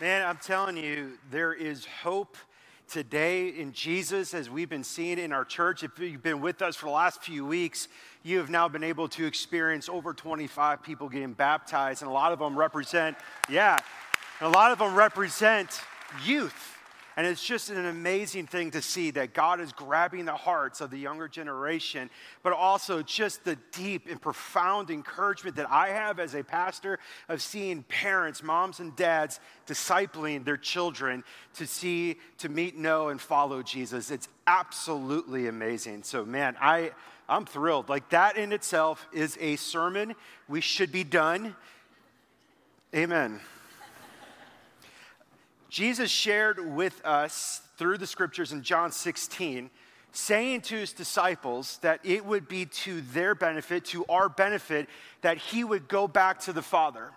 Man, 0.00 0.26
I'm 0.26 0.38
telling 0.38 0.76
you, 0.76 1.12
there 1.30 1.52
is 1.52 1.86
hope 1.86 2.36
today 2.90 3.50
in 3.50 3.72
Jesus 3.72 4.34
as 4.34 4.50
we've 4.50 4.68
been 4.68 4.82
seeing 4.82 5.20
in 5.20 5.32
our 5.32 5.44
church. 5.44 5.84
If 5.84 5.96
you've 6.00 6.20
been 6.20 6.40
with 6.40 6.62
us 6.62 6.74
for 6.74 6.86
the 6.86 6.92
last 6.92 7.22
few 7.22 7.46
weeks, 7.46 7.86
you 8.24 8.38
have 8.38 8.50
now 8.50 8.66
been 8.66 8.82
able 8.82 9.06
to 9.10 9.24
experience 9.24 9.88
over 9.88 10.12
25 10.12 10.82
people 10.82 11.08
getting 11.08 11.32
baptized, 11.32 12.02
and 12.02 12.10
a 12.10 12.12
lot 12.12 12.32
of 12.32 12.40
them 12.40 12.58
represent, 12.58 13.16
yeah, 13.48 13.78
a 14.40 14.48
lot 14.48 14.72
of 14.72 14.78
them 14.78 14.96
represent 14.96 15.80
youth. 16.24 16.73
And 17.16 17.26
it's 17.26 17.44
just 17.44 17.70
an 17.70 17.86
amazing 17.86 18.46
thing 18.46 18.72
to 18.72 18.82
see 18.82 19.12
that 19.12 19.34
God 19.34 19.60
is 19.60 19.72
grabbing 19.72 20.24
the 20.24 20.34
hearts 20.34 20.80
of 20.80 20.90
the 20.90 20.98
younger 20.98 21.28
generation, 21.28 22.10
but 22.42 22.52
also 22.52 23.02
just 23.02 23.44
the 23.44 23.56
deep 23.70 24.08
and 24.10 24.20
profound 24.20 24.90
encouragement 24.90 25.56
that 25.56 25.70
I 25.70 25.88
have 25.88 26.18
as 26.18 26.34
a 26.34 26.42
pastor 26.42 26.98
of 27.28 27.40
seeing 27.40 27.84
parents, 27.84 28.42
moms, 28.42 28.80
and 28.80 28.96
dads 28.96 29.38
discipling 29.66 30.44
their 30.44 30.56
children 30.56 31.22
to 31.54 31.66
see, 31.66 32.16
to 32.38 32.48
meet, 32.48 32.76
know, 32.76 33.10
and 33.10 33.20
follow 33.20 33.62
Jesus. 33.62 34.10
It's 34.10 34.28
absolutely 34.48 35.46
amazing. 35.46 36.02
So, 36.02 36.24
man, 36.24 36.56
I, 36.60 36.90
I'm 37.28 37.46
thrilled. 37.46 37.88
Like, 37.88 38.08
that 38.10 38.36
in 38.36 38.52
itself 38.52 39.06
is 39.12 39.38
a 39.40 39.54
sermon. 39.56 40.16
We 40.48 40.60
should 40.60 40.90
be 40.90 41.04
done. 41.04 41.54
Amen. 42.92 43.40
Jesus 45.74 46.08
shared 46.08 46.60
with 46.76 47.04
us 47.04 47.60
through 47.78 47.98
the 47.98 48.06
scriptures 48.06 48.52
in 48.52 48.62
John 48.62 48.92
16, 48.92 49.70
saying 50.12 50.60
to 50.60 50.76
his 50.76 50.92
disciples 50.92 51.78
that 51.78 51.98
it 52.04 52.24
would 52.24 52.46
be 52.46 52.66
to 52.66 53.00
their 53.00 53.34
benefit, 53.34 53.84
to 53.86 54.04
our 54.04 54.28
benefit, 54.28 54.88
that 55.22 55.36
he 55.36 55.64
would 55.64 55.88
go 55.88 56.06
back 56.06 56.38
to 56.42 56.52
the 56.52 56.62
Father. 56.62 57.10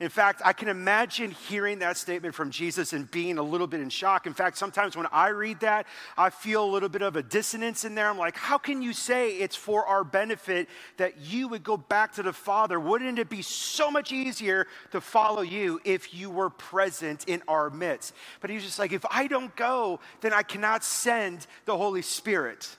In 0.00 0.10
fact, 0.10 0.42
I 0.44 0.52
can 0.52 0.68
imagine 0.68 1.32
hearing 1.32 1.80
that 1.80 1.96
statement 1.96 2.32
from 2.32 2.50
Jesus 2.52 2.92
and 2.92 3.10
being 3.10 3.36
a 3.36 3.42
little 3.42 3.66
bit 3.66 3.80
in 3.80 3.90
shock. 3.90 4.28
In 4.28 4.34
fact, 4.34 4.56
sometimes 4.56 4.96
when 4.96 5.08
I 5.10 5.30
read 5.30 5.58
that, 5.60 5.88
I 6.16 6.30
feel 6.30 6.64
a 6.64 6.70
little 6.70 6.88
bit 6.88 7.02
of 7.02 7.16
a 7.16 7.22
dissonance 7.22 7.84
in 7.84 7.96
there. 7.96 8.08
I'm 8.08 8.16
like, 8.16 8.36
how 8.36 8.58
can 8.58 8.80
you 8.80 8.92
say 8.92 9.32
it's 9.32 9.56
for 9.56 9.84
our 9.86 10.04
benefit 10.04 10.68
that 10.98 11.18
you 11.18 11.48
would 11.48 11.64
go 11.64 11.76
back 11.76 12.12
to 12.12 12.22
the 12.22 12.32
Father? 12.32 12.78
Wouldn't 12.78 13.18
it 13.18 13.28
be 13.28 13.42
so 13.42 13.90
much 13.90 14.12
easier 14.12 14.68
to 14.92 15.00
follow 15.00 15.42
you 15.42 15.80
if 15.84 16.14
you 16.14 16.30
were 16.30 16.50
present 16.50 17.24
in 17.28 17.42
our 17.48 17.68
midst? 17.68 18.14
But 18.40 18.50
he's 18.50 18.62
just 18.62 18.78
like, 18.78 18.92
if 18.92 19.04
I 19.10 19.26
don't 19.26 19.54
go, 19.56 19.98
then 20.20 20.32
I 20.32 20.44
cannot 20.44 20.84
send 20.84 21.44
the 21.64 21.76
Holy 21.76 22.02
Spirit. 22.02 22.76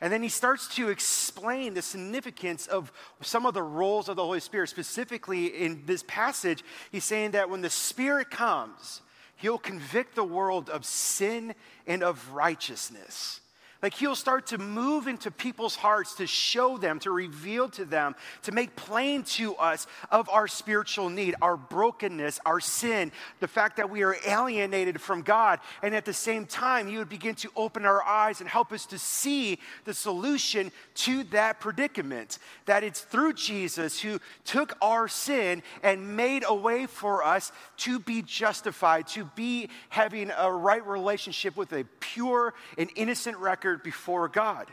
And 0.00 0.12
then 0.12 0.22
he 0.22 0.28
starts 0.28 0.74
to 0.76 0.90
explain 0.90 1.74
the 1.74 1.82
significance 1.82 2.66
of 2.66 2.92
some 3.22 3.46
of 3.46 3.54
the 3.54 3.62
roles 3.62 4.08
of 4.08 4.16
the 4.16 4.24
Holy 4.24 4.40
Spirit. 4.40 4.68
Specifically, 4.68 5.46
in 5.46 5.84
this 5.86 6.04
passage, 6.06 6.62
he's 6.92 7.04
saying 7.04 7.30
that 7.30 7.48
when 7.48 7.62
the 7.62 7.70
Spirit 7.70 8.30
comes, 8.30 9.00
he'll 9.36 9.58
convict 9.58 10.14
the 10.14 10.24
world 10.24 10.68
of 10.68 10.84
sin 10.84 11.54
and 11.86 12.02
of 12.02 12.32
righteousness. 12.32 13.40
Like 13.86 13.94
he'll 13.94 14.16
start 14.16 14.48
to 14.48 14.58
move 14.58 15.06
into 15.06 15.30
people's 15.30 15.76
hearts 15.76 16.16
to 16.16 16.26
show 16.26 16.76
them, 16.76 16.98
to 16.98 17.12
reveal 17.12 17.68
to 17.68 17.84
them, 17.84 18.16
to 18.42 18.50
make 18.50 18.74
plain 18.74 19.22
to 19.22 19.54
us 19.54 19.86
of 20.10 20.28
our 20.28 20.48
spiritual 20.48 21.08
need, 21.08 21.36
our 21.40 21.56
brokenness, 21.56 22.40
our 22.44 22.58
sin, 22.58 23.12
the 23.38 23.46
fact 23.46 23.76
that 23.76 23.88
we 23.88 24.02
are 24.02 24.16
alienated 24.26 25.00
from 25.00 25.22
God. 25.22 25.60
And 25.84 25.94
at 25.94 26.04
the 26.04 26.12
same 26.12 26.46
time, 26.46 26.88
he 26.88 26.98
would 26.98 27.08
begin 27.08 27.36
to 27.36 27.50
open 27.54 27.86
our 27.86 28.02
eyes 28.02 28.40
and 28.40 28.50
help 28.50 28.72
us 28.72 28.86
to 28.86 28.98
see 28.98 29.60
the 29.84 29.94
solution 29.94 30.72
to 30.96 31.22
that 31.30 31.60
predicament. 31.60 32.40
That 32.64 32.82
it's 32.82 33.02
through 33.02 33.34
Jesus 33.34 34.00
who 34.00 34.18
took 34.44 34.76
our 34.82 35.06
sin 35.06 35.62
and 35.84 36.16
made 36.16 36.42
a 36.44 36.56
way 36.56 36.86
for 36.86 37.22
us 37.22 37.52
to 37.76 38.00
be 38.00 38.22
justified, 38.22 39.06
to 39.08 39.26
be 39.36 39.68
having 39.90 40.32
a 40.36 40.50
right 40.50 40.84
relationship 40.84 41.56
with 41.56 41.72
a 41.72 41.84
pure 42.00 42.52
and 42.76 42.90
innocent 42.96 43.36
record 43.36 43.75
record 43.76 43.82
before 43.82 44.28
God 44.28 44.66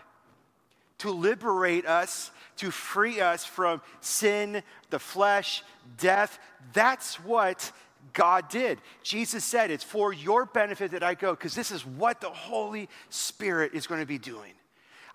to 0.99 1.11
liberate 1.11 1.85
us, 1.85 2.31
to 2.57 2.71
free 2.71 3.19
us 3.19 3.43
from 3.43 3.81
sin, 3.99 4.63
the 4.89 4.99
flesh, 4.99 5.63
death. 5.97 6.39
That's 6.71 7.15
what 7.19 7.71
God 8.13 8.47
did. 8.47 8.79
Jesus 9.01 9.43
said, 9.43 9.69
It's 9.69 9.83
for 9.83 10.13
your 10.13 10.45
benefit 10.45 10.91
that 10.91 11.03
I 11.03 11.15
go, 11.15 11.31
because 11.31 11.55
this 11.55 11.71
is 11.71 11.85
what 11.85 12.21
the 12.21 12.29
Holy 12.29 12.87
Spirit 13.09 13.73
is 13.73 13.87
going 13.87 13.99
to 14.01 14.07
be 14.07 14.19
doing. 14.19 14.53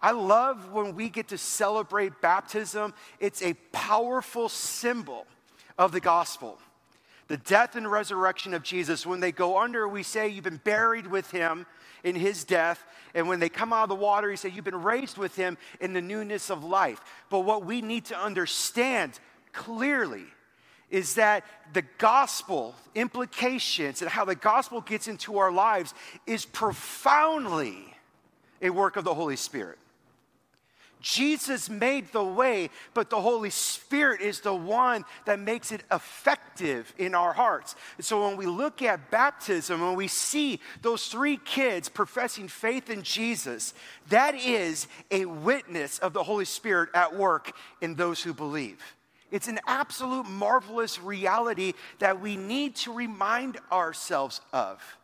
I 0.02 0.12
love 0.12 0.72
when 0.72 0.94
we 0.94 1.08
get 1.08 1.28
to 1.28 1.38
celebrate 1.38 2.20
baptism, 2.20 2.92
it's 3.18 3.42
a 3.42 3.54
powerful 3.72 4.48
symbol 4.48 5.26
of 5.78 5.92
the 5.92 6.00
gospel. 6.00 6.58
The 7.28 7.36
death 7.36 7.76
and 7.76 7.90
resurrection 7.90 8.54
of 8.54 8.62
Jesus, 8.62 9.06
when 9.06 9.20
they 9.20 9.32
go 9.32 9.58
under, 9.58 9.88
we 9.88 10.02
say, 10.02 10.28
You've 10.28 10.44
been 10.44 10.60
buried 10.64 11.06
with 11.06 11.30
him 11.30 11.66
in 12.04 12.14
his 12.14 12.44
death. 12.44 12.84
And 13.14 13.28
when 13.28 13.40
they 13.40 13.48
come 13.48 13.72
out 13.72 13.84
of 13.84 13.88
the 13.88 13.94
water, 13.94 14.30
he 14.30 14.36
said, 14.36 14.52
You've 14.54 14.64
been 14.64 14.82
raised 14.82 15.18
with 15.18 15.36
him 15.36 15.58
in 15.80 15.92
the 15.92 16.00
newness 16.00 16.50
of 16.50 16.64
life. 16.64 17.00
But 17.30 17.40
what 17.40 17.64
we 17.64 17.80
need 17.80 18.06
to 18.06 18.18
understand 18.18 19.18
clearly 19.52 20.24
is 20.90 21.14
that 21.14 21.44
the 21.72 21.82
gospel 21.98 22.74
implications 22.94 24.00
and 24.00 24.10
how 24.10 24.24
the 24.24 24.34
gospel 24.34 24.80
gets 24.80 25.08
into 25.08 25.38
our 25.38 25.52
lives 25.52 25.94
is 26.26 26.44
profoundly 26.44 27.94
a 28.62 28.70
work 28.70 28.96
of 28.96 29.04
the 29.04 29.14
Holy 29.14 29.36
Spirit. 29.36 29.78
Jesus 31.00 31.70
made 31.70 32.12
the 32.12 32.24
way, 32.24 32.70
but 32.94 33.10
the 33.10 33.20
Holy 33.20 33.50
Spirit 33.50 34.20
is 34.20 34.40
the 34.40 34.54
one 34.54 35.04
that 35.26 35.38
makes 35.38 35.72
it 35.72 35.82
effective 35.90 36.92
in 36.98 37.14
our 37.14 37.32
hearts. 37.32 37.76
And 37.96 38.04
so 38.04 38.26
when 38.26 38.36
we 38.36 38.46
look 38.46 38.82
at 38.82 39.10
baptism, 39.10 39.80
when 39.80 39.94
we 39.94 40.08
see 40.08 40.60
those 40.82 41.06
three 41.06 41.36
kids 41.36 41.88
professing 41.88 42.48
faith 42.48 42.90
in 42.90 43.02
Jesus, 43.02 43.74
that 44.08 44.34
is 44.34 44.88
a 45.10 45.24
witness 45.24 45.98
of 45.98 46.12
the 46.12 46.22
Holy 46.22 46.44
Spirit 46.44 46.90
at 46.94 47.16
work 47.16 47.52
in 47.80 47.94
those 47.94 48.22
who 48.22 48.34
believe. 48.34 48.82
It's 49.30 49.48
an 49.48 49.60
absolute 49.66 50.26
marvelous 50.26 51.00
reality 51.00 51.74
that 51.98 52.20
we 52.20 52.36
need 52.36 52.76
to 52.76 52.92
remind 52.92 53.58
ourselves 53.70 54.40
of. 54.52 54.97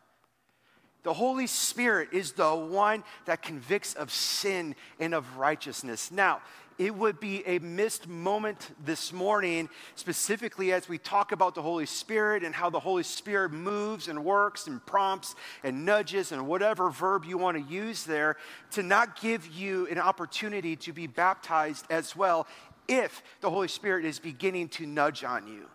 The 1.04 1.12
Holy 1.12 1.47
Spirit 1.47 2.09
is 2.12 2.32
the 2.32 2.54
one 2.54 3.04
that 3.26 3.42
convicts 3.42 3.94
of 3.94 4.10
sin 4.10 4.75
and 4.98 5.15
of 5.15 5.37
righteousness. 5.37 6.10
Now, 6.10 6.41
it 6.78 6.94
would 6.94 7.20
be 7.20 7.47
a 7.47 7.59
missed 7.60 8.09
moment 8.09 8.70
this 8.84 9.12
morning, 9.12 9.69
specifically 9.94 10.72
as 10.72 10.88
we 10.88 10.98
talk 10.98 11.31
about 11.31 11.54
the 11.54 11.62
Holy 11.62 11.87
Spirit 11.87 12.43
and 12.43 12.54
how 12.54 12.70
the 12.70 12.81
Holy 12.81 13.03
Spirit 13.03 13.53
moves 13.53 14.09
and 14.09 14.25
works 14.25 14.66
and 14.66 14.84
prompts 14.84 15.37
and 15.62 15.84
nudges 15.84 16.32
and 16.32 16.48
whatever 16.48 16.91
verb 16.91 17.25
you 17.26 17.38
want 17.38 17.56
to 17.56 17.72
use 17.72 18.04
there, 18.04 18.37
to 18.72 18.82
not 18.82 19.20
give 19.20 19.47
you 19.47 19.87
an 19.88 19.98
opportunity 19.98 20.75
to 20.75 20.93
be 20.93 21.06
baptized 21.06 21.84
as 21.91 22.16
well 22.16 22.47
if 22.88 23.22
the 23.43 23.50
Holy 23.50 23.69
Spirit 23.69 24.04
is 24.04 24.19
beginning 24.19 24.69
to 24.70 24.87
nudge 24.87 25.22
on 25.22 25.47
you, 25.47 25.69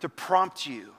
to 0.00 0.08
prompt 0.08 0.66
you 0.66 0.92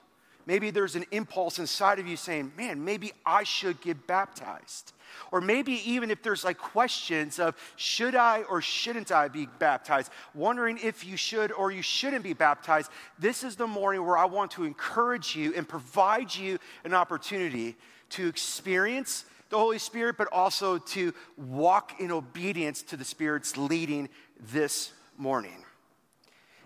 Maybe 0.50 0.70
there's 0.70 0.96
an 0.96 1.04
impulse 1.12 1.60
inside 1.60 2.00
of 2.00 2.08
you 2.08 2.16
saying, 2.16 2.50
man, 2.56 2.84
maybe 2.84 3.12
I 3.24 3.44
should 3.44 3.80
get 3.80 4.08
baptized. 4.08 4.92
Or 5.30 5.40
maybe 5.40 5.74
even 5.88 6.10
if 6.10 6.24
there's 6.24 6.42
like 6.42 6.58
questions 6.58 7.38
of 7.38 7.54
should 7.76 8.16
I 8.16 8.42
or 8.42 8.60
shouldn't 8.60 9.12
I 9.12 9.28
be 9.28 9.46
baptized, 9.60 10.10
wondering 10.34 10.76
if 10.82 11.06
you 11.06 11.16
should 11.16 11.52
or 11.52 11.70
you 11.70 11.82
shouldn't 11.82 12.24
be 12.24 12.32
baptized, 12.32 12.90
this 13.16 13.44
is 13.44 13.54
the 13.54 13.68
morning 13.68 14.04
where 14.04 14.18
I 14.18 14.24
want 14.24 14.50
to 14.52 14.64
encourage 14.64 15.36
you 15.36 15.54
and 15.54 15.68
provide 15.68 16.34
you 16.34 16.58
an 16.82 16.94
opportunity 16.94 17.76
to 18.08 18.26
experience 18.26 19.26
the 19.50 19.56
Holy 19.56 19.78
Spirit, 19.78 20.16
but 20.18 20.26
also 20.32 20.78
to 20.78 21.14
walk 21.36 22.00
in 22.00 22.10
obedience 22.10 22.82
to 22.82 22.96
the 22.96 23.04
Spirit's 23.04 23.56
leading 23.56 24.08
this 24.52 24.90
morning. 25.16 25.64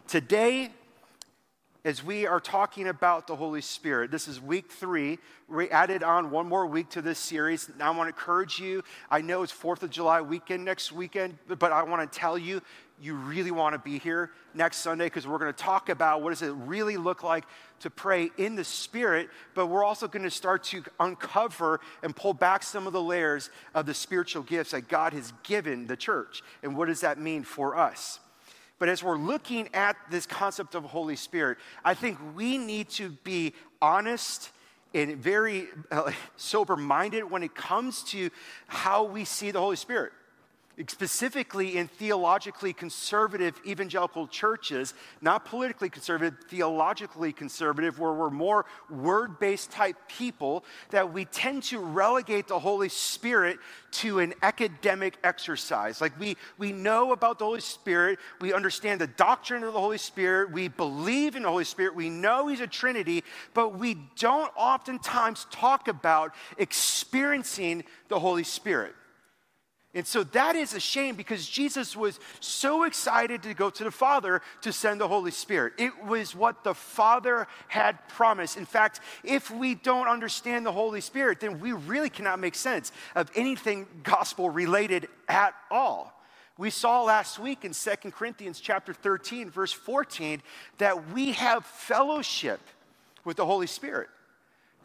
Today, 0.09 0.71
as 1.85 2.03
we 2.03 2.27
are 2.27 2.41
talking 2.41 2.89
about 2.89 3.27
the 3.27 3.37
Holy 3.37 3.61
Spirit. 3.61 4.11
This 4.11 4.27
is 4.27 4.41
week 4.41 4.71
three. 4.71 5.19
We 5.49 5.69
added 5.69 6.03
on 6.03 6.31
one 6.31 6.49
more 6.49 6.65
week 6.65 6.89
to 6.91 7.03
this 7.03 7.19
series. 7.19 7.69
Now, 7.79 7.93
I 7.93 7.97
want 7.97 8.09
to 8.09 8.19
encourage 8.19 8.59
you. 8.59 8.83
I 9.11 9.21
know 9.21 9.43
it's 9.43 9.53
4th 9.53 9.83
of 9.83 9.91
July 9.91 10.23
weekend 10.23 10.65
next 10.65 10.93
weekend, 10.93 11.37
but 11.47 11.63
I 11.73 11.83
want 11.83 12.11
to 12.11 12.19
tell 12.19 12.39
you, 12.39 12.63
you 13.03 13.15
really 13.15 13.51
want 13.51 13.75
to 13.75 13.79
be 13.79 13.99
here 13.99 14.31
next 14.55 14.79
Sunday 14.79 15.07
because 15.07 15.27
we're 15.27 15.37
going 15.37 15.53
to 15.53 15.63
talk 15.63 15.91
about 15.91 16.23
what 16.23 16.31
does 16.31 16.41
it 16.41 16.53
really 16.53 16.97
look 16.97 17.23
like 17.23 17.45
to 17.81 17.91
pray 17.91 18.31
in 18.39 18.55
the 18.57 18.65
Spirit, 18.65 19.29
but 19.55 19.67
we're 19.67 19.85
also 19.85 20.09
going 20.09 20.23
to 20.23 20.31
start 20.31 20.65
to 20.65 20.83
uncover 21.01 21.81
and 22.03 22.17
pull 22.17 22.33
back 22.33 22.63
some 22.63 22.87
of 22.87 22.95
the 22.95 23.03
layers 23.03 23.51
of 23.75 23.85
the 23.85 23.93
spiritual 23.93 24.43
gifts 24.43 24.71
that 24.71 24.89
God 24.89 25.13
has 25.13 25.35
given 25.43 25.87
the 25.87 25.99
church. 25.99 26.43
And 26.63 26.79
what 26.79 26.89
does 26.89 27.03
that 27.03 27.19
mean 27.19 27.43
for 27.43 27.77
us? 27.77 28.21
But 28.79 28.89
as 28.89 29.03
we're 29.03 29.19
looking 29.19 29.69
at 29.75 29.97
this 30.11 30.27
concept 30.27 30.75
of 30.75 30.85
Holy 30.85 31.17
Spirit, 31.17 31.59
I 31.85 31.95
think 31.95 32.19
we 32.35 32.59
need 32.59 32.89
to 32.91 33.11
be 33.11 33.55
honest 33.81 34.51
and 34.93 35.17
very 35.17 35.69
uh, 35.91 36.13
sober 36.37 36.77
minded 36.77 37.25
when 37.25 37.43
it 37.43 37.55
comes 37.55 38.03
to 38.05 38.31
how 38.67 39.05
we 39.05 39.25
see 39.25 39.51
the 39.51 39.61
Holy 39.61 39.77
Spirit. 39.77 40.13
Specifically 40.89 41.77
in 41.77 41.89
theologically 41.89 42.73
conservative 42.73 43.61
evangelical 43.67 44.27
churches, 44.27 44.95
not 45.21 45.45
politically 45.45 45.89
conservative, 45.89 46.35
theologically 46.49 47.33
conservative, 47.33 47.99
where 47.99 48.13
we're 48.13 48.31
more 48.31 48.67
word 48.91 49.39
based 49.39 49.71
type 49.71 49.97
people, 50.09 50.65
that 50.91 51.13
we 51.13 51.25
tend 51.27 51.63
to 51.63 51.79
relegate 51.79 52.49
the 52.49 52.59
Holy 52.59 52.89
Spirit 52.89 53.59
to 53.93 54.19
an 54.19 54.35
academic 54.43 55.17
exercise. 55.23 56.01
Like 56.01 56.19
we, 56.19 56.37
we 56.59 56.73
know 56.73 57.13
about 57.13 57.39
the 57.39 57.45
Holy 57.45 57.61
Spirit, 57.61 58.19
we 58.41 58.53
understand 58.53 59.01
the 59.01 59.07
doctrine 59.07 59.63
of 59.63 59.73
the 59.73 59.81
Holy 59.81 59.99
Spirit, 59.99 60.51
we 60.51 60.69
believe 60.69 61.37
in 61.37 61.45
the 61.45 61.49
Holy 61.49 61.65
Spirit, 61.65 61.95
we 61.95 62.11
know 62.11 62.49
He's 62.49 62.61
a 62.61 62.67
Trinity, 62.67 63.23
but 63.55 63.79
we 63.79 63.97
don't 64.19 64.53
oftentimes 64.57 65.47
talk 65.51 65.89
about 65.89 66.35
experiencing 66.59 67.85
the 68.09 68.19
Holy 68.19 68.45
Spirit. 68.45 68.95
And 69.95 70.05
so 70.05 70.25
that 70.25 70.57
is 70.57 70.75
a 70.75 70.81
shame 70.81 71.15
because 71.15 71.49
Jesus 71.49 71.97
was 71.97 72.19
so 72.41 72.83
excited 72.83 73.45
to 73.45 73.55
go 73.55 73.71
to 73.71 73.85
the 73.85 73.93
Father 73.93 74.43
to 74.63 74.73
send 74.73 75.01
the 75.01 75.07
Holy 75.07 75.31
Spirit. 75.31 75.75
It 75.79 76.05
was 76.05 76.35
what 76.35 76.65
the 76.65 76.75
Father 76.75 77.47
had 77.69 78.09
promised. 78.09 78.57
In 78.57 78.67
fact, 78.67 78.99
if 79.23 79.53
we 79.53 79.77
don't 79.77 80.09
understand 80.09 80.67
the 80.67 80.73
Holy 80.73 81.01
Spirit, 81.01 81.39
then 81.39 81.61
we 81.61 81.73
really 81.73 82.11
cannot 82.11 82.41
make 82.41 82.57
sense 82.57 82.91
of 83.15 83.31
anything 83.37 83.87
gospel 84.03 84.51
related 84.51 85.07
at 85.29 85.55
all. 85.71 86.13
We 86.59 86.71
saw 86.71 87.03
last 87.05 87.39
week 87.39 87.65
in 87.65 87.73
2 87.73 88.11
Corinthians 88.11 88.61
chapter 88.61 88.93
13 88.93 89.51
verse 89.51 89.73
14 89.73 90.43
that 90.79 91.11
we 91.13 91.33
have 91.33 91.65
fellowship 91.65 92.61
with 93.25 93.37
the 93.37 93.47
Holy 93.47 93.67
Spirit. 93.67 94.09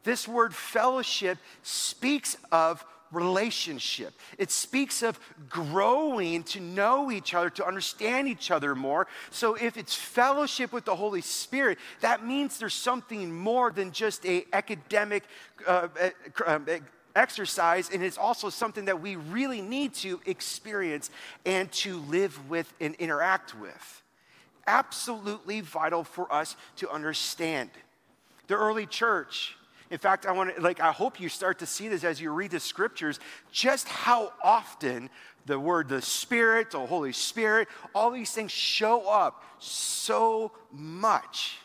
This 0.03 0.27
word 0.27 0.53
fellowship 0.55 1.37
speaks 1.61 2.37
of 2.51 2.85
relationship. 3.11 4.13
It 4.37 4.51
speaks 4.51 5.01
of 5.01 5.19
growing 5.49 6.43
to 6.43 6.59
know 6.59 7.11
each 7.11 7.33
other, 7.33 7.49
to 7.51 7.65
understand 7.65 8.27
each 8.27 8.51
other 8.51 8.75
more. 8.75 9.07
So 9.31 9.55
if 9.55 9.77
it's 9.77 9.95
fellowship 9.95 10.71
with 10.71 10.85
the 10.85 10.95
Holy 10.95 11.21
Spirit, 11.21 11.77
that 12.01 12.25
means 12.25 12.59
there's 12.59 12.73
something 12.73 13.33
more 13.33 13.71
than 13.71 13.91
just 13.91 14.25
a 14.25 14.45
academic 14.53 15.23
uh, 15.67 15.87
uh, 16.45 16.59
exercise, 17.15 17.89
and 17.91 18.03
it's 18.03 18.17
also 18.17 18.49
something 18.49 18.85
that 18.85 19.01
we 19.01 19.15
really 19.15 19.61
need 19.61 19.93
to 19.95 20.21
experience 20.25 21.09
and 21.45 21.71
to 21.71 21.97
live 22.01 22.49
with 22.49 22.71
and 22.79 22.95
interact 22.95 23.59
with. 23.59 24.03
Absolutely 24.67 25.61
vital 25.61 26.03
for 26.03 26.31
us 26.31 26.55
to 26.77 26.89
understand. 26.89 27.71
The 28.47 28.55
early 28.55 28.85
church 28.85 29.55
in 29.91 29.97
fact, 29.97 30.25
I 30.25 30.31
want 30.31 30.55
to, 30.55 30.61
like, 30.61 30.79
I 30.79 30.91
hope 30.91 31.19
you 31.19 31.29
start 31.29 31.59
to 31.59 31.65
see 31.65 31.87
this 31.87 32.03
as 32.03 32.21
you 32.21 32.31
read 32.31 32.51
the 32.51 32.59
scriptures, 32.59 33.19
just 33.51 33.87
how 33.87 34.33
often 34.43 35.09
the 35.45 35.59
word, 35.59 35.89
the 35.89 36.01
Spirit, 36.01 36.71
the 36.71 36.85
Holy 36.85 37.11
Spirit, 37.11 37.67
all 37.95 38.11
these 38.11 38.31
things 38.31 38.51
show 38.51 39.09
up 39.09 39.43
so 39.59 40.51
much. 40.71 41.57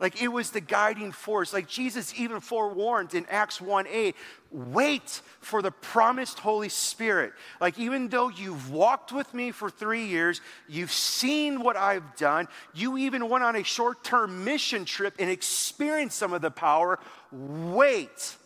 Like 0.00 0.22
it 0.22 0.28
was 0.28 0.50
the 0.50 0.62
guiding 0.62 1.12
force. 1.12 1.52
Like 1.52 1.68
Jesus 1.68 2.18
even 2.18 2.40
forewarned 2.40 3.14
in 3.14 3.26
Acts 3.28 3.60
1 3.60 3.86
8, 3.86 4.16
wait 4.50 5.20
for 5.40 5.60
the 5.60 5.70
promised 5.70 6.38
Holy 6.38 6.70
Spirit. 6.70 7.34
Like 7.60 7.78
even 7.78 8.08
though 8.08 8.30
you've 8.30 8.70
walked 8.72 9.12
with 9.12 9.32
me 9.34 9.50
for 9.50 9.68
three 9.68 10.06
years, 10.06 10.40
you've 10.68 10.90
seen 10.90 11.62
what 11.62 11.76
I've 11.76 12.16
done, 12.16 12.48
you 12.72 12.96
even 12.96 13.28
went 13.28 13.44
on 13.44 13.56
a 13.56 13.62
short 13.62 14.02
term 14.02 14.42
mission 14.42 14.86
trip 14.86 15.14
and 15.18 15.28
experienced 15.28 16.16
some 16.16 16.32
of 16.32 16.40
the 16.40 16.50
power, 16.50 16.98
wait 17.32 18.36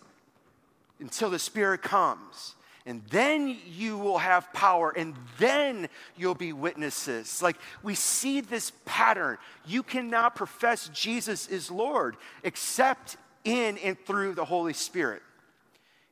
until 1.01 1.31
the 1.31 1.39
Spirit 1.39 1.83
comes 1.83 2.55
and 2.87 3.03
then 3.09 3.57
you 3.67 3.97
will 3.97 4.19
have 4.19 4.53
power, 4.53 4.91
and 4.91 5.15
then 5.39 5.89
you'll 6.17 6.35
be 6.35 6.53
witnesses. 6.53 7.41
Like 7.41 7.57
we 7.83 7.95
see 7.95 8.41
this 8.43 8.73
pattern. 8.85 9.39
You 9.67 9.83
cannot 9.83 10.37
profess 10.37 10.89
Jesus 10.89 11.49
is 11.49 11.71
Lord 11.71 12.17
except 12.43 13.17
in 13.45 13.79
and 13.79 13.99
through 13.99 14.35
the 14.35 14.45
Holy 14.45 14.75
Spirit. 14.75 15.23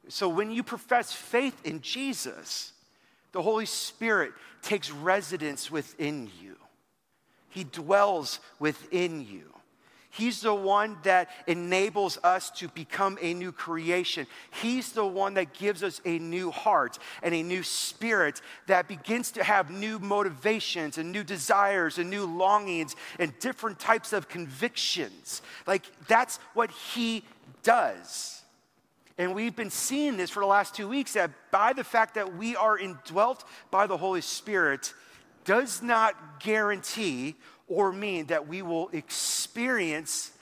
So 0.08 0.28
when 0.28 0.50
you 0.50 0.62
profess 0.62 1.12
faith 1.12 1.58
in 1.64 1.82
Jesus, 1.82 2.72
the 3.32 3.42
Holy 3.42 3.66
Spirit 3.66 4.32
takes 4.62 4.90
residence 4.90 5.70
within 5.70 6.30
you, 6.40 6.56
He 7.50 7.64
dwells 7.64 8.40
within 8.58 9.26
you. 9.26 9.52
He's 10.14 10.43
the 10.43 10.55
one 10.55 10.99
that 11.05 11.31
enables 11.47 12.19
us 12.23 12.50
to 12.50 12.69
become 12.69 13.17
a 13.23 13.32
new 13.32 13.50
creation. 13.50 14.26
He's 14.61 14.93
the 14.93 15.06
one 15.06 15.32
that 15.35 15.55
gives 15.55 15.82
us 15.82 16.03
a 16.05 16.19
new 16.19 16.50
heart 16.50 16.99
and 17.23 17.35
a 17.35 17.43
new 17.43 17.62
spirit 17.62 18.43
that 18.67 18.88
begins 18.88 19.31
to 19.32 19.43
have 19.43 19.70
new 19.70 19.99
motivations 19.99 20.99
and 20.99 21.12
new 21.12 21.25
desires 21.25 21.97
and 21.97 22.11
new 22.11 22.26
longings 22.26 22.94
and 23.19 23.32
different 23.41 23.79
types 23.79 24.12
of 24.12 24.29
convictions. 24.29 25.41
Like, 25.67 25.87
that's 26.09 26.37
what 26.53 26.70
He 26.70 27.25
does. 27.62 28.43
And 29.17 29.35
we've 29.35 29.56
been 29.56 29.70
seeing 29.70 30.19
this 30.19 30.29
for 30.29 30.41
the 30.41 30.47
last 30.47 30.75
two 30.75 30.88
weeks 30.88 31.15
that 31.15 31.31
by 31.50 31.73
the 31.73 31.85
fact 31.85 32.17
that 32.17 32.37
we 32.37 32.55
are 32.55 32.79
indwelt 32.79 33.44
by 33.70 33.87
the 33.87 33.97
Holy 33.97 34.20
Spirit 34.20 34.93
does 35.47 35.82
not 35.82 36.41
guarantee 36.41 37.35
or 37.72 37.92
mean 37.92 38.26
that 38.26 38.46
we 38.46 38.60
will 38.60 38.90
experience 38.92 40.32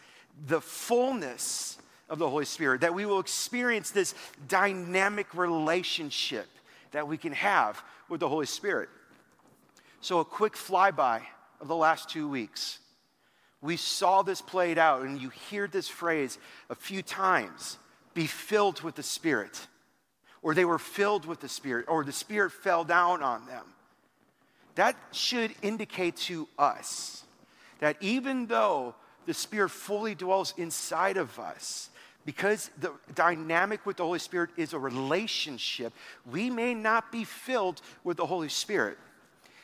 the 0.46 0.60
fullness 0.60 1.78
of 2.08 2.18
the 2.18 2.28
Holy 2.28 2.44
Spirit, 2.44 2.80
that 2.80 2.92
we 2.92 3.06
will 3.06 3.20
experience 3.20 3.90
this 3.90 4.14
dynamic 4.48 5.32
relationship 5.34 6.48
that 6.90 7.06
we 7.06 7.16
can 7.16 7.32
have 7.32 7.82
with 8.08 8.20
the 8.20 8.28
Holy 8.28 8.46
Spirit. 8.46 8.88
So, 10.00 10.18
a 10.18 10.24
quick 10.24 10.54
flyby 10.54 11.22
of 11.60 11.68
the 11.68 11.76
last 11.76 12.10
two 12.10 12.28
weeks. 12.28 12.78
We 13.62 13.76
saw 13.76 14.22
this 14.22 14.40
played 14.40 14.78
out, 14.78 15.02
and 15.02 15.20
you 15.20 15.28
hear 15.28 15.68
this 15.68 15.88
phrase 15.88 16.38
a 16.68 16.74
few 16.74 17.02
times 17.02 17.78
be 18.14 18.26
filled 18.26 18.80
with 18.80 18.96
the 18.96 19.02
Spirit, 19.02 19.68
or 20.42 20.54
they 20.54 20.64
were 20.64 20.78
filled 20.78 21.26
with 21.26 21.40
the 21.40 21.48
Spirit, 21.48 21.84
or 21.86 22.02
the 22.02 22.12
Spirit 22.12 22.50
fell 22.50 22.82
down 22.82 23.22
on 23.22 23.46
them. 23.46 23.64
That 24.75 24.96
should 25.12 25.55
indicate 25.62 26.17
to 26.17 26.49
us 26.58 27.25
that 27.81 27.96
even 28.00 28.46
though 28.46 28.94
the 29.26 29.34
Spirit 29.34 29.70
fully 29.70 30.14
dwells 30.14 30.55
inside 30.56 31.17
of 31.17 31.38
us, 31.38 31.90
because 32.25 32.70
the 32.78 32.93
dynamic 33.14 33.84
with 33.87 33.96
the 33.96 34.05
Holy 34.05 34.19
Spirit 34.19 34.50
is 34.56 34.72
a 34.72 34.78
relationship, 34.78 35.93
we 36.31 36.50
may 36.50 36.75
not 36.75 37.11
be 37.11 37.25
filled 37.25 37.81
with 38.05 38.17
the 38.17 38.26
Holy 38.26 38.49
Spirit. 38.49 38.99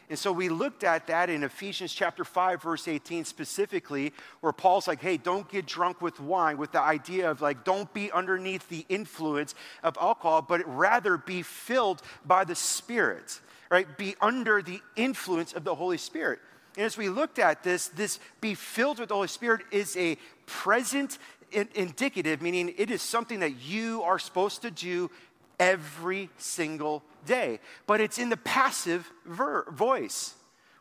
And 0.09 0.19
so 0.19 0.31
we 0.31 0.49
looked 0.49 0.85
at 0.85 1.09
that 1.09 1.31
in 1.31 1.43
Ephesians 1.43 1.93
chapter 1.93 2.25
5, 2.25 2.63
verse 2.63 2.87
18 2.87 3.25
specifically, 3.25 4.13
where 4.41 4.53
Paul's 4.53 4.87
like, 4.87 5.01
hey, 5.01 5.17
don't 5.17 5.49
get 5.49 5.67
drunk 5.67 6.01
with 6.01 6.21
wine, 6.21 6.59
with 6.59 6.71
the 6.71 6.81
idea 6.81 7.29
of 7.29 7.43
like, 7.43 7.65
don't 7.65 7.93
be 7.93 8.13
underneath 8.13 8.69
the 8.69 8.87
influence 8.89 9.57
of 9.83 9.99
alcohol, 10.01 10.43
but 10.43 10.63
rather 10.67 11.19
be 11.19 11.43
filled 11.43 12.03
by 12.25 12.45
the 12.45 12.55
Spirit, 12.55 13.41
right? 13.71 13.97
Be 13.97 14.15
under 14.21 14.63
the 14.63 14.81
influence 14.97 15.53
of 15.53 15.65
the 15.65 15.75
Holy 15.75 15.99
Spirit. 15.99 16.39
And 16.77 16.85
as 16.85 16.97
we 16.97 17.09
looked 17.09 17.39
at 17.39 17.63
this, 17.63 17.89
this 17.89 18.19
be 18.41 18.55
filled 18.55 18.99
with 18.99 19.09
the 19.09 19.15
Holy 19.15 19.29
Spirit 19.29 19.63
is 19.71 19.97
a 19.97 20.19
present 20.47 21.19
indicative, 21.53 22.43
meaning 22.43 22.75
it 22.77 22.91
is 22.91 23.03
something 23.03 23.41
that 23.41 23.63
you 23.63 24.03
are 24.03 24.19
supposed 24.19 24.63
to 24.63 24.71
do 24.71 25.11
every 25.59 26.29
single 26.37 27.03
day. 27.25 27.61
But 27.87 28.01
it's 28.01 28.19
in 28.19 28.29
the 28.29 28.37
passive 28.37 29.11
ver- 29.25 29.71
voice, 29.71 30.35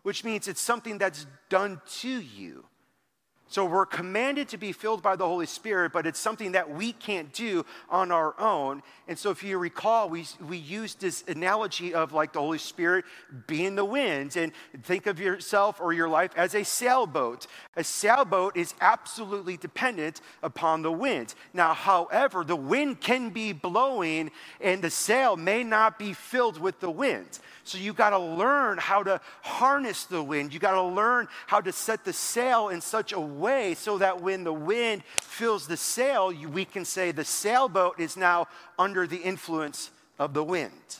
which 0.03 0.23
means 0.23 0.47
it's 0.47 0.61
something 0.61 0.97
that's 0.97 1.25
done 1.49 1.81
to 1.99 2.09
you. 2.09 2.65
So 3.47 3.63
we're 3.63 3.85
commanded 3.85 4.49
to 4.49 4.57
be 4.57 4.71
filled 4.71 5.03
by 5.03 5.15
the 5.15 5.27
Holy 5.27 5.45
Spirit, 5.45 5.93
but 5.93 6.07
it's 6.07 6.19
something 6.19 6.53
that 6.53 6.71
we 6.71 6.91
can't 6.93 7.31
do 7.31 7.63
on 7.89 8.11
our 8.11 8.33
own. 8.39 8.81
And 9.07 9.19
so 9.19 9.29
if 9.29 9.43
you 9.43 9.59
recall, 9.59 10.09
we, 10.09 10.25
we 10.45 10.57
used 10.57 10.99
this 10.99 11.23
analogy 11.27 11.93
of 11.93 12.11
like 12.11 12.33
the 12.33 12.39
Holy 12.39 12.57
Spirit 12.57 13.05
being 13.45 13.75
the 13.75 13.85
wind. 13.85 14.35
And 14.35 14.51
think 14.81 15.05
of 15.05 15.19
yourself 15.19 15.79
or 15.79 15.93
your 15.93 16.09
life 16.09 16.31
as 16.35 16.55
a 16.55 16.63
sailboat. 16.63 17.45
A 17.75 17.83
sailboat 17.83 18.57
is 18.57 18.73
absolutely 18.81 19.57
dependent 19.57 20.21
upon 20.41 20.81
the 20.81 20.91
wind. 20.91 21.35
Now, 21.53 21.75
however, 21.75 22.43
the 22.43 22.55
wind 22.55 22.99
can 22.99 23.29
be 23.29 23.53
blowing 23.53 24.31
and 24.59 24.81
the 24.81 24.89
sail 24.89 25.37
may 25.37 25.63
not 25.63 25.99
be 25.99 26.13
filled 26.13 26.59
with 26.59 26.79
the 26.79 26.91
wind. 26.91 27.39
So 27.63 27.79
you 27.79 27.93
got 27.93 28.11
to 28.11 28.19
learn 28.19 28.77
how 28.77 29.01
to 29.03 29.19
harness 29.41 30.05
the 30.05 30.21
wind. 30.21 30.53
You 30.53 30.59
got 30.59 30.75
to 30.75 30.83
learn 30.83 31.27
how 31.47 31.61
to 31.61 31.71
set 31.71 32.05
the 32.05 32.13
sail 32.13 32.69
in 32.69 32.79
such 32.79 33.11
a 33.11 33.19
way 33.39 33.73
so 33.75 33.97
that 33.97 34.21
when 34.21 34.43
the 34.43 34.53
wind 34.53 35.03
fills 35.21 35.67
the 35.67 35.77
sail, 35.77 36.33
we 36.51 36.65
can 36.65 36.85
say 36.85 37.11
the 37.11 37.25
sailboat 37.25 37.99
is 37.99 38.17
now 38.17 38.47
under 38.79 39.05
the 39.07 39.17
influence 39.17 39.91
of 40.17 40.33
the 40.33 40.43
wind. 40.43 40.97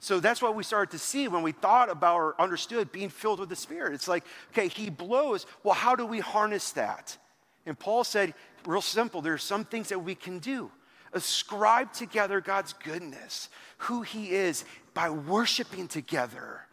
So 0.00 0.20
that's 0.20 0.42
what 0.42 0.54
we 0.54 0.62
started 0.62 0.90
to 0.90 0.98
see 0.98 1.28
when 1.28 1.42
we 1.42 1.52
thought 1.52 1.88
about 1.88 2.16
or 2.16 2.40
understood 2.40 2.92
being 2.92 3.08
filled 3.08 3.40
with 3.40 3.48
the 3.48 3.56
Spirit. 3.56 3.94
It's 3.94 4.08
like, 4.08 4.24
okay, 4.52 4.68
He 4.68 4.90
blows. 4.90 5.46
Well, 5.62 5.74
how 5.74 5.96
do 5.96 6.04
we 6.04 6.20
harness 6.20 6.72
that? 6.72 7.16
And 7.64 7.78
Paul 7.78 8.04
said, 8.04 8.34
real 8.66 8.82
simple, 8.82 9.22
there 9.22 9.32
are 9.32 9.38
some 9.38 9.64
things 9.64 9.88
that 9.88 10.00
we 10.00 10.14
can 10.14 10.40
do. 10.40 10.70
Ascribe 11.14 11.92
together 11.94 12.42
God's 12.42 12.74
goodness, 12.74 13.48
who 13.78 14.02
He 14.02 14.32
is, 14.32 14.66
by 14.92 15.08
worshiping 15.08 15.88
together 15.88 16.66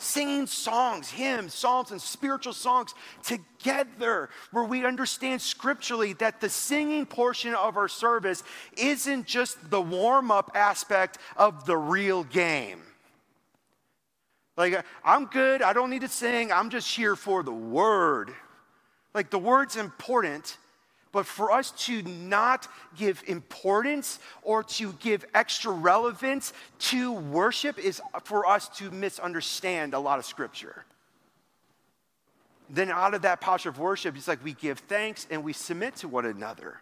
singing 0.00 0.46
songs, 0.46 1.10
hymns, 1.10 1.54
psalms, 1.54 1.90
and 1.90 2.00
spiritual 2.00 2.52
songs 2.52 2.94
together, 3.22 4.30
where 4.50 4.64
we 4.64 4.84
understand 4.84 5.42
scripturally 5.42 6.14
that 6.14 6.40
the 6.40 6.48
singing 6.48 7.06
portion 7.06 7.54
of 7.54 7.76
our 7.76 7.88
service 7.88 8.42
isn't 8.76 9.26
just 9.26 9.70
the 9.70 9.80
warm 9.80 10.30
up 10.30 10.50
aspect 10.54 11.18
of 11.36 11.66
the 11.66 11.76
real 11.76 12.24
game. 12.24 12.82
Like, 14.56 14.84
I'm 15.04 15.26
good, 15.26 15.62
I 15.62 15.72
don't 15.72 15.90
need 15.90 16.02
to 16.02 16.08
sing, 16.08 16.52
I'm 16.52 16.70
just 16.70 16.94
here 16.94 17.16
for 17.16 17.42
the 17.42 17.52
word. 17.52 18.34
Like, 19.14 19.30
the 19.30 19.38
word's 19.38 19.76
important, 19.76 20.58
but 21.12 21.26
for 21.26 21.50
us 21.50 21.72
to 21.86 22.02
not 22.02 22.68
give 22.96 23.22
importance 23.26 24.18
or 24.42 24.62
to 24.62 24.92
give 24.94 25.24
extra 25.34 25.72
relevance 25.72 26.52
to 26.78 27.12
worship 27.12 27.78
is 27.78 28.00
for 28.24 28.46
us 28.46 28.68
to 28.68 28.90
misunderstand 28.90 29.94
a 29.94 29.98
lot 29.98 30.18
of 30.18 30.24
scripture. 30.24 30.84
Then, 32.68 32.90
out 32.90 33.14
of 33.14 33.22
that 33.22 33.40
posture 33.40 33.70
of 33.70 33.80
worship, 33.80 34.16
it's 34.16 34.28
like 34.28 34.44
we 34.44 34.52
give 34.52 34.78
thanks 34.78 35.26
and 35.30 35.42
we 35.42 35.52
submit 35.52 35.96
to 35.96 36.08
one 36.08 36.24
another. 36.24 36.80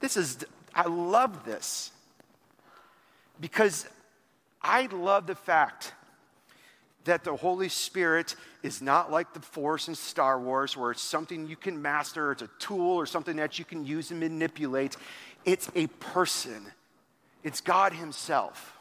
This 0.00 0.16
is, 0.16 0.44
I 0.74 0.88
love 0.88 1.44
this 1.44 1.92
because 3.40 3.86
I 4.60 4.86
love 4.86 5.28
the 5.28 5.36
fact 5.36 5.92
that 7.04 7.24
the 7.24 7.34
Holy 7.34 7.68
Spirit 7.68 8.36
is 8.62 8.80
not 8.80 9.10
like 9.10 9.34
the 9.34 9.40
Force 9.40 9.88
in 9.88 9.94
Star 9.94 10.38
Wars, 10.40 10.76
where 10.76 10.92
it's 10.92 11.02
something 11.02 11.46
you 11.46 11.56
can 11.56 11.80
master, 11.80 12.32
it's 12.32 12.42
a 12.42 12.50
tool 12.58 12.96
or 12.96 13.06
something 13.06 13.36
that 13.36 13.58
you 13.58 13.64
can 13.64 13.84
use 13.84 14.10
and 14.10 14.20
manipulate. 14.20 14.96
It's 15.44 15.70
a 15.74 15.86
person, 15.86 16.66
it's 17.42 17.60
God 17.60 17.92
Himself. 17.92 18.76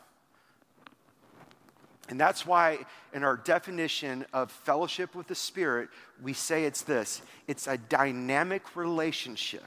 And 2.10 2.20
that's 2.20 2.46
why, 2.46 2.80
in 3.14 3.24
our 3.24 3.38
definition 3.38 4.26
of 4.34 4.52
fellowship 4.52 5.16
with 5.16 5.28
the 5.28 5.36
Spirit, 5.36 5.90
we 6.22 6.34
say 6.34 6.66
it's 6.66 6.82
this 6.82 7.22
it's 7.48 7.68
a 7.68 7.78
dynamic 7.78 8.76
relationship. 8.76 9.66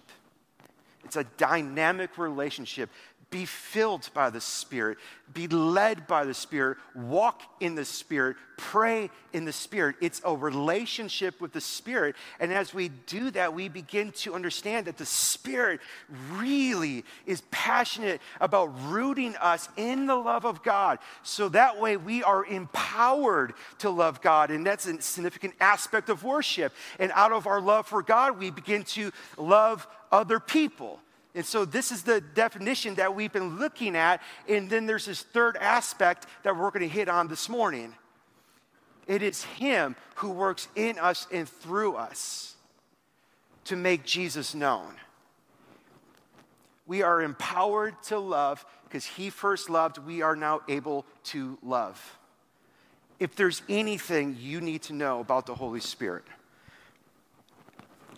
It's 1.04 1.16
a 1.16 1.24
dynamic 1.36 2.16
relationship 2.16 2.90
be 3.34 3.46
filled 3.46 4.08
by 4.14 4.30
the 4.30 4.40
Spirit, 4.40 4.96
be 5.32 5.48
led 5.48 6.06
by 6.06 6.24
the 6.24 6.32
Spirit, 6.32 6.78
walk 6.94 7.42
in 7.58 7.74
the 7.74 7.84
Spirit, 7.84 8.36
pray 8.56 9.10
in 9.32 9.44
the 9.44 9.52
Spirit. 9.52 9.96
It's 10.00 10.22
a 10.24 10.36
relationship 10.36 11.40
with 11.40 11.52
the 11.52 11.60
Spirit. 11.60 12.14
And 12.38 12.52
as 12.52 12.72
we 12.72 12.90
do 12.90 13.32
that, 13.32 13.52
we 13.52 13.68
begin 13.68 14.12
to 14.18 14.36
understand 14.36 14.86
that 14.86 14.98
the 14.98 15.04
Spirit 15.04 15.80
really 16.34 17.04
is 17.26 17.42
passionate 17.50 18.20
about 18.40 18.66
rooting 18.88 19.34
us 19.40 19.68
in 19.76 20.06
the 20.06 20.14
love 20.14 20.46
of 20.46 20.62
God. 20.62 21.00
So 21.24 21.48
that 21.48 21.80
way 21.80 21.96
we 21.96 22.22
are 22.22 22.46
empowered 22.46 23.54
to 23.78 23.90
love 23.90 24.22
God. 24.22 24.52
And 24.52 24.64
that's 24.64 24.86
a 24.86 25.02
significant 25.02 25.54
aspect 25.58 26.08
of 26.08 26.22
worship. 26.22 26.72
And 27.00 27.10
out 27.10 27.32
of 27.32 27.48
our 27.48 27.60
love 27.60 27.88
for 27.88 28.00
God, 28.00 28.38
we 28.38 28.50
begin 28.50 28.84
to 28.84 29.10
love 29.36 29.88
other 30.12 30.38
people. 30.38 31.00
And 31.34 31.44
so, 31.44 31.64
this 31.64 31.90
is 31.90 32.04
the 32.04 32.20
definition 32.20 32.94
that 32.94 33.14
we've 33.14 33.32
been 33.32 33.58
looking 33.58 33.96
at. 33.96 34.22
And 34.48 34.70
then 34.70 34.86
there's 34.86 35.06
this 35.06 35.22
third 35.22 35.56
aspect 35.56 36.26
that 36.44 36.56
we're 36.56 36.70
going 36.70 36.88
to 36.88 36.88
hit 36.88 37.08
on 37.08 37.26
this 37.26 37.48
morning. 37.48 37.94
It 39.06 39.22
is 39.22 39.42
Him 39.42 39.96
who 40.16 40.30
works 40.30 40.68
in 40.76 40.98
us 40.98 41.26
and 41.32 41.48
through 41.48 41.96
us 41.96 42.54
to 43.64 43.76
make 43.76 44.04
Jesus 44.04 44.54
known. 44.54 44.94
We 46.86 47.02
are 47.02 47.20
empowered 47.20 48.00
to 48.04 48.18
love 48.18 48.64
because 48.84 49.04
He 49.04 49.30
first 49.30 49.68
loved, 49.68 49.98
we 49.98 50.22
are 50.22 50.36
now 50.36 50.60
able 50.68 51.04
to 51.24 51.58
love. 51.62 52.18
If 53.18 53.34
there's 53.34 53.62
anything 53.68 54.36
you 54.38 54.60
need 54.60 54.82
to 54.82 54.92
know 54.92 55.20
about 55.20 55.46
the 55.46 55.54
Holy 55.54 55.80
Spirit, 55.80 56.24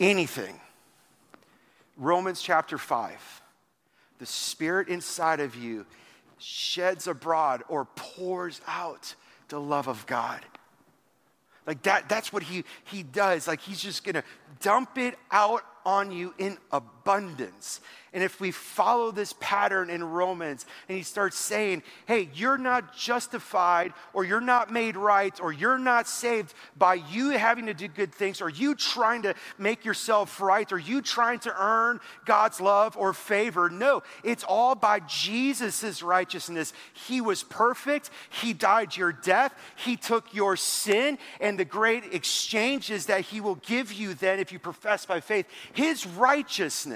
anything, 0.00 0.60
Romans 1.96 2.42
chapter 2.42 2.78
5. 2.78 3.42
The 4.18 4.26
Spirit 4.26 4.88
inside 4.88 5.40
of 5.40 5.54
you 5.56 5.86
sheds 6.38 7.06
abroad 7.06 7.62
or 7.68 7.86
pours 7.96 8.60
out 8.66 9.14
the 9.48 9.60
love 9.60 9.88
of 9.88 10.06
God. 10.06 10.40
Like 11.66 11.82
that, 11.82 12.08
that's 12.08 12.32
what 12.32 12.42
he, 12.42 12.64
he 12.84 13.02
does. 13.02 13.48
Like 13.48 13.60
he's 13.60 13.80
just 13.80 14.04
gonna 14.04 14.24
dump 14.60 14.98
it 14.98 15.18
out 15.30 15.62
on 15.84 16.12
you 16.12 16.34
in 16.38 16.58
abundance. 16.70 16.95
And 18.12 18.24
if 18.24 18.40
we 18.40 18.50
follow 18.50 19.10
this 19.10 19.34
pattern 19.40 19.90
in 19.90 20.02
Romans 20.02 20.64
and 20.88 20.96
he 20.96 21.02
starts 21.02 21.36
saying, 21.36 21.82
hey, 22.06 22.30
you're 22.32 22.56
not 22.56 22.96
justified 22.96 23.92
or 24.14 24.24
you're 24.24 24.40
not 24.40 24.72
made 24.72 24.96
right 24.96 25.38
or 25.38 25.52
you're 25.52 25.78
not 25.78 26.08
saved 26.08 26.54
by 26.78 26.94
you 26.94 27.30
having 27.30 27.66
to 27.66 27.74
do 27.74 27.88
good 27.88 28.14
things 28.14 28.40
or 28.40 28.48
you 28.48 28.74
trying 28.74 29.20
to 29.22 29.34
make 29.58 29.84
yourself 29.84 30.40
right 30.40 30.72
or 30.72 30.78
you 30.78 31.02
trying 31.02 31.40
to 31.40 31.54
earn 31.58 32.00
God's 32.24 32.58
love 32.58 32.96
or 32.96 33.12
favor. 33.12 33.68
No, 33.68 34.02
it's 34.24 34.44
all 34.44 34.74
by 34.74 35.00
Jesus' 35.00 36.02
righteousness. 36.02 36.72
He 36.94 37.20
was 37.20 37.42
perfect. 37.42 38.08
He 38.30 38.54
died 38.54 38.96
your 38.96 39.12
death. 39.12 39.54
He 39.76 39.96
took 39.96 40.32
your 40.32 40.56
sin. 40.56 41.18
And 41.38 41.58
the 41.58 41.66
great 41.66 42.14
exchanges 42.14 43.06
that 43.06 43.22
he 43.22 43.42
will 43.42 43.56
give 43.56 43.92
you 43.92 44.14
then, 44.14 44.38
if 44.38 44.52
you 44.52 44.58
profess 44.58 45.04
by 45.04 45.20
faith, 45.20 45.46
his 45.74 46.06
righteousness 46.06 46.95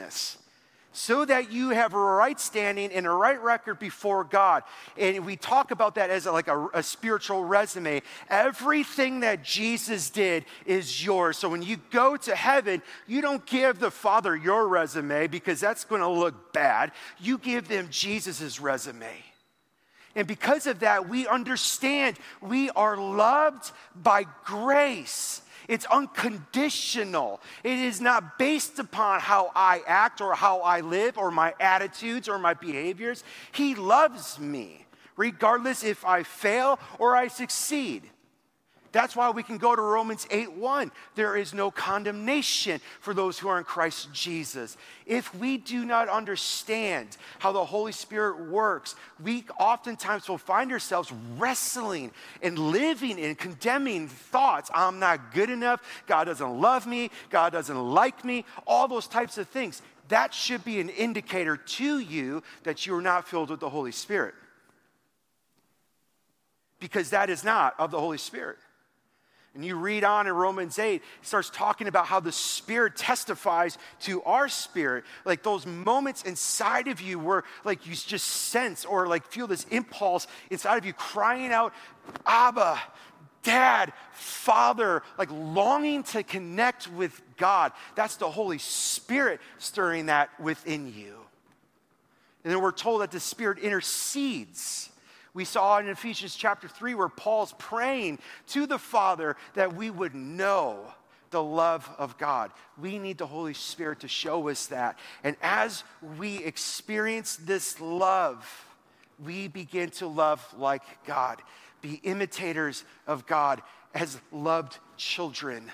so 0.92 1.24
that 1.24 1.52
you 1.52 1.70
have 1.70 1.94
a 1.94 1.98
right 1.98 2.38
standing 2.40 2.92
and 2.92 3.06
a 3.06 3.10
right 3.10 3.40
record 3.40 3.78
before 3.78 4.24
God. 4.24 4.64
And 4.98 5.24
we 5.24 5.36
talk 5.36 5.70
about 5.70 5.94
that 5.94 6.10
as 6.10 6.26
like 6.26 6.48
a, 6.48 6.68
a, 6.74 6.82
spiritual 6.82 7.44
resume. 7.44 8.02
Everything 8.28 9.20
that 9.20 9.44
Jesus 9.44 10.10
did 10.10 10.44
is 10.66 11.04
yours. 11.04 11.38
So 11.38 11.48
when 11.48 11.62
you 11.62 11.76
go 11.90 12.16
to 12.16 12.34
heaven, 12.34 12.82
you 13.06 13.20
don't 13.20 13.44
give 13.46 13.78
the 13.78 13.90
Father 13.90 14.36
your 14.36 14.66
resume 14.66 15.28
because 15.28 15.60
that's 15.60 15.84
going 15.84 16.00
to 16.00 16.08
look 16.08 16.52
bad. 16.52 16.90
You 17.20 17.38
give 17.38 17.68
them 17.68 17.88
Jesus' 17.90 18.60
resume. 18.60 19.24
And 20.16 20.26
because 20.26 20.66
of 20.66 20.80
that, 20.80 21.08
we 21.08 21.28
understand 21.28 22.18
we 22.40 22.68
are 22.70 22.96
loved 22.96 23.70
by 23.94 24.26
grace 24.44 25.42
it's 25.70 25.86
unconditional. 25.86 27.40
It 27.62 27.78
is 27.78 28.00
not 28.00 28.38
based 28.38 28.80
upon 28.80 29.20
how 29.20 29.52
I 29.54 29.82
act 29.86 30.20
or 30.20 30.34
how 30.34 30.62
I 30.62 30.80
live 30.80 31.16
or 31.16 31.30
my 31.30 31.54
attitudes 31.60 32.28
or 32.28 32.40
my 32.40 32.54
behaviors. 32.54 33.22
He 33.52 33.76
loves 33.76 34.40
me, 34.40 34.84
regardless 35.16 35.84
if 35.84 36.04
I 36.04 36.24
fail 36.24 36.80
or 36.98 37.14
I 37.14 37.28
succeed. 37.28 38.02
That's 38.92 39.14
why 39.14 39.30
we 39.30 39.44
can 39.44 39.58
go 39.58 39.76
to 39.76 39.82
Romans 39.82 40.26
8 40.30 40.52
1. 40.52 40.90
There 41.14 41.36
is 41.36 41.54
no 41.54 41.70
condemnation 41.70 42.80
for 43.00 43.14
those 43.14 43.38
who 43.38 43.48
are 43.48 43.58
in 43.58 43.64
Christ 43.64 44.12
Jesus. 44.12 44.76
If 45.06 45.32
we 45.34 45.58
do 45.58 45.84
not 45.84 46.08
understand 46.08 47.16
how 47.38 47.52
the 47.52 47.64
Holy 47.64 47.92
Spirit 47.92 48.48
works, 48.48 48.96
we 49.22 49.44
oftentimes 49.60 50.28
will 50.28 50.38
find 50.38 50.72
ourselves 50.72 51.12
wrestling 51.38 52.10
and 52.42 52.58
living 52.58 53.18
in 53.18 53.36
condemning 53.36 54.08
thoughts. 54.08 54.70
I'm 54.74 54.98
not 54.98 55.32
good 55.32 55.50
enough. 55.50 55.80
God 56.08 56.24
doesn't 56.24 56.60
love 56.60 56.86
me. 56.86 57.12
God 57.30 57.52
doesn't 57.52 57.80
like 57.80 58.24
me. 58.24 58.44
All 58.66 58.88
those 58.88 59.06
types 59.06 59.38
of 59.38 59.48
things. 59.48 59.82
That 60.08 60.34
should 60.34 60.64
be 60.64 60.80
an 60.80 60.88
indicator 60.88 61.56
to 61.56 62.00
you 62.00 62.42
that 62.64 62.84
you 62.86 62.96
are 62.96 63.02
not 63.02 63.28
filled 63.28 63.50
with 63.50 63.60
the 63.60 63.70
Holy 63.70 63.92
Spirit. 63.92 64.34
Because 66.80 67.10
that 67.10 67.30
is 67.30 67.44
not 67.44 67.78
of 67.78 67.92
the 67.92 68.00
Holy 68.00 68.18
Spirit. 68.18 68.56
And 69.54 69.64
you 69.64 69.74
read 69.74 70.04
on 70.04 70.28
in 70.28 70.32
Romans 70.32 70.78
8, 70.78 70.94
it 70.94 71.02
starts 71.22 71.50
talking 71.50 71.88
about 71.88 72.06
how 72.06 72.20
the 72.20 72.30
Spirit 72.30 72.94
testifies 72.94 73.78
to 74.02 74.22
our 74.22 74.48
spirit. 74.48 75.04
Like 75.24 75.42
those 75.42 75.66
moments 75.66 76.22
inside 76.22 76.86
of 76.86 77.00
you 77.00 77.18
where 77.18 77.42
like 77.64 77.84
you 77.84 77.92
just 77.92 78.26
sense 78.26 78.84
or 78.84 79.08
like 79.08 79.26
feel 79.26 79.48
this 79.48 79.64
impulse 79.70 80.28
inside 80.50 80.76
of 80.76 80.84
you 80.84 80.92
crying 80.92 81.52
out, 81.52 81.74
Abba, 82.26 82.80
Dad, 83.42 83.92
Father, 84.12 85.02
like 85.18 85.30
longing 85.32 86.04
to 86.04 86.22
connect 86.22 86.88
with 86.88 87.20
God. 87.36 87.72
That's 87.96 88.16
the 88.16 88.30
Holy 88.30 88.58
Spirit 88.58 89.40
stirring 89.58 90.06
that 90.06 90.30
within 90.38 90.92
you. 90.94 91.16
And 92.44 92.52
then 92.52 92.62
we're 92.62 92.70
told 92.70 93.00
that 93.00 93.10
the 93.10 93.20
Spirit 93.20 93.58
intercedes 93.58 94.89
we 95.34 95.44
saw 95.44 95.78
in 95.78 95.88
Ephesians 95.88 96.34
chapter 96.34 96.68
3 96.68 96.94
where 96.94 97.08
Paul's 97.08 97.54
praying 97.58 98.18
to 98.48 98.66
the 98.66 98.78
Father 98.78 99.36
that 99.54 99.74
we 99.74 99.90
would 99.90 100.14
know 100.14 100.92
the 101.30 101.42
love 101.42 101.88
of 101.98 102.18
God. 102.18 102.50
We 102.80 102.98
need 102.98 103.18
the 103.18 103.26
Holy 103.26 103.54
Spirit 103.54 104.00
to 104.00 104.08
show 104.08 104.48
us 104.48 104.66
that. 104.66 104.98
And 105.22 105.36
as 105.42 105.84
we 106.18 106.38
experience 106.38 107.36
this 107.36 107.80
love, 107.80 108.66
we 109.24 109.48
begin 109.48 109.90
to 109.90 110.06
love 110.06 110.44
like 110.58 110.82
God, 111.04 111.40
be 111.80 112.00
imitators 112.02 112.84
of 113.06 113.26
God 113.26 113.62
as 113.94 114.20
loved 114.32 114.78
children, 114.96 115.70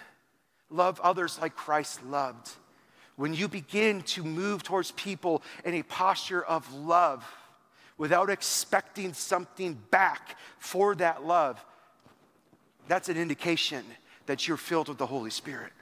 love 0.70 1.00
others 1.00 1.38
like 1.40 1.54
Christ 1.54 2.04
loved. 2.04 2.50
When 3.16 3.32
you 3.32 3.48
begin 3.48 4.02
to 4.02 4.22
move 4.22 4.62
towards 4.62 4.90
people 4.92 5.42
in 5.64 5.74
a 5.74 5.82
posture 5.82 6.44
of 6.44 6.70
love, 6.74 7.24
without 7.98 8.30
expecting 8.30 9.12
something 9.12 9.78
back 9.90 10.36
for 10.58 10.94
that 10.96 11.24
love, 11.24 11.64
that's 12.88 13.08
an 13.08 13.16
indication 13.16 13.84
that 14.26 14.46
you're 14.46 14.56
filled 14.56 14.88
with 14.88 14.98
the 14.98 15.06
Holy 15.06 15.30
Spirit. 15.30 15.72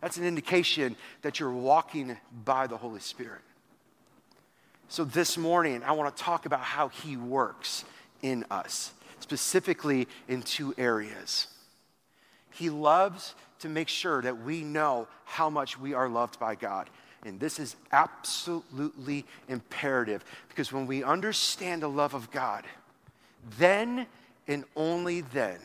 That's 0.00 0.16
an 0.16 0.24
indication 0.24 0.96
that 1.22 1.40
you're 1.40 1.50
walking 1.50 2.16
by 2.44 2.66
the 2.66 2.76
Holy 2.76 3.00
Spirit. 3.00 3.40
So 4.88 5.04
this 5.04 5.36
morning, 5.36 5.82
I 5.82 5.92
want 5.92 6.16
to 6.16 6.22
talk 6.22 6.46
about 6.46 6.60
how 6.60 6.88
He 6.88 7.16
works 7.16 7.84
in 8.22 8.44
us, 8.50 8.92
specifically 9.20 10.08
in 10.28 10.42
two 10.42 10.74
areas. 10.78 11.48
He 12.52 12.70
loves 12.70 13.34
to 13.60 13.68
make 13.68 13.88
sure 13.88 14.22
that 14.22 14.42
we 14.42 14.62
know 14.62 15.08
how 15.24 15.50
much 15.50 15.78
we 15.78 15.94
are 15.94 16.08
loved 16.08 16.38
by 16.38 16.54
God. 16.54 16.88
And 17.24 17.40
this 17.40 17.58
is 17.58 17.76
absolutely 17.92 19.24
imperative 19.48 20.24
because 20.48 20.72
when 20.72 20.86
we 20.86 21.02
understand 21.02 21.82
the 21.82 21.88
love 21.88 22.14
of 22.14 22.30
God, 22.30 22.64
then 23.58 24.06
and 24.46 24.64
only 24.76 25.20
then 25.20 25.58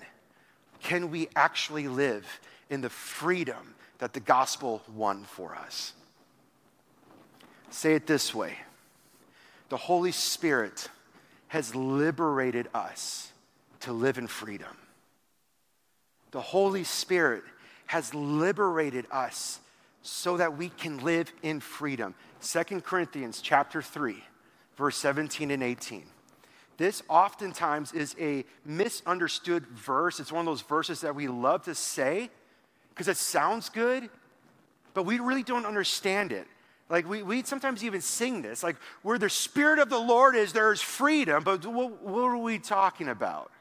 can 0.82 1.12
we 1.12 1.30
actually 1.36 1.88
live 1.88 2.28
in 2.70 2.82
the 2.82 2.90
freedom 2.90 3.76
that 4.00 4.14
the 4.14 4.20
gospel 4.20 4.82
won 4.94 5.24
for 5.24 5.56
us. 5.56 5.94
Say 7.70 7.94
it 7.96 8.06
this 8.06 8.36
way 8.36 8.58
the 9.70 9.78
Holy 9.78 10.12
Spirit 10.12 10.90
has 11.48 11.74
liberated 11.76 12.68
us 12.74 13.32
to 13.80 13.94
live 13.94 14.18
in 14.18 14.28
freedom. 14.28 14.76
The 16.32 16.42
Holy 16.42 16.84
Spirit 16.84 17.44
has 17.88 18.14
liberated 18.14 19.06
us 19.12 19.60
so 20.04 20.38
that 20.38 20.58
we 20.58 20.70
can 20.70 21.04
live 21.04 21.32
in 21.42 21.60
freedom. 21.60 22.14
2 22.42 22.82
Corinthians 22.82 23.42
chapter 23.42 23.82
3, 23.82 24.22
verse 24.76 24.98
17 24.98 25.50
and 25.50 25.64
18. 25.64 26.04
This 26.78 27.02
oftentimes 27.08 27.94
is 27.94 28.16
a 28.20 28.44
misunderstood 28.66 29.66
verse. 29.68 30.20
It's 30.20 30.32
one 30.32 30.42
of 30.42 30.46
those 30.46 30.62
verses 30.62 31.02
that 31.02 31.16
we 31.16 31.28
love 31.28 31.64
to 31.64 31.74
say 31.74 32.30
because 32.90 33.08
it 33.08 33.18
sounds 33.18 33.70
good, 33.70 34.10
but 34.94 35.04
we 35.04 35.20
really 35.20 35.44
don't 35.44 35.66
understand 35.66 36.32
it. 36.32 36.48
Like 36.90 37.08
we, 37.08 37.24
we 37.24 37.44
sometimes 37.44 37.84
even 37.84 38.02
sing 38.02 38.42
this, 38.42 38.62
like 38.62 38.76
where 39.04 39.18
the 39.18 39.30
Spirit 39.30 39.80
of 39.80 39.90
the 39.90 39.98
Lord 39.98 40.36
is, 40.36 40.52
there 40.52 40.72
is 40.72 40.82
freedom, 40.82 41.44
but 41.44 41.66
what, 41.66 42.04
what 42.04 42.24
are 42.24 42.38
we 42.38 42.60
talking 42.60 43.08
about? 43.08 43.52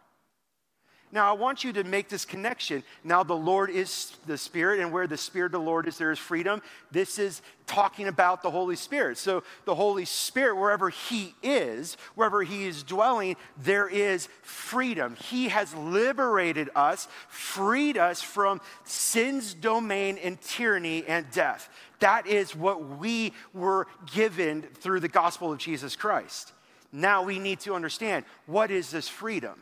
Now, 1.14 1.28
I 1.28 1.34
want 1.34 1.62
you 1.62 1.74
to 1.74 1.84
make 1.84 2.08
this 2.08 2.24
connection. 2.24 2.82
Now, 3.04 3.22
the 3.22 3.36
Lord 3.36 3.68
is 3.68 4.16
the 4.26 4.38
Spirit, 4.38 4.80
and 4.80 4.90
where 4.90 5.06
the 5.06 5.18
Spirit 5.18 5.46
of 5.46 5.52
the 5.52 5.60
Lord 5.60 5.86
is, 5.86 5.98
there 5.98 6.10
is 6.10 6.18
freedom. 6.18 6.62
This 6.90 7.18
is 7.18 7.42
talking 7.66 8.08
about 8.08 8.42
the 8.42 8.50
Holy 8.50 8.76
Spirit. 8.76 9.18
So, 9.18 9.44
the 9.66 9.74
Holy 9.74 10.06
Spirit, 10.06 10.56
wherever 10.56 10.88
He 10.88 11.34
is, 11.42 11.98
wherever 12.14 12.42
He 12.42 12.64
is 12.64 12.82
dwelling, 12.82 13.36
there 13.62 13.88
is 13.88 14.30
freedom. 14.40 15.14
He 15.16 15.50
has 15.50 15.74
liberated 15.74 16.70
us, 16.74 17.08
freed 17.28 17.98
us 17.98 18.22
from 18.22 18.62
sin's 18.84 19.52
domain 19.52 20.16
and 20.16 20.40
tyranny 20.40 21.04
and 21.06 21.30
death. 21.30 21.68
That 21.98 22.26
is 22.26 22.56
what 22.56 22.98
we 22.98 23.34
were 23.52 23.86
given 24.14 24.62
through 24.62 25.00
the 25.00 25.08
gospel 25.08 25.52
of 25.52 25.58
Jesus 25.58 25.94
Christ. 25.94 26.52
Now, 26.90 27.22
we 27.22 27.38
need 27.38 27.60
to 27.60 27.74
understand 27.74 28.24
what 28.46 28.70
is 28.70 28.90
this 28.90 29.10
freedom? 29.10 29.60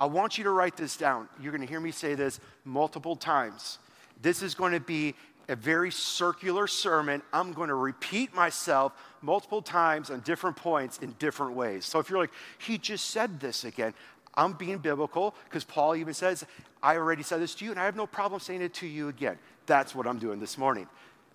I 0.00 0.06
want 0.06 0.38
you 0.38 0.44
to 0.44 0.50
write 0.50 0.76
this 0.76 0.96
down. 0.96 1.28
You're 1.40 1.52
going 1.52 1.60
to 1.60 1.70
hear 1.70 1.80
me 1.80 1.90
say 1.90 2.14
this 2.14 2.40
multiple 2.64 3.14
times. 3.14 3.78
This 4.22 4.42
is 4.42 4.54
going 4.54 4.72
to 4.72 4.80
be 4.80 5.14
a 5.48 5.56
very 5.56 5.90
circular 5.90 6.66
sermon. 6.66 7.22
I'm 7.32 7.52
going 7.52 7.68
to 7.68 7.74
repeat 7.74 8.34
myself 8.34 8.92
multiple 9.20 9.60
times 9.60 10.10
on 10.10 10.20
different 10.20 10.56
points 10.56 10.98
in 10.98 11.12
different 11.18 11.54
ways. 11.54 11.84
So 11.84 11.98
if 11.98 12.08
you're 12.08 12.18
like, 12.18 12.30
he 12.58 12.78
just 12.78 13.10
said 13.10 13.40
this 13.40 13.64
again, 13.64 13.92
I'm 14.34 14.54
being 14.54 14.78
biblical 14.78 15.34
because 15.44 15.64
Paul 15.64 15.96
even 15.96 16.14
says, 16.14 16.46
I 16.82 16.96
already 16.96 17.22
said 17.22 17.40
this 17.40 17.54
to 17.56 17.64
you 17.64 17.72
and 17.72 17.80
I 17.80 17.84
have 17.84 17.96
no 17.96 18.06
problem 18.06 18.40
saying 18.40 18.62
it 18.62 18.72
to 18.74 18.86
you 18.86 19.08
again. 19.08 19.38
That's 19.66 19.94
what 19.94 20.06
I'm 20.06 20.18
doing 20.18 20.40
this 20.40 20.56
morning. 20.56 20.88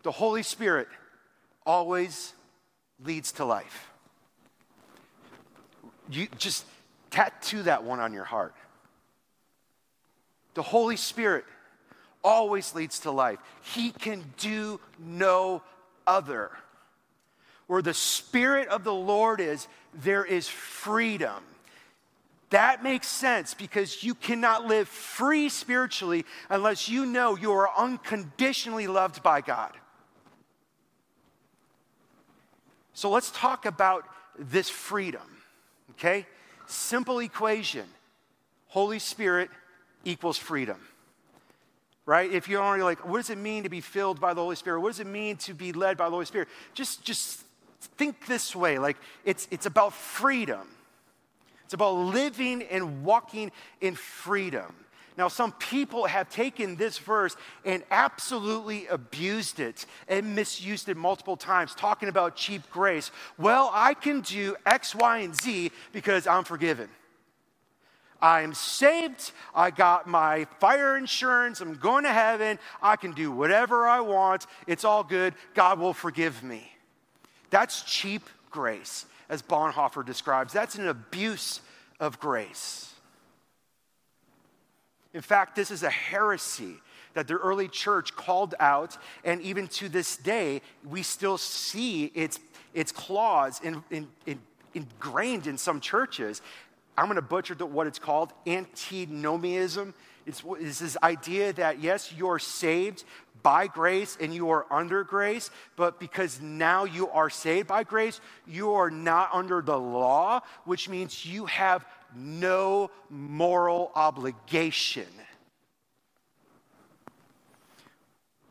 The 0.04 0.12
Holy 0.12 0.44
Spirit 0.44 0.88
always 1.66 2.34
leads 3.04 3.34
to 3.34 3.46
life. 3.46 3.92
You 6.10 6.28
just 6.38 6.66
Tattoo 7.16 7.64
that 7.64 7.86
one 7.86 8.02
on 8.02 8.12
your 8.12 8.26
heart. 8.26 8.54
The 10.54 10.62
Holy 10.62 10.98
Spirit 10.98 11.46
always 12.26 12.76
leads 12.76 13.00
to 13.00 13.12
life. 13.12 13.40
He 13.74 13.92
can 13.92 14.34
do 14.36 14.82
no 15.00 15.62
other. 16.06 16.52
Where 17.68 17.82
the 17.82 17.94
Spirit 17.94 18.68
of 18.68 18.84
the 18.84 18.94
Lord 18.94 19.40
is, 19.40 19.66
there 19.94 20.26
is 20.26 20.50
freedom. 20.50 21.42
That 22.50 22.84
makes 22.84 23.08
sense 23.08 23.54
because 23.54 24.04
you 24.04 24.14
cannot 24.14 24.66
live 24.66 24.90
free 24.90 25.48
spiritually 25.48 26.26
unless 26.50 26.90
you 26.90 27.06
know 27.06 27.38
you 27.38 27.54
are 27.54 27.70
unconditionally 27.78 28.88
loved 28.88 29.24
by 29.24 29.40
God. 29.40 29.72
So 32.94 33.10
let's 33.10 33.32
talk 33.32 33.66
about 33.66 34.04
this 34.38 34.70
freedom, 34.70 35.22
okay? 35.92 36.26
Simple 36.68 37.20
equation 37.20 37.86
Holy 38.68 39.00
Spirit 39.00 39.50
equals 40.04 40.38
freedom. 40.38 40.78
Right? 42.06 42.32
If 42.32 42.48
you're 42.48 42.62
only 42.62 42.84
like, 42.84 43.08
what 43.08 43.18
does 43.18 43.32
it 43.32 43.38
mean 43.38 43.64
to 43.64 43.70
be 43.70 43.82
filled 43.82 44.20
by 44.20 44.34
the 44.34 44.42
Holy 44.42 44.56
Spirit? 44.56 44.82
What 44.82 44.90
does 44.90 45.00
it 45.00 45.08
mean 45.08 45.38
to 45.38 45.54
be 45.54 45.74
led 45.74 45.98
by 45.98 46.06
the 46.06 46.12
Holy 46.12 46.26
Spirit? 46.26 46.50
Just, 46.74 47.04
just 47.04 47.42
think 47.98 48.28
this 48.28 48.56
way 48.56 48.78
like 48.78 48.98
it's, 49.24 49.48
it's 49.52 49.66
about 49.66 49.94
freedom. 49.94 50.68
It's 51.64 51.74
about 51.74 51.94
living 51.94 52.62
and 52.64 53.04
walking 53.04 53.52
in 53.82 53.96
freedom. 53.96 54.76
Now, 55.18 55.30
some 55.30 55.54
people 55.54 56.06
have 56.06 56.30
taken 56.30 56.76
this 56.76 56.98
verse 56.98 57.38
and 57.64 57.84
absolutely 57.90 58.88
abused 58.88 59.60
it 59.60 59.86
and 60.10 60.36
misused 60.36 60.90
it 60.90 60.98
multiple 60.98 61.38
times, 61.38 61.74
talking 61.74 62.10
about 62.10 62.36
cheap 62.36 62.70
grace. 62.70 63.12
Well, 63.38 63.72
I 63.74 63.94
can 63.94 64.22
do 64.22 64.56
X, 64.66 64.94
Y, 64.94 65.20
and 65.20 65.34
Z 65.34 65.72
because 65.94 66.28
I'm 66.28 66.44
forgiven. 66.44 66.90
I'm 68.22 68.54
saved. 68.54 69.32
I 69.54 69.72
got 69.72 70.08
my 70.08 70.48
fire 70.60 70.98
insurance. 70.98 71.62
I'm 71.62 71.76
going 71.76 72.06
to 72.06 72.12
heaven. 72.12 72.60
I 72.82 72.96
can 72.96 73.12
do 73.12 73.32
whatever 73.32 73.86
I 73.86 74.00
want. 74.00 74.48
It's 74.68 74.84
all 74.84 75.04
good. 75.04 75.34
God 75.54 75.80
will 75.80 75.94
forgive 75.94 76.44
me. 76.44 76.72
That's 77.52 77.84
cheap 77.84 78.24
grace, 78.50 79.06
as 79.30 79.42
Bonhoeffer 79.42 80.06
describes. 80.06 80.52
That's 80.52 80.76
an 80.76 80.88
abuse 80.88 81.62
of 82.00 82.20
grace. 82.20 82.95
In 85.16 85.22
fact, 85.22 85.56
this 85.56 85.72
is 85.72 85.82
a 85.82 85.90
heresy 85.90 86.76
that 87.14 87.26
the 87.30 87.36
early 87.36 87.70
church 87.70 88.18
called 88.18 88.54
out, 88.60 88.98
and 89.24 89.42
even 89.42 89.66
to 89.70 89.88
this 89.88 90.18
day, 90.18 90.62
we 90.86 91.04
still 91.04 91.38
see 91.38 92.12
its, 92.14 92.38
its 92.74 92.92
claws 92.92 93.62
in, 93.64 93.82
in, 93.90 94.10
in, 94.26 94.40
ingrained 94.74 95.48
in 95.48 95.58
some 95.58 95.80
churches. 95.80 96.42
I'm 96.98 97.06
going 97.06 97.16
to 97.16 97.22
butcher 97.22 97.56
what 97.66 97.88
it's 97.88 97.98
called 97.98 98.34
antinomianism. 98.46 99.94
It's, 100.26 100.44
it's 100.60 100.80
this 100.80 100.98
idea 101.02 101.54
that, 101.54 101.82
yes, 101.82 102.12
you're 102.12 102.38
saved 102.38 103.06
by 103.46 103.68
grace 103.68 104.18
and 104.20 104.34
you 104.34 104.50
are 104.50 104.66
under 104.72 105.04
grace, 105.04 105.52
but 105.76 106.00
because 106.00 106.42
now 106.42 106.84
you 106.84 107.08
are 107.10 107.30
saved 107.30 107.68
by 107.68 107.84
grace, 107.84 108.20
you 108.48 108.74
are 108.74 108.90
not 108.90 109.30
under 109.34 109.62
the 109.62 109.78
law, 109.78 110.42
which 110.64 110.90
means 110.90 111.24
you 111.28 111.46
have 111.46 111.86
no 112.16 112.90
moral 113.08 113.92
obligation. 113.94 115.06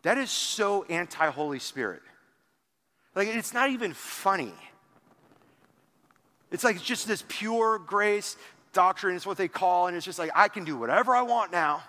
That 0.03 0.17
is 0.17 0.31
so 0.31 0.85
anti 0.85 1.29
Holy 1.29 1.59
Spirit. 1.59 2.03
Like, 3.17 3.27
it's 3.27 3.53
not 3.53 3.71
even 3.71 3.95
funny. 3.95 4.55
It's 6.53 6.63
like 6.63 6.77
it's 6.77 6.85
just 6.85 7.09
this 7.09 7.25
pure 7.27 7.81
grace 7.81 8.37
doctrine, 8.73 9.17
it's 9.17 9.27
what 9.27 9.39
they 9.39 9.49
call, 9.49 9.89
and 9.89 9.97
it's 9.97 10.07
just 10.07 10.21
like, 10.21 10.31
I 10.37 10.47
can 10.47 10.63
do 10.63 10.79
whatever 10.79 11.17
I 11.17 11.23
want 11.23 11.51
now. 11.51 11.83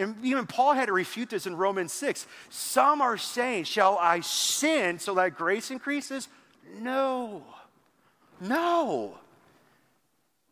And 0.00 0.16
even 0.24 0.46
Paul 0.46 0.72
had 0.72 0.86
to 0.86 0.92
refute 0.92 1.30
this 1.30 1.46
in 1.46 1.56
Romans 1.56 1.92
6. 1.92 2.26
Some 2.48 3.00
are 3.02 3.18
saying, 3.18 3.64
Shall 3.64 3.98
I 3.98 4.20
sin 4.20 4.98
so 4.98 5.14
that 5.14 5.36
grace 5.36 5.70
increases? 5.70 6.28
No. 6.80 7.42
No. 8.40 9.18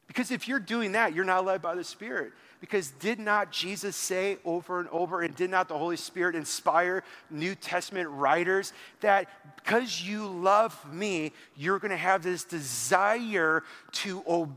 Because 0.06 0.30
if 0.30 0.48
you're 0.48 0.60
doing 0.60 0.92
that, 0.92 1.14
you're 1.14 1.24
not 1.24 1.44
led 1.44 1.62
by 1.62 1.74
the 1.74 1.84
Spirit. 1.84 2.32
Because 2.60 2.90
did 2.90 3.20
not 3.20 3.52
Jesus 3.52 3.94
say 3.94 4.38
over 4.44 4.80
and 4.80 4.88
over, 4.88 5.22
and 5.22 5.34
did 5.34 5.48
not 5.48 5.68
the 5.68 5.78
Holy 5.78 5.96
Spirit 5.96 6.34
inspire 6.34 7.04
New 7.30 7.54
Testament 7.54 8.08
writers 8.10 8.72
that 9.00 9.28
because 9.56 10.02
you 10.02 10.26
love 10.26 10.76
me, 10.92 11.32
you're 11.56 11.78
going 11.78 11.92
to 11.92 11.96
have 11.96 12.22
this 12.22 12.42
desire 12.42 13.62
to 13.92 14.24
obey 14.26 14.56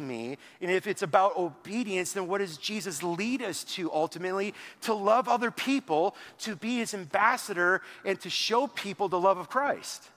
me? 0.00 0.38
And 0.60 0.70
if 0.70 0.86
it's 0.86 1.02
about 1.02 1.36
obedience, 1.36 2.12
then 2.12 2.26
what 2.26 2.38
does 2.38 2.56
Jesus 2.56 3.02
lead 3.02 3.42
us 3.42 3.64
to 3.74 3.92
ultimately? 3.92 4.54
To 4.82 4.94
love 4.94 5.28
other 5.28 5.50
people, 5.50 6.14
to 6.40 6.56
be 6.56 6.76
his 6.76 6.94
ambassador, 6.94 7.82
and 8.04 8.20
to 8.20 8.30
show 8.30 8.66
people 8.66 9.08
the 9.08 9.20
love 9.20 9.38
of 9.38 9.48
Christ. 9.48 10.10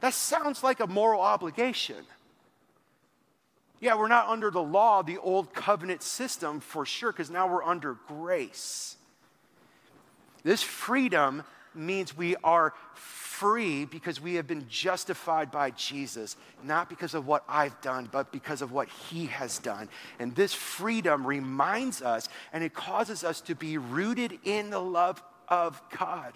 That 0.00 0.14
sounds 0.14 0.62
like 0.62 0.80
a 0.80 0.86
moral 0.86 1.20
obligation. 1.20 2.04
Yeah, 3.80 3.96
we're 3.96 4.08
not 4.08 4.28
under 4.28 4.50
the 4.50 4.62
law, 4.62 5.02
the 5.02 5.18
old 5.18 5.52
covenant 5.52 6.02
system 6.02 6.60
for 6.60 6.86
sure, 6.86 7.12
because 7.12 7.30
now 7.30 7.46
we're 7.46 7.64
under 7.64 7.94
grace. 8.08 8.96
This 10.42 10.62
freedom 10.62 11.42
means 11.74 12.16
we 12.16 12.36
are 12.36 12.72
free 13.38 13.84
because 13.84 14.20
we 14.20 14.34
have 14.34 14.46
been 14.46 14.66
justified 14.68 15.50
by 15.50 15.70
Jesus, 15.72 16.36
not 16.64 16.88
because 16.88 17.14
of 17.14 17.26
what 17.26 17.44
I've 17.48 17.78
done, 17.82 18.08
but 18.10 18.32
because 18.32 18.62
of 18.62 18.72
what 18.72 18.88
He 18.88 19.26
has 19.26 19.58
done. 19.58 19.88
And 20.18 20.34
this 20.34 20.54
freedom 20.54 21.26
reminds 21.26 22.00
us 22.00 22.28
and 22.52 22.64
it 22.64 22.72
causes 22.72 23.24
us 23.24 23.40
to 23.42 23.54
be 23.54 23.76
rooted 23.78 24.38
in 24.44 24.70
the 24.70 24.80
love 24.80 25.22
of 25.48 25.80
God, 25.98 26.32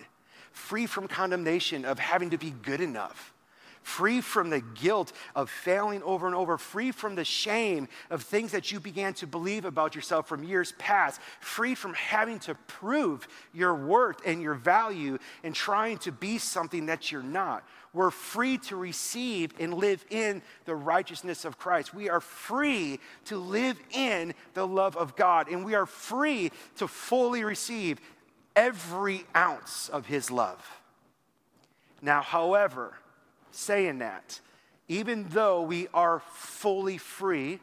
free 0.52 0.86
from 0.86 1.08
condemnation, 1.08 1.84
of 1.84 1.98
having 1.98 2.30
to 2.30 2.38
be 2.38 2.50
good 2.50 2.80
enough 2.80 3.29
free 3.82 4.20
from 4.20 4.50
the 4.50 4.60
guilt 4.60 5.12
of 5.34 5.50
failing 5.50 6.02
over 6.02 6.26
and 6.26 6.36
over, 6.36 6.58
free 6.58 6.92
from 6.92 7.14
the 7.14 7.24
shame 7.24 7.88
of 8.10 8.22
things 8.22 8.52
that 8.52 8.70
you 8.70 8.80
began 8.80 9.14
to 9.14 9.26
believe 9.26 9.64
about 9.64 9.94
yourself 9.94 10.28
from 10.28 10.44
years 10.44 10.72
past, 10.78 11.20
free 11.40 11.74
from 11.74 11.94
having 11.94 12.38
to 12.40 12.54
prove 12.66 13.26
your 13.52 13.74
worth 13.74 14.20
and 14.24 14.42
your 14.42 14.54
value 14.54 15.18
and 15.42 15.54
trying 15.54 15.98
to 15.98 16.12
be 16.12 16.38
something 16.38 16.86
that 16.86 17.10
you're 17.10 17.22
not. 17.22 17.64
We're 17.92 18.10
free 18.10 18.58
to 18.58 18.76
receive 18.76 19.52
and 19.58 19.74
live 19.74 20.04
in 20.10 20.42
the 20.64 20.76
righteousness 20.76 21.44
of 21.44 21.58
Christ. 21.58 21.92
We 21.92 22.08
are 22.08 22.20
free 22.20 23.00
to 23.24 23.36
live 23.36 23.80
in 23.90 24.34
the 24.54 24.66
love 24.66 24.96
of 24.96 25.16
God, 25.16 25.48
and 25.48 25.64
we 25.64 25.74
are 25.74 25.86
free 25.86 26.52
to 26.76 26.86
fully 26.86 27.42
receive 27.42 28.00
every 28.54 29.24
ounce 29.34 29.88
of 29.88 30.06
His 30.06 30.30
love. 30.30 30.64
Now, 32.00 32.22
however, 32.22 32.94
saying 33.52 33.98
that. 33.98 34.40
Even 34.88 35.26
though 35.28 35.62
we 35.62 35.88
are 35.94 36.20
fully 36.32 36.98
free, 36.98 37.60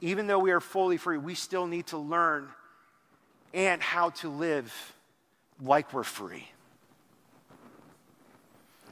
even 0.00 0.26
though 0.26 0.38
we 0.38 0.50
are 0.50 0.60
fully 0.60 0.96
free, 0.96 1.18
we 1.18 1.34
still 1.34 1.66
need 1.66 1.86
to 1.88 1.98
learn 1.98 2.48
and 3.54 3.80
how 3.80 4.10
to 4.10 4.28
live 4.28 4.94
like 5.62 5.92
we're 5.92 6.02
free. 6.02 6.48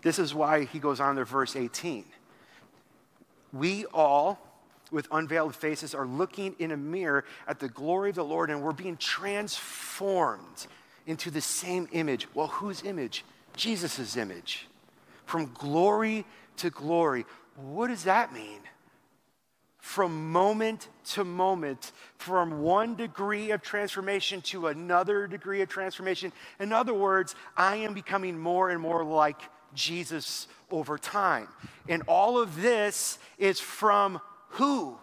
This 0.02 0.18
is 0.18 0.34
why 0.34 0.64
he 0.64 0.78
goes 0.78 1.00
on 1.00 1.16
to 1.16 1.24
verse 1.24 1.56
18. 1.56 2.04
We 3.52 3.86
all, 3.86 4.38
with 4.90 5.08
unveiled 5.10 5.54
faces, 5.54 5.94
are 5.94 6.06
looking 6.06 6.54
in 6.58 6.70
a 6.70 6.76
mirror 6.76 7.24
at 7.48 7.58
the 7.58 7.68
glory 7.68 8.10
of 8.10 8.16
the 8.16 8.24
Lord 8.24 8.50
and 8.50 8.62
we're 8.62 8.72
being 8.72 8.96
transformed 8.96 10.66
into 11.06 11.30
the 11.30 11.40
same 11.40 11.88
image. 11.92 12.28
Well, 12.34 12.48
whose 12.48 12.82
image? 12.82 13.24
Jesus' 13.56 14.16
image 14.16 14.66
from 15.24 15.52
glory 15.54 16.24
to 16.56 16.70
glory. 16.70 17.24
What 17.56 17.88
does 17.88 18.04
that 18.04 18.32
mean? 18.32 18.60
From 19.78 20.32
moment 20.32 20.88
to 21.10 21.24
moment, 21.24 21.92
from 22.16 22.62
one 22.62 22.96
degree 22.96 23.50
of 23.50 23.60
transformation 23.60 24.40
to 24.42 24.68
another 24.68 25.26
degree 25.26 25.60
of 25.60 25.68
transformation. 25.68 26.32
In 26.58 26.72
other 26.72 26.94
words, 26.94 27.34
I 27.56 27.76
am 27.76 27.92
becoming 27.92 28.38
more 28.38 28.70
and 28.70 28.80
more 28.80 29.04
like 29.04 29.40
Jesus 29.74 30.48
over 30.70 30.96
time. 30.96 31.48
And 31.88 32.02
all 32.06 32.38
of 32.38 32.62
this 32.62 33.18
is 33.36 33.60
from 33.60 34.20
who? 34.50 34.98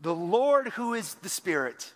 The 0.00 0.14
Lord 0.14 0.68
who 0.68 0.94
is 0.94 1.14
the 1.14 1.28
Spirit. 1.28 1.92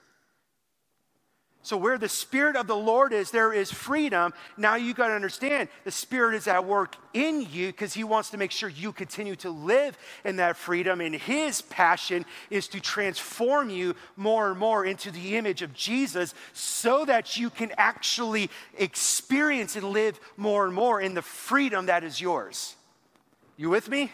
So, 1.67 1.77
where 1.77 1.99
the 1.99 2.09
Spirit 2.09 2.55
of 2.55 2.69
the 2.69 2.77
Lord 2.77 3.13
is, 3.13 3.33
there 3.33 3.53
is 3.53 3.73
freedom. 3.73 4.33
Now 4.57 4.77
you 4.77 4.95
got 4.95 5.09
to 5.09 5.15
understand 5.15 5.69
the 5.83 5.91
Spirit 5.91 6.37
is 6.37 6.47
at 6.47 6.65
work 6.65 6.95
in 7.13 7.41
you 7.41 7.67
because 7.67 7.93
He 7.93 8.05
wants 8.05 8.31
to 8.31 8.37
make 8.37 8.53
sure 8.53 8.69
you 8.69 8.93
continue 8.93 9.35
to 9.35 9.51
live 9.51 9.99
in 10.25 10.37
that 10.37 10.57
freedom. 10.57 11.01
And 11.01 11.13
His 11.13 11.63
passion 11.63 12.25
is 12.51 12.69
to 12.69 12.79
transform 12.79 13.69
you 13.69 13.97
more 14.15 14.49
and 14.49 14.57
more 14.57 14.85
into 14.85 15.11
the 15.11 15.35
image 15.35 15.61
of 15.61 15.75
Jesus 15.75 16.35
so 16.53 17.05
that 17.05 17.37
you 17.37 17.51
can 17.51 17.73
actually 17.77 18.49
experience 18.79 19.75
and 19.75 19.91
live 19.91 20.21
more 20.37 20.67
and 20.67 20.73
more 20.73 21.01
in 21.01 21.15
the 21.15 21.23
freedom 21.23 21.87
that 21.87 22.05
is 22.05 22.21
yours. 22.21 22.77
You 23.57 23.71
with 23.71 23.89
me? 23.89 24.13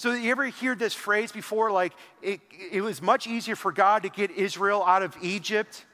So, 0.00 0.12
you 0.12 0.30
ever 0.30 0.46
hear 0.46 0.74
this 0.74 0.94
phrase 0.94 1.30
before? 1.30 1.70
Like, 1.70 1.92
it, 2.22 2.40
it 2.72 2.80
was 2.80 3.02
much 3.02 3.26
easier 3.26 3.54
for 3.54 3.70
God 3.70 4.04
to 4.04 4.08
get 4.08 4.30
Israel 4.30 4.82
out 4.82 5.02
of 5.02 5.14
Egypt, 5.20 5.84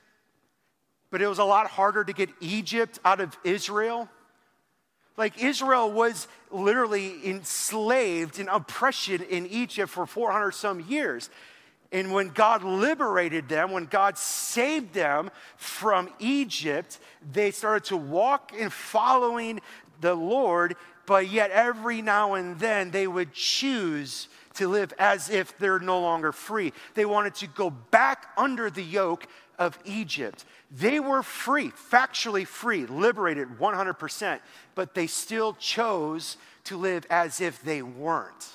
but 1.11 1.21
it 1.21 1.27
was 1.27 1.41
a 1.41 1.45
lot 1.45 1.67
harder 1.67 2.05
to 2.05 2.13
get 2.13 2.29
Egypt 2.39 3.01
out 3.05 3.21
of 3.21 3.37
Israel. 3.43 4.09
Like, 5.17 5.43
Israel 5.43 5.91
was 5.91 6.29
literally 6.53 7.29
enslaved 7.29 8.39
in 8.39 8.47
oppression 8.47 9.23
in 9.23 9.45
Egypt 9.49 9.91
for 9.91 10.07
400 10.07 10.53
some 10.53 10.79
years. 10.83 11.29
And 11.91 12.13
when 12.13 12.29
God 12.29 12.63
liberated 12.63 13.49
them, 13.49 13.73
when 13.73 13.87
God 13.87 14.19
saved 14.19 14.95
them 14.95 15.33
from 15.57 16.11
Egypt, 16.21 17.01
they 17.33 17.51
started 17.51 17.89
to 17.89 17.97
walk 17.97 18.53
in 18.57 18.71
following 18.71 19.61
the 20.01 20.15
Lord 20.15 20.77
but 21.07 21.29
yet 21.31 21.51
every 21.51 22.03
now 22.03 22.35
and 22.35 22.59
then 22.59 22.91
they 22.91 23.07
would 23.07 23.33
choose 23.33 24.29
to 24.55 24.69
live 24.69 24.93
as 24.99 25.31
if 25.31 25.57
they're 25.59 25.79
no 25.79 26.01
longer 26.01 26.33
free. 26.33 26.73
They 26.95 27.05
wanted 27.05 27.35
to 27.37 27.47
go 27.47 27.71
back 27.71 28.27
under 28.37 28.71
the 28.71 28.83
yoke 28.83 29.27
of 29.59 29.79
Egypt. 29.85 30.45
They 30.71 30.99
were 31.01 31.23
free, 31.23 31.71
factually 31.71 32.47
free, 32.47 32.87
liberated 32.87 33.49
100%, 33.59 34.41
but 34.75 34.95
they 34.95 35.07
still 35.07 35.55
chose 35.55 36.37
to 36.65 36.77
live 36.77 37.07
as 37.11 37.41
if 37.41 37.63
they 37.63 37.83
weren't. 37.83 38.51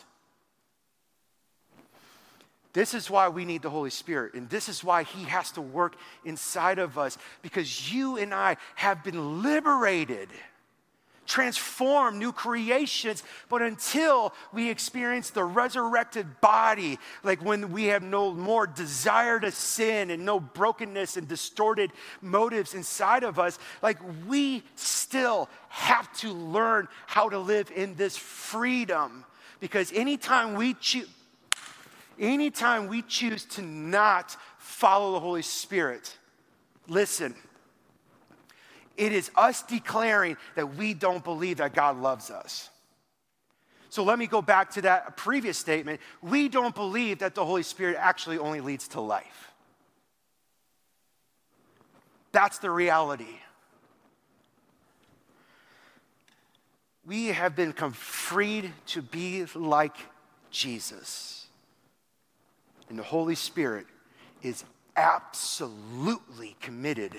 This 2.73 2.93
is 2.93 3.09
why 3.09 3.27
we 3.27 3.43
need 3.43 3.61
the 3.61 3.69
Holy 3.69 3.89
Spirit, 3.89 4.33
and 4.33 4.49
this 4.49 4.69
is 4.69 4.83
why 4.83 5.03
He 5.03 5.25
has 5.25 5.51
to 5.51 5.61
work 5.61 5.95
inside 6.23 6.79
of 6.79 6.97
us 6.97 7.17
because 7.41 7.93
you 7.93 8.17
and 8.17 8.33
I 8.33 8.57
have 8.75 9.03
been 9.03 9.43
liberated 9.43 10.29
transform 11.31 12.19
new 12.19 12.33
creations. 12.33 13.23
But 13.47 13.61
until 13.61 14.33
we 14.51 14.69
experience 14.69 15.29
the 15.29 15.45
resurrected 15.45 16.41
body, 16.41 16.99
like 17.23 17.41
when 17.41 17.71
we 17.71 17.85
have 17.85 18.03
no 18.03 18.33
more 18.33 18.67
desire 18.67 19.39
to 19.39 19.49
sin 19.49 20.11
and 20.11 20.25
no 20.25 20.41
brokenness 20.41 21.15
and 21.15 21.29
distorted 21.29 21.91
motives 22.21 22.73
inside 22.73 23.23
of 23.23 23.39
us, 23.39 23.57
like 23.81 23.97
we 24.27 24.61
still 24.75 25.49
have 25.69 26.11
to 26.17 26.33
learn 26.33 26.89
how 27.07 27.29
to 27.29 27.39
live 27.39 27.71
in 27.73 27.95
this 27.95 28.17
freedom. 28.17 29.23
Because 29.61 29.93
anytime 29.93 30.55
we 30.55 30.73
choose, 30.73 31.07
anytime 32.19 32.87
we 32.87 33.03
choose 33.03 33.45
to 33.45 33.61
not 33.61 34.35
follow 34.57 35.13
the 35.13 35.21
Holy 35.21 35.43
Spirit, 35.43 36.17
listen 36.89 37.35
it 38.97 39.11
is 39.13 39.31
us 39.35 39.63
declaring 39.63 40.37
that 40.55 40.75
we 40.75 40.93
don't 40.93 41.23
believe 41.23 41.57
that 41.57 41.73
God 41.73 41.97
loves 41.97 42.29
us. 42.29 42.69
So 43.89 44.03
let 44.03 44.17
me 44.17 44.27
go 44.27 44.41
back 44.41 44.71
to 44.71 44.81
that 44.83 45.17
previous 45.17 45.57
statement. 45.57 45.99
We 46.21 46.47
don't 46.47 46.73
believe 46.73 47.19
that 47.19 47.35
the 47.35 47.45
Holy 47.45 47.63
Spirit 47.63 47.97
actually 47.99 48.37
only 48.37 48.61
leads 48.61 48.87
to 48.89 49.01
life. 49.01 49.51
That's 52.31 52.59
the 52.59 52.71
reality. 52.71 53.39
We 57.05 57.27
have 57.27 57.55
been 57.55 57.73
freed 57.73 58.71
to 58.87 59.01
be 59.01 59.45
like 59.55 59.97
Jesus. 60.51 61.47
And 62.89 62.97
the 62.97 63.03
Holy 63.03 63.35
Spirit 63.35 63.87
is 64.41 64.63
absolutely 64.95 66.55
committed 66.61 67.13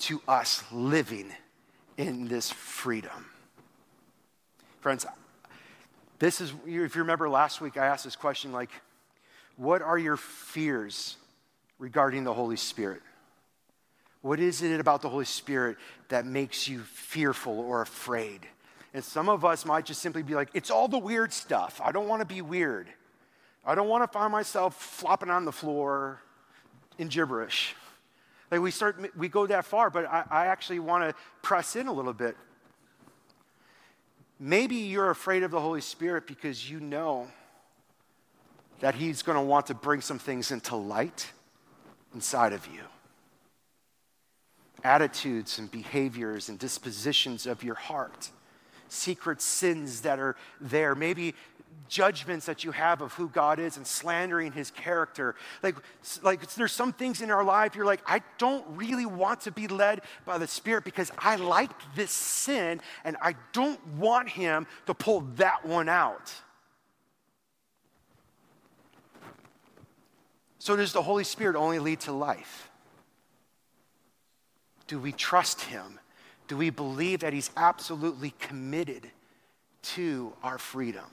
to 0.00 0.20
us 0.26 0.62
living 0.72 1.32
in 1.96 2.28
this 2.28 2.50
freedom. 2.50 3.26
Friends, 4.80 5.06
this 6.18 6.40
is, 6.40 6.52
if 6.66 6.94
you 6.94 7.02
remember 7.02 7.28
last 7.28 7.60
week, 7.60 7.76
I 7.76 7.86
asked 7.86 8.04
this 8.04 8.16
question 8.16 8.52
like, 8.52 8.70
what 9.56 9.82
are 9.82 9.98
your 9.98 10.16
fears 10.16 11.16
regarding 11.78 12.24
the 12.24 12.34
Holy 12.34 12.56
Spirit? 12.56 13.02
What 14.22 14.40
is 14.40 14.62
it 14.62 14.80
about 14.80 15.02
the 15.02 15.08
Holy 15.08 15.26
Spirit 15.26 15.76
that 16.08 16.26
makes 16.26 16.66
you 16.66 16.80
fearful 16.80 17.60
or 17.60 17.82
afraid? 17.82 18.40
And 18.94 19.04
some 19.04 19.28
of 19.28 19.44
us 19.44 19.64
might 19.64 19.84
just 19.84 20.00
simply 20.00 20.22
be 20.22 20.34
like, 20.34 20.48
it's 20.54 20.70
all 20.70 20.88
the 20.88 20.98
weird 20.98 21.32
stuff. 21.32 21.80
I 21.84 21.92
don't 21.92 22.08
want 22.08 22.20
to 22.20 22.26
be 22.26 22.40
weird. 22.40 22.88
I 23.66 23.74
don't 23.74 23.88
want 23.88 24.04
to 24.04 24.08
find 24.08 24.30
myself 24.32 24.76
flopping 24.76 25.30
on 25.30 25.44
the 25.44 25.52
floor 25.52 26.20
in 26.98 27.08
gibberish. 27.08 27.74
Like 28.50 28.60
we 28.60 28.70
start, 28.70 29.10
we 29.16 29.28
go 29.28 29.46
that 29.46 29.64
far, 29.64 29.90
but 29.90 30.06
I, 30.06 30.24
I 30.30 30.46
actually 30.46 30.78
want 30.78 31.08
to 31.08 31.14
press 31.42 31.76
in 31.76 31.86
a 31.88 31.92
little 31.92 32.12
bit. 32.12 32.36
Maybe 34.38 34.76
you're 34.76 35.10
afraid 35.10 35.42
of 35.42 35.50
the 35.50 35.60
Holy 35.60 35.80
Spirit 35.80 36.26
because 36.26 36.68
you 36.68 36.80
know 36.80 37.28
that 38.80 38.94
He's 38.94 39.22
going 39.22 39.38
to 39.38 39.44
want 39.44 39.66
to 39.66 39.74
bring 39.74 40.00
some 40.00 40.18
things 40.18 40.50
into 40.50 40.76
light 40.76 41.30
inside 42.14 42.52
of 42.52 42.66
you. 42.66 42.82
Attitudes 44.82 45.58
and 45.58 45.70
behaviors 45.70 46.48
and 46.48 46.58
dispositions 46.58 47.46
of 47.46 47.62
your 47.62 47.76
heart, 47.76 48.30
secret 48.88 49.40
sins 49.40 50.02
that 50.02 50.18
are 50.18 50.36
there. 50.60 50.94
Maybe 50.94 51.34
judgments 51.88 52.46
that 52.46 52.64
you 52.64 52.72
have 52.72 53.00
of 53.00 53.12
who 53.14 53.28
God 53.28 53.58
is 53.58 53.76
and 53.76 53.86
slandering 53.86 54.52
his 54.52 54.70
character. 54.70 55.34
Like, 55.62 55.76
like 56.22 56.52
there's 56.54 56.72
some 56.72 56.92
things 56.92 57.20
in 57.20 57.30
our 57.30 57.44
life 57.44 57.74
you're 57.74 57.84
like, 57.84 58.02
I 58.06 58.22
don't 58.38 58.64
really 58.70 59.06
want 59.06 59.42
to 59.42 59.52
be 59.52 59.68
led 59.68 60.00
by 60.24 60.38
the 60.38 60.46
Spirit 60.46 60.84
because 60.84 61.12
I 61.18 61.36
like 61.36 61.70
this 61.94 62.10
sin 62.10 62.80
and 63.04 63.16
I 63.22 63.36
don't 63.52 63.84
want 63.96 64.28
him 64.28 64.66
to 64.86 64.94
pull 64.94 65.20
that 65.36 65.64
one 65.64 65.88
out. 65.88 66.32
So, 70.58 70.76
does 70.76 70.94
the 70.94 71.02
Holy 71.02 71.24
Spirit 71.24 71.56
only 71.56 71.78
lead 71.78 72.00
to 72.00 72.12
life? 72.12 72.70
Do 74.86 74.98
we 74.98 75.12
trust 75.12 75.60
him? 75.60 76.00
Do 76.48 76.56
we 76.56 76.70
believe 76.70 77.20
that 77.20 77.32
he's 77.32 77.50
absolutely 77.56 78.32
committed 78.38 79.10
to 79.82 80.32
our 80.42 80.56
freedom? 80.58 81.04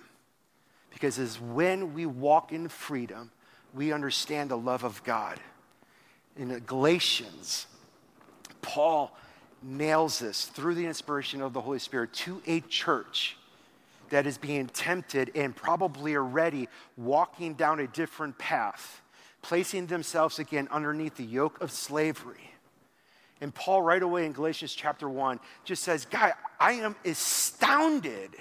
Because 0.91 1.17
as 1.17 1.39
when 1.39 1.93
we 1.93 2.05
walk 2.05 2.51
in 2.51 2.67
freedom, 2.69 3.31
we 3.73 3.91
understand 3.91 4.51
the 4.51 4.57
love 4.57 4.83
of 4.83 5.03
God. 5.03 5.39
In 6.37 6.57
Galatians, 6.65 7.67
Paul 8.61 9.15
nails 9.63 10.19
this 10.19 10.45
through 10.45 10.75
the 10.75 10.85
inspiration 10.85 11.41
of 11.41 11.53
the 11.53 11.61
Holy 11.61 11.79
Spirit 11.79 12.13
to 12.13 12.41
a 12.45 12.61
church 12.61 13.37
that 14.09 14.27
is 14.27 14.37
being 14.37 14.67
tempted 14.67 15.31
and 15.35 15.55
probably 15.55 16.15
already 16.15 16.67
walking 16.97 17.53
down 17.53 17.79
a 17.79 17.87
different 17.87 18.37
path, 18.37 19.01
placing 19.41 19.87
themselves 19.87 20.39
again 20.39 20.67
underneath 20.71 21.15
the 21.15 21.23
yoke 21.23 21.61
of 21.61 21.71
slavery. 21.71 22.51
And 23.39 23.53
Paul, 23.53 23.81
right 23.81 24.01
away 24.01 24.25
in 24.25 24.33
Galatians 24.33 24.73
chapter 24.73 25.09
1, 25.09 25.39
just 25.63 25.83
says, 25.83 26.05
Guy, 26.05 26.33
I 26.59 26.73
am 26.73 26.95
astounded 27.05 28.35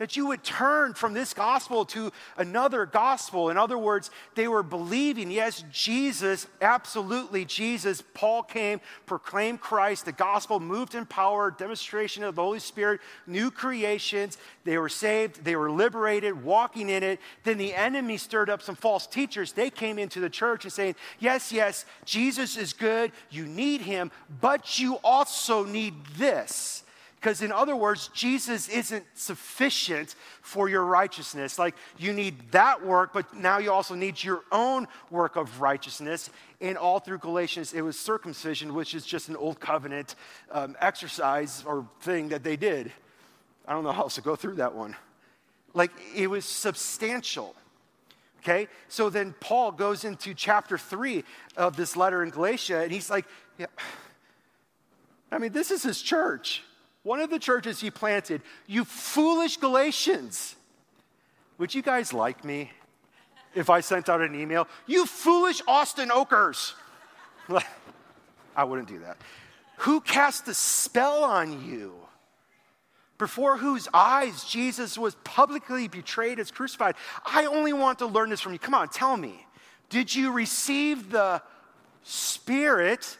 that 0.00 0.16
you 0.16 0.26
would 0.26 0.42
turn 0.42 0.94
from 0.94 1.12
this 1.12 1.34
gospel 1.34 1.84
to 1.84 2.10
another 2.38 2.86
gospel. 2.86 3.50
In 3.50 3.58
other 3.58 3.76
words, 3.76 4.10
they 4.34 4.48
were 4.48 4.62
believing, 4.62 5.30
yes, 5.30 5.62
Jesus, 5.70 6.46
absolutely 6.62 7.44
Jesus. 7.44 8.02
Paul 8.14 8.42
came, 8.42 8.80
proclaimed 9.04 9.60
Christ, 9.60 10.06
the 10.06 10.12
gospel 10.12 10.58
moved 10.58 10.94
in 10.94 11.04
power, 11.04 11.50
demonstration 11.50 12.24
of 12.24 12.34
the 12.34 12.40
Holy 12.40 12.60
Spirit, 12.60 13.02
new 13.26 13.50
creations. 13.50 14.38
They 14.64 14.78
were 14.78 14.88
saved, 14.88 15.44
they 15.44 15.54
were 15.54 15.70
liberated, 15.70 16.42
walking 16.42 16.88
in 16.88 17.02
it. 17.02 17.20
Then 17.44 17.58
the 17.58 17.74
enemy 17.74 18.16
stirred 18.16 18.48
up 18.48 18.62
some 18.62 18.76
false 18.76 19.06
teachers. 19.06 19.52
They 19.52 19.68
came 19.68 19.98
into 19.98 20.18
the 20.18 20.30
church 20.30 20.64
and 20.64 20.72
saying, 20.72 20.94
Yes, 21.18 21.52
yes, 21.52 21.84
Jesus 22.06 22.56
is 22.56 22.72
good, 22.72 23.12
you 23.28 23.44
need 23.44 23.82
him, 23.82 24.10
but 24.40 24.78
you 24.78 24.98
also 25.04 25.62
need 25.62 26.06
this. 26.16 26.84
Because, 27.20 27.42
in 27.42 27.52
other 27.52 27.76
words, 27.76 28.08
Jesus 28.14 28.66
isn't 28.70 29.04
sufficient 29.12 30.14
for 30.40 30.70
your 30.70 30.86
righteousness. 30.86 31.58
Like, 31.58 31.74
you 31.98 32.14
need 32.14 32.50
that 32.52 32.84
work, 32.84 33.12
but 33.12 33.34
now 33.34 33.58
you 33.58 33.70
also 33.70 33.94
need 33.94 34.24
your 34.24 34.40
own 34.50 34.88
work 35.10 35.36
of 35.36 35.60
righteousness. 35.60 36.30
And 36.62 36.78
all 36.78 36.98
through 36.98 37.18
Galatians, 37.18 37.74
it 37.74 37.82
was 37.82 37.98
circumcision, 37.98 38.72
which 38.72 38.94
is 38.94 39.04
just 39.04 39.28
an 39.28 39.36
old 39.36 39.60
covenant 39.60 40.14
um, 40.50 40.76
exercise 40.80 41.62
or 41.66 41.86
thing 42.00 42.30
that 42.30 42.42
they 42.42 42.56
did. 42.56 42.90
I 43.68 43.74
don't 43.74 43.84
know 43.84 43.92
how 43.92 44.02
else 44.02 44.14
to 44.14 44.22
go 44.22 44.34
through 44.34 44.54
that 44.54 44.74
one. 44.74 44.96
Like, 45.74 45.90
it 46.16 46.30
was 46.30 46.46
substantial. 46.46 47.54
Okay? 48.38 48.66
So 48.88 49.10
then 49.10 49.34
Paul 49.40 49.72
goes 49.72 50.06
into 50.06 50.32
chapter 50.32 50.78
three 50.78 51.24
of 51.54 51.76
this 51.76 51.98
letter 51.98 52.22
in 52.22 52.30
Galatia, 52.30 52.78
and 52.78 52.90
he's 52.90 53.10
like, 53.10 53.26
yeah, 53.58 53.66
I 55.30 55.36
mean, 55.36 55.52
this 55.52 55.70
is 55.70 55.82
his 55.82 56.00
church 56.00 56.62
one 57.02 57.20
of 57.20 57.30
the 57.30 57.38
churches 57.38 57.80
he 57.80 57.90
planted, 57.90 58.42
you 58.66 58.84
foolish 58.84 59.56
Galatians. 59.56 60.56
Would 61.58 61.74
you 61.74 61.82
guys 61.82 62.12
like 62.12 62.44
me 62.44 62.70
if 63.54 63.70
I 63.70 63.80
sent 63.80 64.08
out 64.08 64.20
an 64.20 64.34
email? 64.34 64.68
You 64.86 65.06
foolish 65.06 65.62
Austin 65.66 66.10
Oakers. 66.10 66.74
I 68.56 68.64
wouldn't 68.64 68.88
do 68.88 68.98
that. 69.00 69.16
Who 69.78 70.00
cast 70.00 70.46
a 70.48 70.54
spell 70.54 71.24
on 71.24 71.64
you? 71.64 71.94
Before 73.16 73.58
whose 73.58 73.86
eyes 73.92 74.44
Jesus 74.44 74.96
was 74.96 75.14
publicly 75.24 75.88
betrayed 75.88 76.38
as 76.38 76.50
crucified. 76.50 76.94
I 77.24 77.44
only 77.46 77.74
want 77.74 77.98
to 77.98 78.06
learn 78.06 78.30
this 78.30 78.40
from 78.40 78.52
you. 78.52 78.58
Come 78.58 78.74
on, 78.74 78.88
tell 78.88 79.16
me. 79.16 79.46
Did 79.90 80.14
you 80.14 80.32
receive 80.32 81.10
the 81.10 81.42
Spirit 82.02 83.18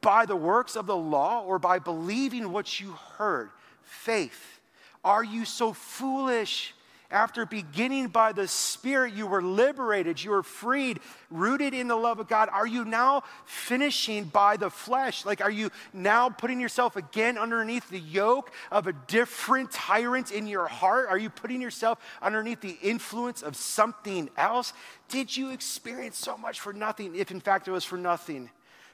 by 0.00 0.26
the 0.26 0.36
works 0.36 0.76
of 0.76 0.86
the 0.86 0.96
law 0.96 1.42
or 1.42 1.58
by 1.58 1.78
believing 1.78 2.52
what 2.52 2.80
you 2.80 2.92
heard? 3.16 3.50
Faith. 3.82 4.60
Are 5.04 5.24
you 5.24 5.44
so 5.44 5.72
foolish? 5.72 6.74
After 7.12 7.44
beginning 7.44 8.06
by 8.06 8.30
the 8.30 8.46
Spirit, 8.46 9.14
you 9.14 9.26
were 9.26 9.42
liberated, 9.42 10.22
you 10.22 10.30
were 10.30 10.44
freed, 10.44 11.00
rooted 11.28 11.74
in 11.74 11.88
the 11.88 11.96
love 11.96 12.20
of 12.20 12.28
God. 12.28 12.48
Are 12.52 12.66
you 12.66 12.84
now 12.84 13.24
finishing 13.46 14.24
by 14.24 14.56
the 14.56 14.70
flesh? 14.70 15.26
Like, 15.26 15.40
are 15.40 15.50
you 15.50 15.70
now 15.92 16.28
putting 16.28 16.60
yourself 16.60 16.94
again 16.94 17.36
underneath 17.36 17.90
the 17.90 17.98
yoke 17.98 18.52
of 18.70 18.86
a 18.86 18.92
different 18.92 19.72
tyrant 19.72 20.30
in 20.30 20.46
your 20.46 20.68
heart? 20.68 21.08
Are 21.08 21.18
you 21.18 21.30
putting 21.30 21.60
yourself 21.60 21.98
underneath 22.22 22.60
the 22.60 22.78
influence 22.80 23.42
of 23.42 23.56
something 23.56 24.30
else? 24.36 24.72
Did 25.08 25.36
you 25.36 25.50
experience 25.50 26.16
so 26.16 26.36
much 26.36 26.60
for 26.60 26.72
nothing, 26.72 27.16
if 27.16 27.32
in 27.32 27.40
fact 27.40 27.66
it 27.66 27.72
was 27.72 27.84
for 27.84 27.98
nothing? 27.98 28.50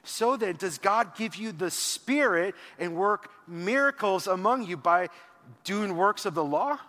So 0.07 0.37
then, 0.37 0.55
does 0.55 0.77
God 0.77 1.15
give 1.15 1.35
you 1.35 1.51
the 1.51 1.69
Spirit 1.69 2.55
and 2.79 2.95
work 2.95 3.29
miracles 3.47 4.27
among 4.27 4.65
you 4.65 4.77
by 4.77 5.09
doing 5.63 5.95
works 5.95 6.25
of 6.25 6.33
the 6.33 6.43
law? 6.43 6.79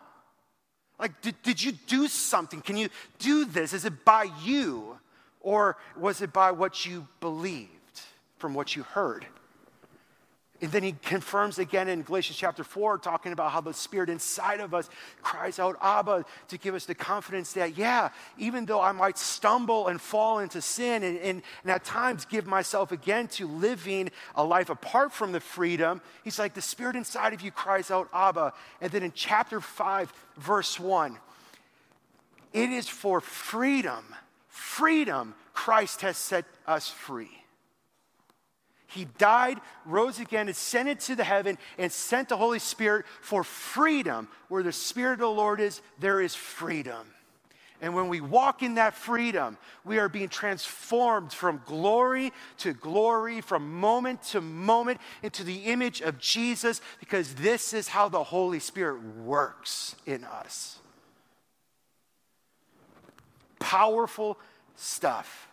Like, 0.99 1.21
did, 1.21 1.41
did 1.43 1.63
you 1.63 1.73
do 1.73 2.09
something? 2.09 2.61
Can 2.61 2.77
you 2.77 2.89
do 3.19 3.45
this? 3.45 3.73
Is 3.73 3.85
it 3.85 4.05
by 4.05 4.29
you? 4.43 4.99
Or 5.41 5.77
was 5.97 6.23
it 6.23 6.33
by 6.33 6.51
what 6.51 6.85
you 6.87 7.07
believed 7.21 7.71
from 8.39 8.55
what 8.55 8.75
you 8.75 8.83
heard? 8.83 9.27
And 10.61 10.73
then 10.73 10.83
he 10.83 10.97
confirms 11.05 11.61
again 11.61 11.89
in 11.89 12.03
Galatians 12.03 12.37
chapter 12.37 12.65
4, 12.65 12.99
talking 12.99 13.33
about 13.33 13.53
how 13.53 13.61
the 13.61 13.73
Spirit 13.73 14.11
inside 14.11 14.59
of 14.59 14.75
us 14.75 14.91
cries 15.23 15.61
out, 15.61 15.79
Abba, 15.81 16.25
to 16.49 16.59
give 16.59 16.75
us 16.75 16.85
the 16.85 16.97
confidence 16.97 17.53
that, 17.53 17.79
yeah, 17.79 18.09
even 18.39 18.67
though 18.67 18.81
I 18.81 18.91
might 18.91 19.19
stumble 19.19 19.87
and 19.87 20.01
fall 20.01 20.41
into 20.41 20.61
sin 20.61 21.05
and, 21.05 21.17
and, 21.19 21.43
and 21.63 21.71
at 21.71 21.85
times 21.85 22.25
give 22.25 22.45
myself 22.45 22.91
again 22.91 23.29
to 23.29 23.47
living 23.47 24.11
a 24.35 24.43
life 24.43 24.69
apart 24.69 25.13
from 25.13 25.31
the 25.31 25.39
freedom, 25.39 26.01
he's 26.25 26.41
like, 26.41 26.55
the 26.55 26.63
Spirit 26.63 26.97
inside 26.97 27.33
of 27.33 27.41
you 27.41 27.53
cries 27.53 27.93
out, 27.93 28.09
Abba. 28.13 28.53
And 28.81 28.91
then 28.91 29.05
in 29.05 29.13
chapter 29.15 29.61
5, 29.61 30.13
verse 30.39 30.81
1, 30.81 31.19
it 32.53 32.71
is 32.71 32.89
for 32.89 33.21
freedom, 33.21 34.05
freedom, 34.49 35.35
Christ 35.53 36.01
has 36.01 36.17
set 36.17 36.47
us 36.67 36.89
free. 36.89 37.31
He 38.89 39.05
died, 39.19 39.61
rose 39.85 40.19
again, 40.19 40.49
ascended 40.49 41.01
to 41.01 41.15
the 41.15 41.25
heaven, 41.25 41.59
and 41.77 41.93
sent 41.93 42.31
the 42.31 42.39
Holy 42.39 42.59
Spirit 42.59 43.05
for 43.21 43.45
freedom. 43.45 44.29
Where 44.49 44.63
the 44.63 44.73
Spirit 44.73 45.15
of 45.15 45.19
the 45.21 45.29
Lord 45.29 45.61
is, 45.61 45.83
there 46.01 46.23
is 46.23 46.35
freedom. 46.35 47.07
And 47.83 47.95
when 47.95 48.09
we 48.09 48.21
walk 48.21 48.63
in 48.63 48.75
that 48.75 48.95
freedom, 48.95 49.59
we 49.85 49.99
are 49.99 50.09
being 50.09 50.31
transformed 50.31 51.33
from 51.33 51.63
glory 51.67 52.33
to 52.59 52.73
glory, 52.73 53.43
from 53.43 53.79
moment 53.79 54.23
to 54.25 54.41
moment 54.41 55.01
into 55.23 55.45
the 55.45 55.65
image 55.65 56.01
of 56.01 56.19
Jesus, 56.19 56.81
because 56.99 57.35
this 57.35 57.75
is 57.75 57.89
how 57.89 58.09
the 58.09 58.25
Holy 58.25 58.59
Spirit 58.59 59.03
works 59.19 59.97
in 60.07 60.25
us. 60.25 60.79
Powerful 63.61 64.39
stuff 64.77 65.48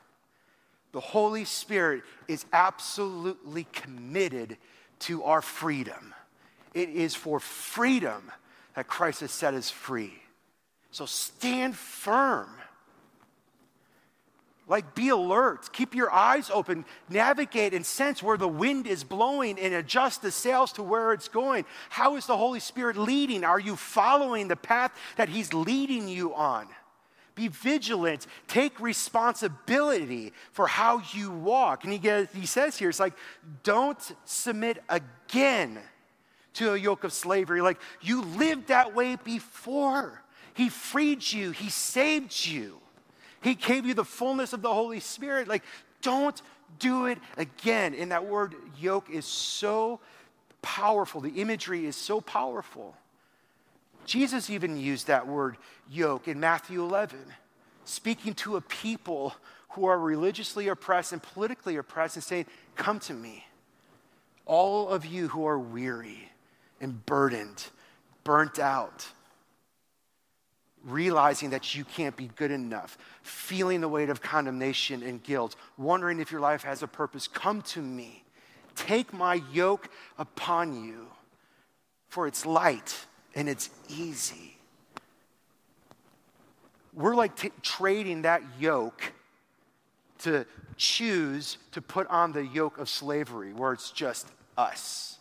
the 0.95 1.01
Holy 1.01 1.43
Spirit 1.43 2.03
is 2.29 2.45
absolutely 2.53 3.65
committed 3.73 4.55
to 4.99 5.25
our 5.25 5.41
freedom. 5.41 6.13
It 6.73 6.87
is 6.87 7.13
for 7.13 7.41
freedom 7.41 8.31
that 8.77 8.87
Christ 8.87 9.19
has 9.19 9.31
set 9.31 9.53
us 9.53 9.69
free. 9.69 10.13
So 10.91 11.05
stand 11.05 11.75
firm. 11.75 12.47
Like, 14.69 14.95
be 14.95 15.09
alert. 15.09 15.73
Keep 15.73 15.95
your 15.95 16.09
eyes 16.13 16.49
open. 16.49 16.85
Navigate 17.09 17.73
and 17.73 17.85
sense 17.85 18.23
where 18.23 18.37
the 18.37 18.47
wind 18.47 18.87
is 18.87 19.03
blowing 19.03 19.59
and 19.59 19.73
adjust 19.73 20.21
the 20.21 20.31
sails 20.31 20.71
to 20.73 20.81
where 20.81 21.11
it's 21.11 21.27
going. 21.27 21.65
How 21.89 22.15
is 22.15 22.25
the 22.25 22.37
Holy 22.37 22.61
Spirit 22.61 22.95
leading? 22.95 23.43
Are 23.43 23.59
you 23.59 23.75
following 23.75 24.47
the 24.47 24.55
path 24.55 24.93
that 25.17 25.27
He's 25.27 25.53
leading 25.53 26.07
you 26.07 26.33
on? 26.33 26.67
Be 27.35 27.49
vigilant. 27.49 28.27
Take 28.47 28.79
responsibility 28.79 30.33
for 30.51 30.67
how 30.67 31.01
you 31.13 31.31
walk. 31.31 31.83
And 31.83 31.91
he, 31.91 31.99
gets, 31.99 32.33
he 32.33 32.45
says 32.45 32.77
here, 32.77 32.89
it's 32.89 32.99
like, 32.99 33.13
don't 33.63 33.99
submit 34.23 34.81
again 34.89 35.79
to 36.53 36.73
a 36.73 36.77
yoke 36.77 37.03
of 37.03 37.13
slavery. 37.13 37.61
Like, 37.61 37.79
you 38.01 38.21
lived 38.21 38.67
that 38.67 38.95
way 38.95 39.17
before. 39.17 40.23
He 40.53 40.69
freed 40.69 41.29
you, 41.31 41.51
He 41.51 41.69
saved 41.69 42.45
you, 42.45 42.79
He 43.41 43.55
gave 43.55 43.85
you 43.85 43.93
the 43.93 44.05
fullness 44.05 44.53
of 44.53 44.61
the 44.61 44.73
Holy 44.73 45.01
Spirit. 45.01 45.47
Like, 45.47 45.63
don't 46.01 46.41
do 46.79 47.05
it 47.05 47.19
again. 47.37 47.93
And 47.93 48.11
that 48.11 48.25
word 48.25 48.55
yoke 48.79 49.09
is 49.09 49.25
so 49.25 49.99
powerful, 50.61 51.21
the 51.21 51.41
imagery 51.41 51.85
is 51.85 51.95
so 51.95 52.21
powerful. 52.21 52.95
Jesus 54.05 54.49
even 54.49 54.77
used 54.77 55.07
that 55.07 55.27
word 55.27 55.57
yoke 55.89 56.27
in 56.27 56.39
Matthew 56.39 56.83
11, 56.83 57.19
speaking 57.83 58.33
to 58.35 58.55
a 58.55 58.61
people 58.61 59.35
who 59.69 59.85
are 59.85 59.99
religiously 59.99 60.67
oppressed 60.67 61.11
and 61.11 61.21
politically 61.21 61.75
oppressed 61.75 62.15
and 62.15 62.23
saying, 62.23 62.45
Come 62.75 62.99
to 63.01 63.13
me, 63.13 63.45
all 64.45 64.87
of 64.89 65.05
you 65.05 65.27
who 65.27 65.45
are 65.45 65.59
weary 65.59 66.31
and 66.79 67.05
burdened, 67.05 67.65
burnt 68.23 68.59
out, 68.59 69.07
realizing 70.83 71.49
that 71.49 71.73
you 71.75 71.83
can't 71.83 72.15
be 72.15 72.29
good 72.35 72.51
enough, 72.51 72.97
feeling 73.23 73.81
the 73.81 73.89
weight 73.89 74.09
of 74.09 74.21
condemnation 74.21 75.01
and 75.01 75.23
guilt, 75.23 75.55
wondering 75.77 76.19
if 76.19 76.31
your 76.31 76.41
life 76.41 76.63
has 76.63 76.83
a 76.83 76.87
purpose. 76.87 77.27
Come 77.27 77.61
to 77.63 77.81
me. 77.81 78.23
Take 78.75 79.13
my 79.13 79.41
yoke 79.51 79.89
upon 80.17 80.85
you, 80.85 81.07
for 82.07 82.27
it's 82.27 82.45
light 82.45 83.05
and 83.35 83.49
it's 83.49 83.69
easy. 83.89 84.57
We're 86.93 87.15
like 87.15 87.35
t- 87.35 87.51
trading 87.61 88.21
that 88.21 88.41
yoke 88.59 89.11
to 90.19 90.45
choose 90.77 91.57
to 91.73 91.81
put 91.81 92.07
on 92.07 92.31
the 92.31 92.45
yoke 92.45 92.77
of 92.77 92.89
slavery, 92.89 93.53
where 93.53 93.73
it's 93.73 93.91
just 93.91 94.27
us. 94.57 95.19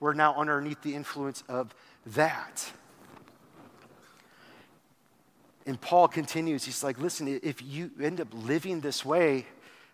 We're 0.00 0.12
now 0.12 0.34
underneath 0.34 0.82
the 0.82 0.94
influence 0.94 1.42
of 1.48 1.74
that. 2.06 2.70
And 5.66 5.80
Paul 5.80 6.08
continues, 6.08 6.64
he's 6.64 6.84
like, 6.84 6.98
listen, 6.98 7.26
if 7.42 7.62
you 7.62 7.90
end 8.00 8.20
up 8.20 8.28
living 8.32 8.80
this 8.80 9.02
way, 9.02 9.46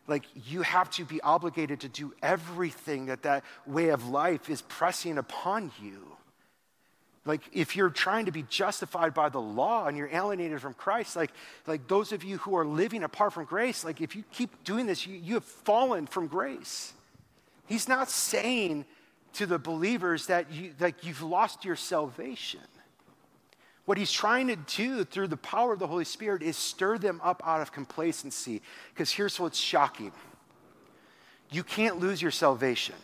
like 0.09 0.25
you 0.35 0.63
have 0.63 0.91
to 0.91 1.05
be 1.05 1.21
obligated 1.21 1.81
to 1.81 1.89
do 1.89 2.13
everything 2.23 3.07
that 3.07 3.23
that 3.23 3.45
way 3.67 3.91
of 3.91 4.09
life 4.09 4.51
is 4.51 4.63
pressing 4.63 5.17
upon 5.17 5.71
you. 5.81 6.17
Like 7.27 7.43
if 7.53 7.77
you're 7.77 7.91
trying 7.91 8.27
to 8.27 8.33
be 8.33 8.45
justified 8.45 9.13
by 9.13 9.29
the 9.29 9.41
law 9.41 9.87
and 9.87 9.97
you're 9.97 10.09
alienated 10.11 10.61
from 10.61 10.75
Christ, 10.75 11.17
like, 11.17 11.33
like 11.67 11.87
those 11.87 12.13
of 12.13 12.25
you 12.25 12.39
who 12.39 12.57
are 12.57 12.65
living 12.65 13.03
apart 13.03 13.35
from 13.35 13.45
grace, 13.45 13.85
like 13.85 14.01
if 14.01 14.17
you 14.17 14.25
keep 14.33 14.65
doing 14.65 14.87
this, 14.87 15.07
you, 15.07 15.17
you 15.17 15.35
have 15.35 15.45
fallen 15.45 16.07
from 16.07 16.29
grace. 16.29 16.95
He's 17.67 17.89
not 17.89 18.11
saying 18.11 18.87
to 19.35 19.47
the 19.47 19.59
believers 19.59 20.27
that 20.27 20.51
you, 20.51 20.73
like 20.81 21.05
you've 21.05 21.23
lost 21.23 21.65
your 21.65 21.77
salvation. 21.77 22.61
What 23.85 23.99
he's 23.99 24.13
trying 24.13 24.47
to 24.49 24.57
do 24.57 25.05
through 25.05 25.29
the 25.29 25.37
power 25.37 25.73
of 25.73 25.79
the 25.79 25.87
Holy 25.87 26.05
Spirit 26.05 26.43
is 26.43 26.57
stir 26.57 26.97
them 26.97 27.21
up 27.23 27.43
out 27.45 27.61
of 27.61 27.73
complacency. 27.73 28.63
Because 28.95 29.11
here's 29.11 29.39
what's 29.39 29.59
shocking 29.59 30.13
you 31.51 31.65
can't 31.65 31.99
lose 31.99 32.23
your 32.23 32.31
salvation. 32.31 32.95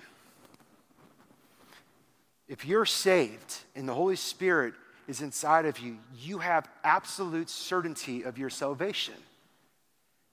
If 2.49 2.65
you're 2.65 2.87
saved 2.87 3.59
and 3.75 3.89
the 3.89 3.95
Holy 3.95 4.17
Spirit 4.17 4.75
is 5.09 5.21
inside 5.21 5.67
of 5.67 5.79
you, 5.79 5.99
you 6.19 6.39
have 6.39 6.69
absolute 6.85 7.51
certainty 7.51 8.23
of 8.23 8.39
your 8.39 8.51
salvation. 8.51 9.15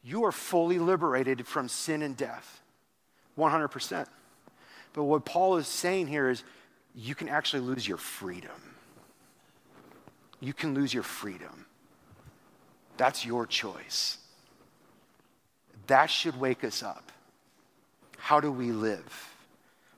You 0.03 0.25
are 0.25 0.31
fully 0.31 0.79
liberated 0.79 1.47
from 1.47 1.67
sin 1.67 2.01
and 2.01 2.15
death, 2.15 2.61
100%. 3.37 4.05
But 4.93 5.03
what 5.03 5.25
Paul 5.25 5.57
is 5.57 5.67
saying 5.67 6.07
here 6.07 6.29
is 6.29 6.43
you 6.93 7.15
can 7.15 7.29
actually 7.29 7.61
lose 7.61 7.87
your 7.87 7.97
freedom. 7.97 8.51
You 10.39 10.53
can 10.53 10.73
lose 10.73 10.93
your 10.93 11.03
freedom. 11.03 11.65
That's 12.97 13.25
your 13.25 13.47
choice. 13.47 14.17
That 15.87 16.07
should 16.07 16.39
wake 16.39 16.63
us 16.63 16.83
up. 16.83 17.11
How 18.17 18.39
do 18.39 18.51
we 18.51 18.71
live? 18.71 19.29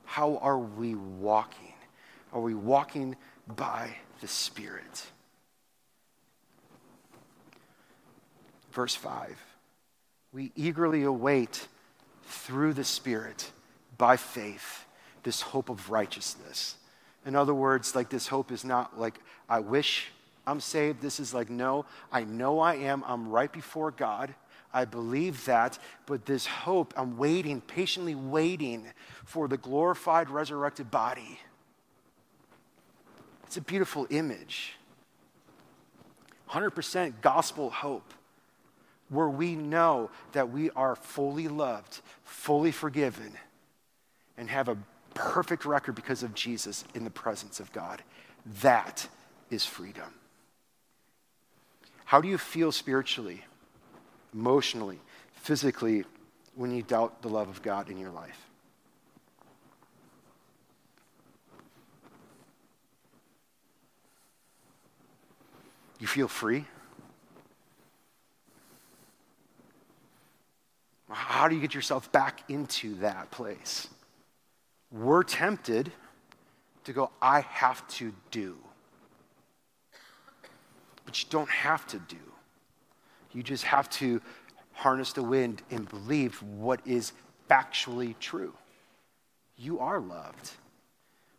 How 0.05 0.37
are 0.37 0.57
we 0.57 0.95
walking? 0.95 1.64
Are 2.35 2.41
we 2.41 2.53
walking 2.53 3.15
by 3.47 3.95
the 4.19 4.27
Spirit? 4.27 5.05
Verse 8.73 8.93
5 8.93 9.41
We 10.33 10.51
eagerly 10.53 11.03
await 11.03 11.69
through 12.25 12.73
the 12.73 12.83
Spirit, 12.83 13.51
by 13.97 14.17
faith, 14.17 14.85
this 15.23 15.39
hope 15.39 15.69
of 15.69 15.89
righteousness. 15.89 16.75
In 17.25 17.37
other 17.37 17.53
words, 17.53 17.95
like 17.95 18.09
this 18.09 18.27
hope 18.27 18.51
is 18.51 18.65
not 18.65 18.99
like, 18.99 19.17
I 19.47 19.61
wish 19.61 20.09
I'm 20.45 20.59
saved. 20.59 21.01
This 21.01 21.21
is 21.21 21.33
like, 21.33 21.49
no, 21.49 21.85
I 22.11 22.25
know 22.25 22.59
I 22.59 22.75
am. 22.75 23.01
I'm 23.07 23.29
right 23.29 23.51
before 23.51 23.91
God. 23.91 24.35
I 24.73 24.83
believe 24.83 25.45
that, 25.45 25.79
but 26.05 26.25
this 26.25 26.45
hope, 26.45 26.93
I'm 26.97 27.17
waiting, 27.17 27.61
patiently 27.61 28.13
waiting 28.13 28.87
for 29.23 29.47
the 29.47 29.55
glorified, 29.55 30.29
resurrected 30.29 30.91
body 30.91 31.39
it's 33.45 33.57
a 33.57 33.61
beautiful 33.61 34.07
image. 34.09 34.73
100% 36.49 37.21
gospel 37.21 37.69
hope, 37.69 38.13
where 39.09 39.29
we 39.29 39.55
know 39.55 40.09
that 40.31 40.49
we 40.49 40.69
are 40.71 40.95
fully 40.95 41.47
loved, 41.47 42.01
fully 42.23 42.71
forgiven, 42.71 43.33
and 44.37 44.49
have 44.49 44.67
a 44.67 44.77
perfect 45.13 45.65
record 45.65 45.95
because 45.95 46.23
of 46.23 46.33
Jesus 46.33 46.83
in 46.93 47.03
the 47.03 47.09
presence 47.09 47.59
of 47.59 47.71
God. 47.71 48.03
That 48.61 49.07
is 49.49 49.65
freedom. 49.65 50.13
How 52.05 52.21
do 52.21 52.27
you 52.27 52.37
feel 52.37 52.71
spiritually, 52.71 53.43
emotionally, 54.33 54.99
physically 55.33 56.03
when 56.55 56.71
you 56.71 56.83
doubt 56.83 57.21
the 57.21 57.29
love 57.29 57.49
of 57.49 57.61
God 57.61 57.89
in 57.89 57.97
your 57.97 58.11
life? 58.11 58.44
You 65.99 66.07
feel 66.07 66.27
free? 66.27 66.65
How 71.09 71.47
do 71.47 71.55
you 71.55 71.61
get 71.61 71.73
yourself 71.73 72.11
back 72.11 72.43
into 72.49 72.95
that 72.95 73.31
place? 73.31 73.87
We're 74.91 75.23
tempted 75.23 75.91
to 76.85 76.93
go, 76.93 77.11
I 77.21 77.41
have 77.41 77.87
to 77.89 78.13
do. 78.31 78.57
But 81.05 81.21
you 81.21 81.27
don't 81.29 81.49
have 81.49 81.85
to 81.87 81.99
do. 81.99 82.17
You 83.33 83.43
just 83.43 83.63
have 83.63 83.89
to 83.91 84.21
harness 84.73 85.13
the 85.13 85.23
wind 85.23 85.61
and 85.71 85.87
believe 85.89 86.41
what 86.43 86.81
is 86.85 87.13
factually 87.49 88.17
true. 88.19 88.53
You 89.57 89.79
are 89.79 89.99
loved. 89.99 90.51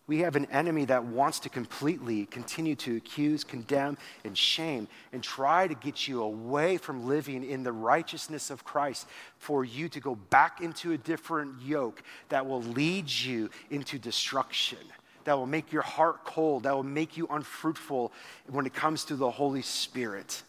We 0.09 0.21
have 0.21 0.37
an 0.37 0.47
enemy 0.53 0.85
that 0.85 1.05
wants 1.05 1.40
to 1.40 1.49
completely 1.49 2.27
continue 2.27 2.77
to 2.77 2.97
accuse, 2.97 3.42
condemn, 3.42 3.99
and 4.25 4.38
shame 4.38 4.87
and 5.12 5.21
try 5.21 5.66
to 5.66 5.75
get 5.75 6.07
you 6.07 6.23
away 6.23 6.77
from 6.77 7.09
living 7.09 7.42
in 7.42 7.64
the 7.64 7.73
righteousness 7.73 8.51
of 8.51 8.64
Christ 8.64 9.09
for 9.38 9.64
you 9.64 9.88
to 9.88 9.99
go 9.99 10.14
back 10.14 10.61
into 10.61 10.92
a 10.92 10.99
different 10.99 11.61
yoke 11.61 12.05
that 12.29 12.47
will 12.47 12.62
lead 12.62 13.11
you 13.11 13.51
into 13.71 13.99
destruction, 13.99 14.79
that 15.25 15.37
will 15.37 15.47
make 15.47 15.73
your 15.73 15.83
heart 15.83 16.25
cold, 16.25 16.62
that 16.62 16.75
will 16.75 16.85
make 16.85 17.16
you 17.16 17.27
unfruitful 17.29 18.12
when 18.49 18.64
it 18.64 18.75
comes 18.75 19.05
to 19.07 19.16
the 19.16 19.31
Holy 19.31 19.62
Spirit. 19.62 20.45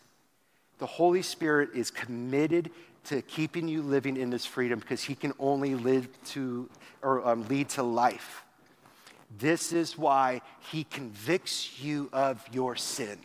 The 0.78 0.86
Holy 0.86 1.24
Spirit 1.24 1.70
is 1.74 1.89
committed 1.89 2.70
to 3.06 3.24
keeping 3.24 3.67
you 3.67 3.82
living 3.82 4.17
in 4.17 4.30
this 4.30 4.46
freedom 4.46 4.78
because 4.78 5.04
he 5.04 5.15
can 5.15 5.34
only 5.39 5.74
live 5.74 6.08
to 6.26 6.70
or 7.02 7.28
um, 7.28 7.48
lead 7.48 7.70
to 7.70 7.82
life. 7.82 8.43
This 9.38 9.71
is 9.71 9.97
why 9.97 10.41
he 10.71 10.84
convicts 10.84 11.80
you 11.80 12.10
of 12.12 12.43
your 12.52 12.76
sin. 12.76 13.19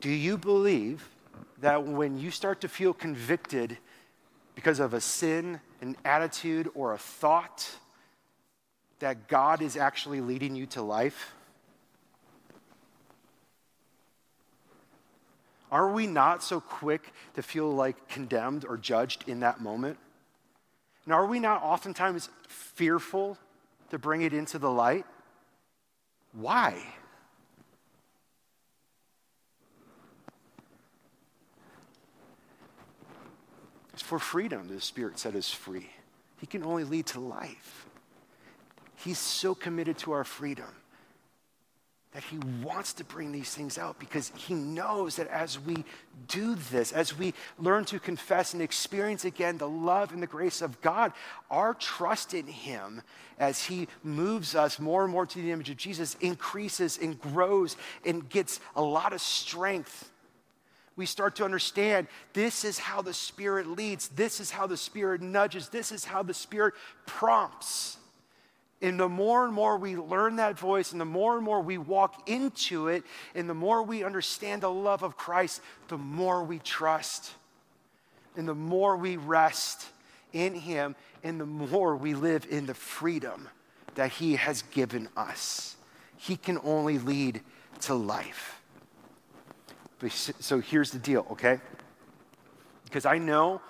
Do 0.00 0.10
you 0.10 0.36
believe 0.36 1.08
that 1.60 1.86
when 1.86 2.18
you 2.18 2.32
start 2.32 2.60
to 2.62 2.68
feel 2.68 2.92
convicted 2.92 3.78
because 4.56 4.80
of 4.80 4.94
a 4.94 5.00
sin, 5.00 5.60
an 5.80 5.96
attitude, 6.04 6.68
or 6.74 6.92
a 6.92 6.98
thought, 6.98 7.70
that 8.98 9.28
God 9.28 9.62
is 9.62 9.76
actually 9.76 10.20
leading 10.20 10.56
you 10.56 10.66
to 10.66 10.82
life? 10.82 11.34
Are 15.70 15.90
we 15.90 16.06
not 16.06 16.42
so 16.42 16.60
quick 16.60 17.12
to 17.34 17.42
feel 17.42 17.72
like 17.72 18.08
condemned 18.08 18.64
or 18.64 18.76
judged 18.76 19.28
in 19.28 19.40
that 19.40 19.60
moment? 19.60 19.98
And 21.04 21.14
are 21.14 21.26
we 21.26 21.40
not 21.40 21.62
oftentimes 21.62 22.28
fearful 22.48 23.38
to 23.90 23.98
bring 23.98 24.22
it 24.22 24.32
into 24.32 24.58
the 24.58 24.70
light? 24.70 25.04
Why? 26.32 26.82
It's 33.92 34.02
for 34.02 34.18
freedom, 34.18 34.68
the 34.68 34.80
Spirit 34.80 35.18
said 35.18 35.34
is 35.34 35.50
free. 35.50 35.90
He 36.40 36.46
can 36.46 36.64
only 36.64 36.84
lead 36.84 37.06
to 37.06 37.20
life. 37.20 37.86
He's 38.96 39.18
so 39.18 39.54
committed 39.54 39.98
to 39.98 40.12
our 40.12 40.24
freedom 40.24 40.66
that 42.12 42.22
he 42.24 42.38
wants 42.62 42.92
to 42.92 43.04
bring 43.04 43.32
these 43.32 43.54
things 43.54 43.78
out 43.78 43.98
because 43.98 44.32
he 44.36 44.52
knows 44.52 45.16
that 45.16 45.28
as 45.28 45.58
we 45.58 45.82
do 46.28 46.54
this, 46.70 46.92
as 46.92 47.16
we 47.18 47.32
learn 47.58 47.86
to 47.86 47.98
confess 47.98 48.52
and 48.52 48.62
experience 48.62 49.24
again 49.24 49.56
the 49.56 49.68
love 49.68 50.12
and 50.12 50.22
the 50.22 50.26
grace 50.26 50.60
of 50.60 50.80
God, 50.82 51.12
our 51.50 51.72
trust 51.72 52.34
in 52.34 52.46
him 52.46 53.00
as 53.38 53.64
he 53.64 53.88
moves 54.02 54.54
us 54.54 54.78
more 54.78 55.04
and 55.04 55.12
more 55.12 55.24
to 55.24 55.40
the 55.40 55.50
image 55.50 55.70
of 55.70 55.78
Jesus 55.78 56.14
increases 56.20 56.98
and 57.00 57.18
grows 57.18 57.76
and 58.04 58.28
gets 58.28 58.60
a 58.76 58.82
lot 58.82 59.14
of 59.14 59.20
strength. 59.22 60.10
We 60.96 61.06
start 61.06 61.36
to 61.36 61.46
understand 61.46 62.08
this 62.34 62.66
is 62.66 62.78
how 62.78 63.00
the 63.00 63.14
Spirit 63.14 63.66
leads, 63.66 64.08
this 64.08 64.38
is 64.38 64.50
how 64.50 64.66
the 64.66 64.76
Spirit 64.76 65.22
nudges, 65.22 65.70
this 65.70 65.90
is 65.90 66.04
how 66.04 66.22
the 66.22 66.34
Spirit 66.34 66.74
prompts. 67.06 67.96
And 68.82 68.98
the 68.98 69.08
more 69.08 69.44
and 69.44 69.54
more 69.54 69.78
we 69.78 69.96
learn 69.96 70.36
that 70.36 70.58
voice, 70.58 70.90
and 70.90 71.00
the 71.00 71.06
more 71.06 71.36
and 71.36 71.44
more 71.44 71.60
we 71.60 71.78
walk 71.78 72.28
into 72.28 72.88
it, 72.88 73.04
and 73.32 73.48
the 73.48 73.54
more 73.54 73.84
we 73.84 74.02
understand 74.02 74.62
the 74.62 74.70
love 74.70 75.04
of 75.04 75.16
Christ, 75.16 75.62
the 75.86 75.96
more 75.96 76.42
we 76.42 76.58
trust. 76.58 77.30
And 78.36 78.48
the 78.48 78.56
more 78.56 78.96
we 78.96 79.16
rest 79.16 79.86
in 80.32 80.54
Him, 80.54 80.96
and 81.22 81.40
the 81.40 81.46
more 81.46 81.94
we 81.94 82.14
live 82.14 82.44
in 82.50 82.66
the 82.66 82.74
freedom 82.74 83.48
that 83.94 84.10
He 84.10 84.34
has 84.34 84.62
given 84.62 85.08
us. 85.16 85.76
He 86.16 86.36
can 86.36 86.58
only 86.64 86.98
lead 86.98 87.40
to 87.82 87.94
life. 87.94 88.60
So 90.40 90.58
here's 90.58 90.90
the 90.90 90.98
deal, 90.98 91.24
okay? 91.30 91.60
Because 92.84 93.06
I 93.06 93.18
know 93.18 93.60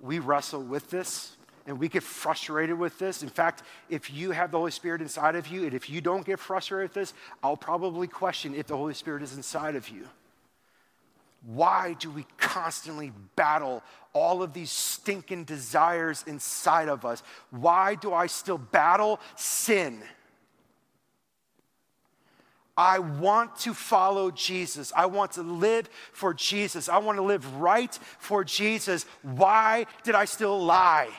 we 0.00 0.20
wrestle 0.20 0.62
with 0.62 0.90
this 0.90 1.36
and 1.66 1.78
we 1.78 1.88
get 1.88 2.02
frustrated 2.02 2.78
with 2.78 2.98
this. 2.98 3.22
In 3.22 3.28
fact, 3.28 3.62
if 3.88 4.12
you 4.12 4.30
have 4.32 4.50
the 4.50 4.58
Holy 4.58 4.70
Spirit 4.70 5.00
inside 5.00 5.36
of 5.36 5.46
you, 5.48 5.64
and 5.64 5.74
if 5.74 5.88
you 5.88 6.00
don't 6.00 6.24
get 6.24 6.38
frustrated 6.38 6.90
with 6.90 6.94
this, 6.94 7.14
I'll 7.42 7.56
probably 7.56 8.06
question 8.06 8.54
if 8.54 8.66
the 8.66 8.76
Holy 8.76 8.94
Spirit 8.94 9.22
is 9.22 9.36
inside 9.36 9.76
of 9.76 9.88
you. 9.88 10.06
Why 11.44 11.94
do 11.98 12.10
we 12.10 12.24
constantly 12.36 13.12
battle 13.34 13.82
all 14.12 14.42
of 14.42 14.52
these 14.52 14.70
stinking 14.70 15.44
desires 15.44 16.24
inside 16.26 16.88
of 16.88 17.04
us? 17.04 17.22
Why 17.50 17.96
do 17.96 18.12
I 18.12 18.26
still 18.26 18.58
battle 18.58 19.20
sin? 19.36 20.02
I 22.76 23.00
want 23.00 23.56
to 23.60 23.74
follow 23.74 24.30
Jesus. 24.30 24.92
I 24.96 25.06
want 25.06 25.32
to 25.32 25.42
live 25.42 25.90
for 26.12 26.32
Jesus. 26.32 26.88
I 26.88 26.98
want 26.98 27.18
to 27.18 27.22
live 27.22 27.56
right 27.56 27.92
for 28.18 28.44
Jesus. 28.44 29.04
Why 29.22 29.86
did 30.04 30.14
I 30.14 30.24
still 30.24 30.62
lie? 30.62 31.10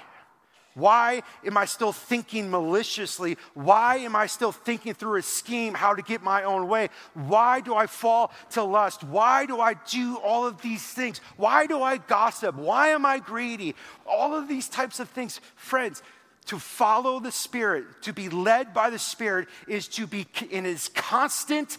Why 0.76 1.22
am 1.46 1.56
I 1.56 1.66
still 1.66 1.92
thinking 1.92 2.50
maliciously? 2.50 3.38
Why 3.54 3.98
am 3.98 4.16
I 4.16 4.26
still 4.26 4.52
thinking 4.52 4.94
through 4.94 5.20
a 5.20 5.22
scheme 5.22 5.76
how 5.76 5.94
to 5.94 6.02
get 6.02 6.24
my 6.24 6.44
own 6.44 6.68
way? 6.68 6.90
Why 7.14 7.62
do 7.62 7.76
I 7.76 7.86
fall 7.86 8.32
to 8.52 8.64
lust? 8.64 9.04
Why 9.04 9.46
do 9.46 9.60
I 9.60 9.76
do 9.76 10.18
all 10.18 10.48
of 10.48 10.62
these 10.62 10.84
things? 10.84 11.22
Why 11.38 11.68
do 11.68 11.82
I 11.82 11.98
gossip? 11.98 12.56
Why 12.56 12.90
am 12.90 13.06
I 13.06 13.20
greedy? 13.20 13.76
All 14.08 14.34
of 14.34 14.48
these 14.48 14.68
types 14.68 15.00
of 15.00 15.10
things. 15.10 15.40
Friends, 15.56 16.02
to 16.46 16.58
follow 16.58 17.20
the 17.20 17.32
Spirit, 17.32 17.86
to 18.02 18.12
be 18.12 18.30
led 18.30 18.74
by 18.74 18.90
the 18.90 19.00
Spirit, 19.00 19.48
is 19.68 19.88
to 19.90 20.08
be 20.08 20.26
in 20.50 20.66
his 20.66 20.90
constant 20.90 21.78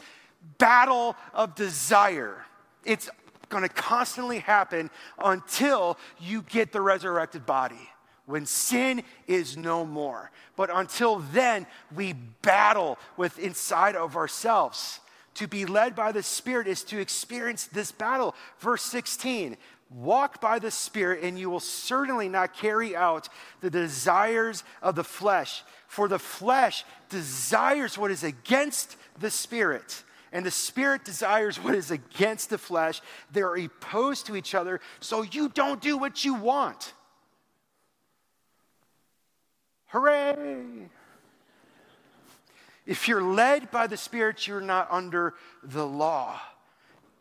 battle 0.59 1.17
of 1.33 1.55
desire. 1.55 2.45
It's 2.85 3.11
going 3.49 3.63
to 3.63 3.69
constantly 3.69 4.39
happen 4.39 4.89
until 5.19 5.99
you 6.21 6.43
get 6.43 6.73
the 6.73 6.81
resurrected 6.81 7.45
body 7.45 7.91
when 8.27 8.47
sin 8.47 9.03
is 9.27 9.57
no 9.57 9.85
more. 9.85 10.31
But 10.57 10.71
until 10.73 11.17
then, 11.17 11.67
we 11.95 12.15
battle 12.43 12.99
with 13.17 13.39
inside 13.39 13.97
of 13.97 14.17
ourselves. 14.17 15.01
To 15.35 15.49
be 15.49 15.67
led 15.67 15.97
by 15.97 16.13
the 16.13 16.23
Spirit 16.23 16.69
is 16.69 16.85
to 16.85 17.01
experience 17.01 17.67
this 17.67 17.91
battle. 17.93 18.35
Verse 18.61 18.83
16 18.83 19.57
Walk 19.91 20.41
by 20.41 20.59
the 20.59 20.71
Spirit, 20.71 21.23
and 21.23 21.39
you 21.39 21.51
will 21.51 21.61
certainly 21.61 22.29
not 22.29 22.57
carry 22.57 22.97
out 22.97 23.29
the 23.61 23.71
desires 23.71 24.65
of 24.83 24.97
the 24.97 25.05
flesh. 25.05 25.63
For 25.87 26.09
the 26.09 26.19
flesh 26.19 26.85
desires 27.11 27.97
what 27.97 28.11
is 28.11 28.25
against 28.25 28.97
the 29.21 29.31
Spirit, 29.31 30.03
and 30.33 30.45
the 30.45 30.51
Spirit 30.51 31.05
desires 31.05 31.63
what 31.63 31.77
is 31.77 31.93
against 31.93 32.51
the 32.51 32.59
flesh. 32.59 33.01
They're 33.31 33.55
opposed 33.55 34.27
to 34.27 34.37
each 34.37 34.55
other, 34.55 34.81
so 34.99 35.23
you 35.23 35.49
don't 35.49 35.81
do 35.81 35.97
what 35.97 36.25
you 36.25 36.35
want. 36.35 36.94
Hooray! 39.95 40.89
If 42.85 43.07
you're 43.07 43.23
led 43.23 43.71
by 43.71 43.87
the 43.87 43.97
Spirit, 43.97 44.45
you're 44.49 44.61
not 44.61 44.89
under 44.91 45.35
the 45.63 45.87
law. 45.87 46.41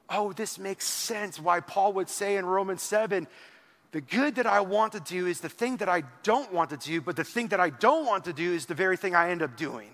Oh, 0.10 0.34
this 0.34 0.58
makes 0.58 0.88
sense 0.88 1.40
why 1.40 1.60
Paul 1.60 1.94
would 1.94 2.10
say 2.10 2.36
in 2.36 2.48
Romans 2.48 2.82
7 2.82 3.28
the 3.92 4.02
good 4.02 4.36
that 4.36 4.48
I 4.48 4.62
want 4.62 4.94
to 4.94 5.00
do 5.00 5.28
is 5.28 5.40
the 5.40 5.50
thing 5.50 5.78
that 5.78 5.88
I 5.88 6.02
don't 6.24 6.52
want 6.52 6.72
to 6.72 6.78
do, 6.78 7.00
but 7.00 7.16
the 7.16 7.24
thing 7.24 7.50
that 7.50 7.60
I 7.60 7.70
don't 7.70 8.08
want 8.08 8.26
to 8.26 8.34
do 8.34 8.52
is 8.52 8.66
the 8.66 8.74
very 8.74 8.98
thing 8.98 9.14
I 9.14 9.30
end 9.30 9.44
up 9.44 9.56
doing. 9.56 9.90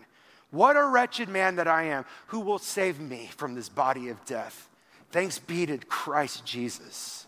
What 0.49 0.77
a 0.77 0.86
wretched 0.86 1.27
man 1.27 1.57
that 1.57 1.67
I 1.67 1.84
am. 1.84 2.05
Who 2.27 2.39
will 2.39 2.59
save 2.59 2.97
me 2.97 3.30
from 3.36 3.55
this 3.55 3.67
body 3.67 4.07
of 4.07 4.23
death? 4.23 4.69
Thanks 5.11 5.38
be 5.38 5.65
to 5.65 5.80
Christ 5.80 6.45
Jesus. 6.45 7.25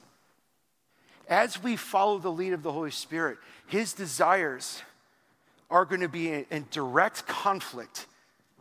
As 1.27 1.61
we 1.61 1.75
follow 1.75 2.19
the 2.19 2.31
lead 2.31 2.53
of 2.53 2.63
the 2.63 2.71
Holy 2.71 2.91
Spirit, 2.91 3.37
his 3.67 3.91
desires 3.91 4.81
are 5.71 5.85
going 5.85 6.01
to 6.01 6.09
be 6.09 6.45
in, 6.51 6.65
direct 6.69 7.25
conflict 7.25 8.05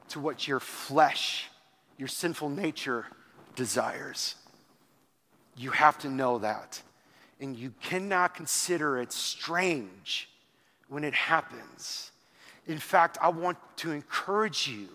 to 0.09 0.21
what 0.21 0.49
your 0.49 0.61
flesh, 0.61 1.49
your 1.99 2.09
sinful 2.09 2.49
nature 2.49 3.05
desires. 3.57 4.37
You 5.57 5.73
have 5.73 5.99
to 5.99 6.09
know 6.09 6.39
that. 6.39 6.81
And 7.41 7.57
you 7.57 7.75
cannot 7.83 8.35
consider 8.35 8.99
it 8.99 9.13
strange 9.13 10.29
when 10.89 11.05
it 11.05 11.15
happens. 11.15 12.13
In 12.67 12.79
fact, 12.79 13.19
I 13.21 13.29
want 13.29 13.59
to 13.79 13.91
encourage 13.91 14.69
you 14.69 14.89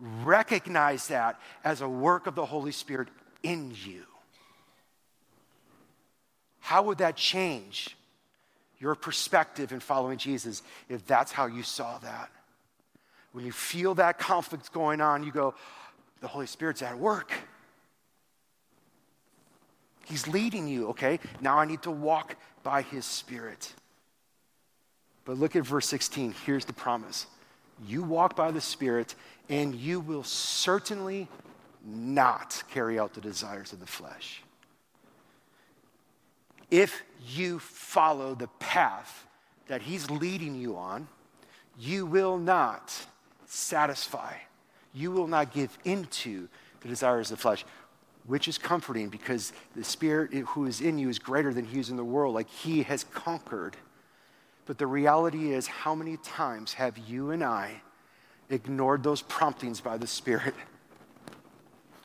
recognize 0.00 1.08
that 1.08 1.38
as 1.62 1.82
a 1.82 1.88
work 1.88 2.26
of 2.26 2.34
the 2.34 2.46
Holy 2.46 2.72
Spirit 2.72 3.08
in 3.42 3.72
you. 3.84 4.04
How 6.60 6.82
would 6.84 6.98
that 6.98 7.16
change 7.16 7.96
your 8.80 8.94
perspective 8.94 9.72
in 9.72 9.78
following 9.78 10.18
Jesus 10.18 10.62
if 10.88 11.06
that's 11.06 11.30
how 11.30 11.46
you 11.46 11.62
saw 11.62 11.98
that. 11.98 12.30
When 13.32 13.44
you 13.44 13.52
feel 13.52 13.94
that 13.96 14.18
conflict 14.18 14.72
going 14.72 15.00
on, 15.00 15.22
you 15.22 15.30
go, 15.30 15.54
the 16.20 16.26
Holy 16.26 16.46
Spirit's 16.46 16.82
at 16.82 16.98
work. 16.98 17.32
He's 20.06 20.26
leading 20.26 20.66
you, 20.66 20.88
okay? 20.88 21.20
Now 21.40 21.58
I 21.58 21.66
need 21.66 21.82
to 21.82 21.90
walk 21.90 22.34
by 22.64 22.82
His 22.82 23.04
Spirit. 23.04 23.72
But 25.24 25.38
look 25.38 25.54
at 25.54 25.64
verse 25.64 25.86
16. 25.86 26.34
Here's 26.44 26.64
the 26.64 26.72
promise 26.72 27.26
you 27.86 28.02
walk 28.02 28.34
by 28.34 28.50
the 28.50 28.60
Spirit, 28.60 29.14
and 29.48 29.74
you 29.74 30.00
will 30.00 30.24
certainly 30.24 31.28
not 31.84 32.62
carry 32.70 32.98
out 32.98 33.14
the 33.14 33.20
desires 33.20 33.72
of 33.72 33.80
the 33.80 33.86
flesh 33.86 34.42
if 36.70 37.02
you 37.26 37.58
follow 37.58 38.34
the 38.34 38.48
path 38.58 39.26
that 39.66 39.82
He's 39.82 40.10
leading 40.10 40.54
you 40.54 40.76
on, 40.76 41.08
you 41.78 42.06
will 42.06 42.38
not 42.38 43.06
satisfy. 43.46 44.34
You 44.92 45.10
will 45.10 45.26
not 45.26 45.52
give 45.52 45.76
into 45.84 46.48
the 46.80 46.88
desires 46.88 47.30
of 47.30 47.38
the 47.38 47.42
flesh, 47.42 47.64
which 48.26 48.48
is 48.48 48.58
comforting 48.58 49.08
because 49.08 49.52
the 49.74 49.84
Spirit 49.84 50.32
who 50.32 50.66
is 50.66 50.80
in 50.80 50.98
you 50.98 51.08
is 51.08 51.18
greater 51.18 51.52
than 51.52 51.64
He 51.64 51.78
is 51.78 51.90
in 51.90 51.96
the 51.96 52.04
world. 52.04 52.34
Like 52.34 52.48
He 52.48 52.82
has 52.82 53.04
conquered. 53.04 53.76
But 54.66 54.78
the 54.78 54.86
reality 54.86 55.52
is, 55.52 55.66
how 55.66 55.94
many 55.94 56.16
times 56.18 56.74
have 56.74 56.96
you 56.98 57.30
and 57.30 57.42
I 57.42 57.82
ignored 58.50 59.02
those 59.02 59.22
promptings 59.22 59.80
by 59.80 59.96
the 59.96 60.06
Spirit 60.06 60.54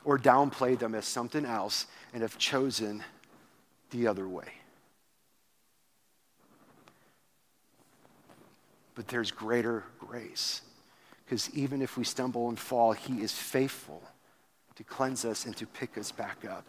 or 0.04 0.18
downplayed 0.18 0.78
them 0.78 0.94
as 0.94 1.04
something 1.04 1.44
else 1.44 1.86
and 2.12 2.22
have 2.22 2.38
chosen 2.38 3.02
the 3.90 4.06
other 4.06 4.28
way. 4.28 4.48
But 8.94 9.08
there's 9.08 9.30
greater 9.30 9.84
grace. 9.98 10.62
Because 11.24 11.50
even 11.50 11.82
if 11.82 11.96
we 11.96 12.04
stumble 12.04 12.48
and 12.48 12.58
fall, 12.58 12.92
He 12.92 13.20
is 13.20 13.32
faithful 13.32 14.02
to 14.76 14.84
cleanse 14.84 15.24
us 15.24 15.44
and 15.44 15.56
to 15.56 15.66
pick 15.66 15.98
us 15.98 16.12
back 16.12 16.44
up. 16.44 16.64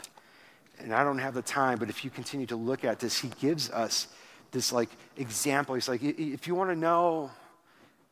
And 0.80 0.93
I 0.93 1.03
don't 1.03 1.20
have 1.20 1.34
the 1.34 1.41
time, 1.41 1.80
but 1.80 1.89
if 1.89 2.03
you 2.03 2.09
continue 2.09 2.47
to 2.47 2.55
look 2.55 2.84
at 2.84 2.99
this, 2.99 3.20
He 3.20 3.30
gives 3.39 3.70
us 3.70 4.07
this 4.51 4.72
like 4.72 4.89
example. 5.15 5.76
He's 5.76 5.88
like, 5.88 6.01
if 6.03 6.47
you 6.47 6.55
want 6.55 6.70
to 6.70 6.76
know 6.76 7.32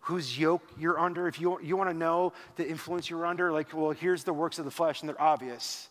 whose 0.01 0.37
yoke 0.37 0.61
you're 0.79 0.99
under, 0.99 1.27
if 1.27 1.41
you, 1.41 1.59
you 1.61 1.75
want 1.75 1.89
to 1.89 1.95
know 1.95 2.33
the 2.57 2.67
influence 2.67 3.09
you're 3.09 3.25
under, 3.25 3.51
like, 3.51 3.73
well, 3.73 3.91
here's 3.91 4.23
the 4.23 4.33
works 4.33 4.59
of 4.59 4.65
the 4.65 4.71
flesh, 4.71 5.01
and 5.01 5.09
they're 5.09 5.21
obvious. 5.21 5.89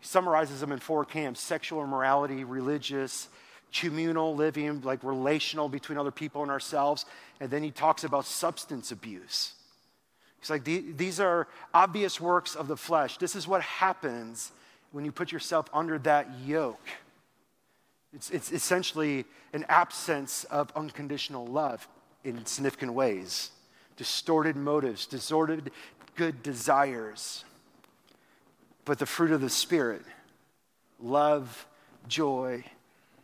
He 0.00 0.06
summarizes 0.06 0.60
them 0.60 0.72
in 0.72 0.78
four 0.78 1.04
camps 1.04 1.40
sexual 1.40 1.84
immorality, 1.84 2.44
religious, 2.44 3.28
communal 3.72 4.34
living, 4.34 4.80
like 4.82 5.02
relational 5.04 5.68
between 5.68 5.98
other 5.98 6.10
people 6.10 6.42
and 6.42 6.50
ourselves. 6.50 7.04
And 7.38 7.50
then 7.50 7.62
he 7.62 7.70
talks 7.70 8.04
about 8.04 8.24
substance 8.24 8.90
abuse. 8.90 9.54
He's 10.40 10.50
like, 10.50 10.64
these 10.64 11.20
are 11.20 11.48
obvious 11.74 12.20
works 12.20 12.54
of 12.54 12.66
the 12.66 12.76
flesh. 12.76 13.18
This 13.18 13.36
is 13.36 13.46
what 13.46 13.60
happens 13.60 14.52
when 14.90 15.04
you 15.04 15.12
put 15.12 15.30
yourself 15.30 15.68
under 15.72 15.98
that 15.98 16.28
yoke. 16.44 16.88
It's, 18.12 18.30
it's 18.30 18.50
essentially 18.50 19.26
an 19.52 19.66
absence 19.68 20.44
of 20.44 20.72
unconditional 20.74 21.46
love 21.46 21.86
in 22.24 22.44
significant 22.46 22.94
ways, 22.94 23.50
distorted 23.96 24.56
motives, 24.56 25.06
distorted 25.06 25.70
good 26.16 26.42
desires. 26.42 27.44
But 28.84 28.98
the 28.98 29.06
fruit 29.06 29.30
of 29.30 29.40
the 29.40 29.50
Spirit 29.50 30.02
love, 30.98 31.66
joy, 32.08 32.64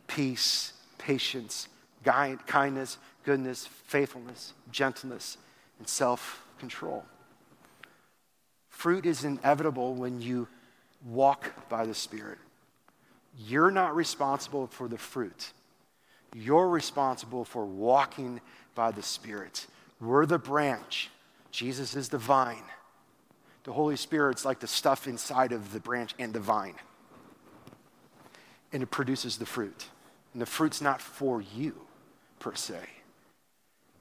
peace, 0.07 0.73
patience, 0.97 1.67
kindness, 2.03 2.97
goodness, 3.23 3.67
faithfulness, 3.85 4.53
gentleness, 4.71 5.37
and 5.79 5.87
self 5.87 6.43
control. 6.59 7.05
Fruit 8.69 9.05
is 9.05 9.23
inevitable 9.23 9.95
when 9.95 10.21
you 10.21 10.47
walk 11.05 11.51
by 11.69 11.85
the 11.85 11.93
Spirit. 11.93 12.37
You're 13.37 13.71
not 13.71 13.95
responsible 13.95 14.67
for 14.67 14.87
the 14.87 14.97
fruit. 14.97 15.51
You're 16.33 16.69
responsible 16.69 17.45
for 17.45 17.65
walking 17.65 18.41
by 18.75 18.91
the 18.91 19.03
Spirit. 19.03 19.67
We're 19.99 20.25
the 20.25 20.39
branch. 20.39 21.09
Jesus 21.51 21.95
is 21.95 22.09
the 22.09 22.17
vine. 22.17 22.63
The 23.67 23.73
Holy 23.73 23.97
Spirit's 23.97 24.45
like 24.45 24.61
the 24.61 24.67
stuff 24.67 25.09
inside 25.09 25.51
of 25.51 25.73
the 25.73 25.81
branch 25.81 26.15
and 26.17 26.31
the 26.31 26.39
vine. 26.39 26.75
And 28.71 28.81
it 28.81 28.89
produces 28.89 29.37
the 29.37 29.45
fruit. 29.45 29.87
And 30.31 30.41
the 30.41 30.45
fruit's 30.45 30.81
not 30.81 31.01
for 31.01 31.41
you, 31.41 31.75
per 32.39 32.55
se, 32.55 32.79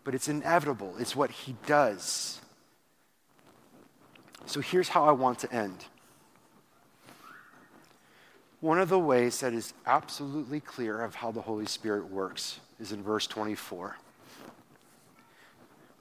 but 0.04 0.14
it's 0.14 0.28
inevitable. 0.28 0.94
It's 1.00 1.16
what 1.16 1.32
He 1.32 1.56
does. 1.66 2.40
So 4.44 4.60
here's 4.60 4.90
how 4.90 5.04
I 5.04 5.10
want 5.10 5.40
to 5.40 5.52
end. 5.52 5.86
One 8.60 8.78
of 8.78 8.88
the 8.88 9.00
ways 9.00 9.40
that 9.40 9.52
is 9.52 9.74
absolutely 9.84 10.60
clear 10.60 11.02
of 11.02 11.16
how 11.16 11.32
the 11.32 11.42
Holy 11.42 11.66
Spirit 11.66 12.08
works 12.08 12.60
is 12.78 12.92
in 12.92 13.02
verse 13.02 13.26
24, 13.26 13.96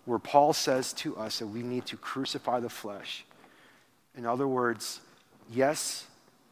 where 0.05 0.19
Paul 0.19 0.53
says 0.53 0.93
to 0.93 1.17
us 1.17 1.39
that 1.39 1.47
we 1.47 1.63
need 1.63 1.87
to 1.87 1.97
crucify 1.97 2.59
the 2.59 2.69
flesh. 2.69 3.25
In 4.17 4.25
other 4.25 4.47
words, 4.47 5.01
yes, 5.51 6.05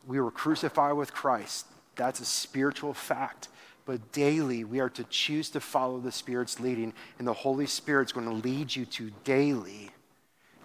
we 0.05 0.19
were 0.19 0.31
crucified 0.31 0.95
with 0.95 1.13
Christ. 1.13 1.65
That's 1.95 2.19
a 2.19 2.25
spiritual 2.25 2.93
fact. 2.93 3.47
But 3.85 4.11
daily, 4.11 4.63
we 4.63 4.79
are 4.79 4.89
to 4.89 5.03
choose 5.05 5.49
to 5.51 5.59
follow 5.59 5.99
the 5.99 6.11
Spirit's 6.11 6.59
leading, 6.59 6.93
and 7.19 7.27
the 7.27 7.33
Holy 7.33 7.65
Spirit's 7.65 8.11
going 8.11 8.27
to 8.27 8.33
lead 8.33 8.75
you 8.75 8.85
to 8.85 9.11
daily 9.23 9.91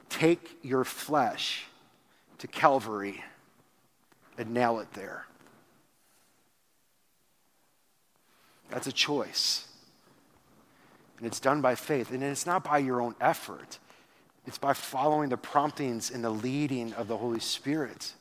take 0.08 0.58
your 0.62 0.84
flesh 0.84 1.66
to 2.38 2.46
Calvary 2.46 3.22
and 4.36 4.54
nail 4.54 4.78
it 4.78 4.92
there. 4.94 5.26
That's 8.70 8.86
a 8.86 8.92
choice. 8.92 9.66
And 11.18 11.26
it's 11.26 11.40
done 11.40 11.60
by 11.60 11.74
faith. 11.74 12.10
And 12.12 12.22
it's 12.22 12.46
not 12.46 12.62
by 12.62 12.78
your 12.78 13.00
own 13.00 13.14
effort, 13.20 13.78
it's 14.48 14.56
by 14.56 14.72
following 14.72 15.28
the 15.28 15.36
promptings 15.36 16.10
and 16.10 16.24
the 16.24 16.30
leading 16.30 16.94
of 16.94 17.06
the 17.06 17.16
Holy 17.16 17.38
Spirit. 17.38 18.14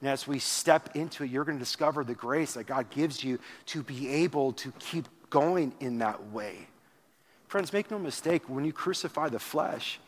And 0.00 0.08
as 0.08 0.26
we 0.26 0.38
step 0.38 0.96
into 0.96 1.24
it, 1.24 1.30
you're 1.30 1.44
going 1.44 1.58
to 1.58 1.62
discover 1.62 2.04
the 2.04 2.14
grace 2.14 2.54
that 2.54 2.64
God 2.64 2.88
gives 2.88 3.22
you 3.22 3.38
to 3.66 3.82
be 3.82 4.08
able 4.08 4.54
to 4.54 4.72
keep 4.78 5.06
going 5.28 5.74
in 5.80 5.98
that 5.98 6.30
way. 6.30 6.66
Friends, 7.48 7.70
make 7.72 7.90
no 7.90 7.98
mistake, 7.98 8.48
when 8.48 8.64
you 8.64 8.72
crucify 8.72 9.28
the 9.28 9.38
flesh, 9.38 10.00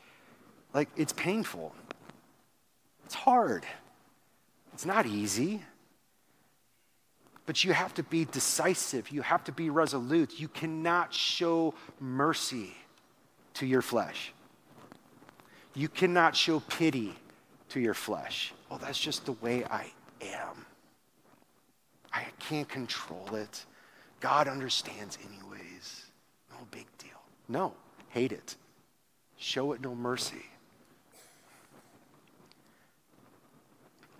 like 0.72 0.88
it's 0.96 1.12
painful. 1.12 1.74
It's 3.04 3.14
hard. 3.14 3.66
It's 4.72 4.86
not 4.86 5.04
easy. 5.04 5.62
But 7.44 7.64
you 7.64 7.74
have 7.74 7.92
to 7.94 8.02
be 8.02 8.24
decisive. 8.24 9.10
You 9.10 9.20
have 9.20 9.44
to 9.44 9.52
be 9.52 9.68
resolute. 9.68 10.40
You 10.40 10.48
cannot 10.48 11.12
show 11.12 11.74
mercy 12.00 12.74
to 13.54 13.66
your 13.66 13.82
flesh. 13.82 14.32
You 15.76 15.88
cannot 15.90 16.34
show 16.34 16.60
pity 16.60 17.14
to 17.68 17.80
your 17.80 17.92
flesh. 17.92 18.54
Well, 18.70 18.78
that's 18.78 18.98
just 18.98 19.26
the 19.26 19.32
way 19.32 19.62
I 19.66 19.92
am. 20.22 20.64
I 22.14 22.24
can't 22.38 22.66
control 22.66 23.34
it. 23.34 23.66
God 24.20 24.48
understands, 24.48 25.18
anyways. 25.20 26.06
No 26.50 26.56
big 26.70 26.86
deal. 26.96 27.20
No, 27.46 27.74
hate 28.08 28.32
it. 28.32 28.56
Show 29.36 29.72
it 29.72 29.82
no 29.82 29.94
mercy. 29.94 30.46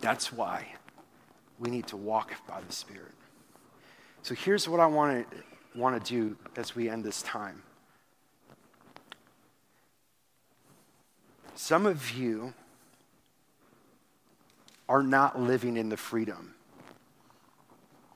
That's 0.03 0.31
why 0.31 0.67
we 1.59 1.71
need 1.71 1.87
to 1.87 1.97
walk 1.97 2.35
by 2.47 2.61
the 2.61 2.73
Spirit. 2.73 3.15
So 4.21 4.35
here's 4.35 4.69
what 4.69 4.79
I 4.79 4.87
want 4.87 5.31
to 5.31 5.37
want 5.75 6.05
to 6.05 6.11
do 6.11 6.37
as 6.57 6.77
we 6.77 6.91
end 6.91 7.03
this 7.03 7.23
time. 7.23 7.63
Some 11.57 11.87
of 11.87 12.11
you 12.11 12.53
are 14.89 15.03
not 15.03 15.41
living 15.41 15.79
in 15.79 15.89
the 15.89 15.97
freedom 15.97 16.55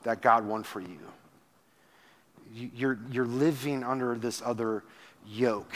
that 0.03 0.21
God 0.21 0.45
won 0.45 0.63
for 0.63 0.79
you. 0.79 0.99
You're, 2.53 2.99
you're 3.11 3.25
living 3.25 3.83
under 3.83 4.15
this 4.15 4.43
other 4.45 4.83
yoke. 5.27 5.73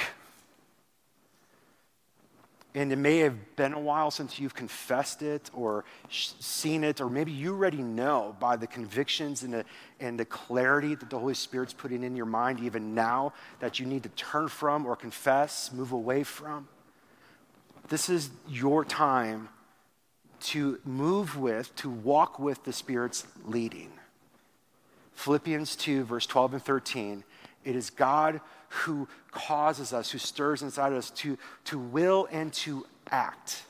And 2.76 2.92
it 2.92 2.98
may 2.98 3.20
have 3.20 3.56
been 3.56 3.74
a 3.74 3.80
while 3.80 4.12
since 4.12 4.38
you've 4.38 4.54
confessed 4.54 5.24
it 5.24 5.50
or 5.54 5.86
seen 6.10 6.84
it, 6.84 7.02
or 7.02 7.10
maybe 7.10 7.32
you 7.32 7.54
already 7.54 7.82
know 7.82 8.36
by 8.40 8.58
the 8.58 8.68
convictions 8.68 9.42
and 9.44 9.54
the, 9.54 9.66
and 10.00 10.20
the 10.20 10.26
clarity 10.26 10.94
that 10.94 11.10
the 11.10 11.18
Holy 11.18 11.34
Spirit's 11.34 11.74
putting 11.74 12.04
in 12.04 12.16
your 12.16 12.26
mind, 12.26 12.60
even 12.60 12.94
now, 12.94 13.34
that 13.60 13.80
you 13.80 13.86
need 13.88 14.04
to 14.04 14.10
turn 14.10 14.50
from 14.50 14.86
or 14.86 14.96
confess, 14.96 15.72
move 15.72 15.94
away 15.94 16.24
from. 16.24 16.68
This 17.90 18.10
is 18.10 18.30
your 18.48 18.84
time 18.84 19.50
to 20.42 20.80
move 20.84 21.38
with, 21.38 21.76
to 21.78 21.90
walk 21.90 22.40
with 22.40 22.64
the 22.64 22.74
Spirit's 22.74 23.26
leading. 23.46 23.92
Philippians 25.14 25.76
2, 25.76 26.04
verse 26.04 26.26
12 26.26 26.54
and 26.56 26.64
13. 26.64 27.24
It 27.64 27.76
is 27.76 27.90
God 27.90 28.42
who 28.70 29.08
causes 29.32 29.94
us, 29.94 30.12
who 30.12 30.18
stirs 30.18 30.62
inside 30.62 30.94
us 30.94 31.10
to, 31.12 31.38
to 31.66 31.80
will 31.80 32.28
and 32.32 32.52
to 32.54 32.86
act. 33.10 33.64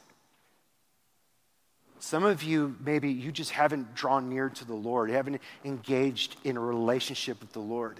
Some 2.00 2.24
of 2.24 2.44
you, 2.44 2.76
maybe 2.80 3.12
you 3.12 3.32
just 3.32 3.52
haven't 3.52 3.96
drawn 3.96 4.30
near 4.30 4.50
to 4.50 4.66
the 4.66 4.76
Lord, 4.76 5.10
you 5.10 5.16
haven't 5.16 5.42
engaged 5.64 6.36
in 6.44 6.58
a 6.58 6.60
relationship 6.60 7.40
with 7.42 7.54
the 7.54 7.60
Lord. 7.60 8.00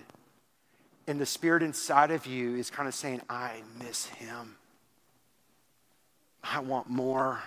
And 1.08 1.20
the 1.20 1.26
spirit 1.26 1.62
inside 1.62 2.12
of 2.12 2.26
you 2.26 2.56
is 2.56 2.70
kind 2.70 2.88
of 2.88 2.96
saying, 2.96 3.22
I 3.30 3.62
miss 3.80 4.06
him. 4.08 4.56
I 6.52 6.60
want 6.60 6.90
more. 6.90 7.42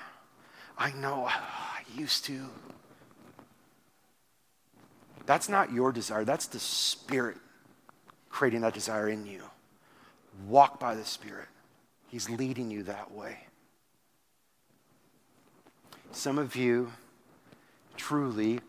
I 0.76 0.92
know 0.92 1.26
I 1.26 1.82
used 1.96 2.24
to. 2.26 2.46
That's 5.26 5.48
not 5.48 5.72
your 5.72 5.92
desire, 5.92 6.24
that's 6.24 6.46
the 6.46 6.58
spirit 6.58 7.36
creating 8.30 8.60
that 8.60 8.74
desire 8.74 9.08
in 9.08 9.26
you. 9.26 9.42
Walk 10.46 10.78
by 10.78 10.94
the 10.94 11.04
Spirit, 11.04 11.48
He's 12.08 12.30
leading 12.30 12.70
you 12.70 12.84
that 12.84 13.10
way. 13.12 13.38
Some 16.12 16.38
of 16.38 16.54
you, 16.56 16.92
truly, 17.96 18.60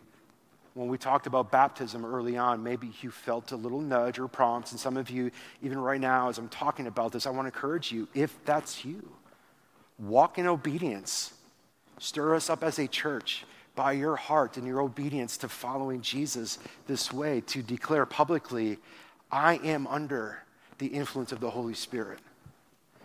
when 0.74 0.88
we 0.88 0.98
talked 0.98 1.28
about 1.28 1.52
baptism 1.52 2.04
early 2.04 2.36
on, 2.36 2.64
maybe 2.64 2.92
you 3.02 3.12
felt 3.12 3.52
a 3.52 3.56
little 3.56 3.80
nudge 3.80 4.20
or 4.20 4.28
prompts. 4.28 4.72
And 4.72 4.80
some 4.80 4.98
of 4.98 5.10
you, 5.10 5.32
even 5.62 5.78
right 5.78 6.02
now, 6.02 6.30
as 6.30 6.38
I'm 6.38 6.50
talking 6.50 6.88
about 6.88 7.12
this, 7.12 7.26
I 7.26 7.30
want 7.30 7.44
to 7.44 7.54
encourage 7.56 7.92
you 7.92 8.08
if 8.14 8.44
that's 8.46 8.84
you, 8.84 9.08
walk 10.00 10.38
in 10.38 10.48
obedience. 10.48 11.34
Stir 12.00 12.36
us 12.36 12.50
up 12.50 12.64
as 12.64 12.80
a 12.80 12.88
church 12.88 13.46
by 13.76 13.92
your 13.92 14.16
heart 14.16 14.58
and 14.58 14.66
your 14.66 14.82
obedience 14.82 15.38
to 15.38 15.50
following 15.50 16.02
Jesus 16.02 16.60
this 16.88 17.14
way, 17.14 17.42
to 17.42 17.62
declare 17.62 18.06
publicly, 18.06 18.78
I 19.32 19.56
am 19.64 19.88
under 19.88 20.44
the 20.80 20.88
influence 20.88 21.32
of 21.32 21.40
the 21.40 21.50
Holy 21.50 21.74
Spirit. 21.74 22.20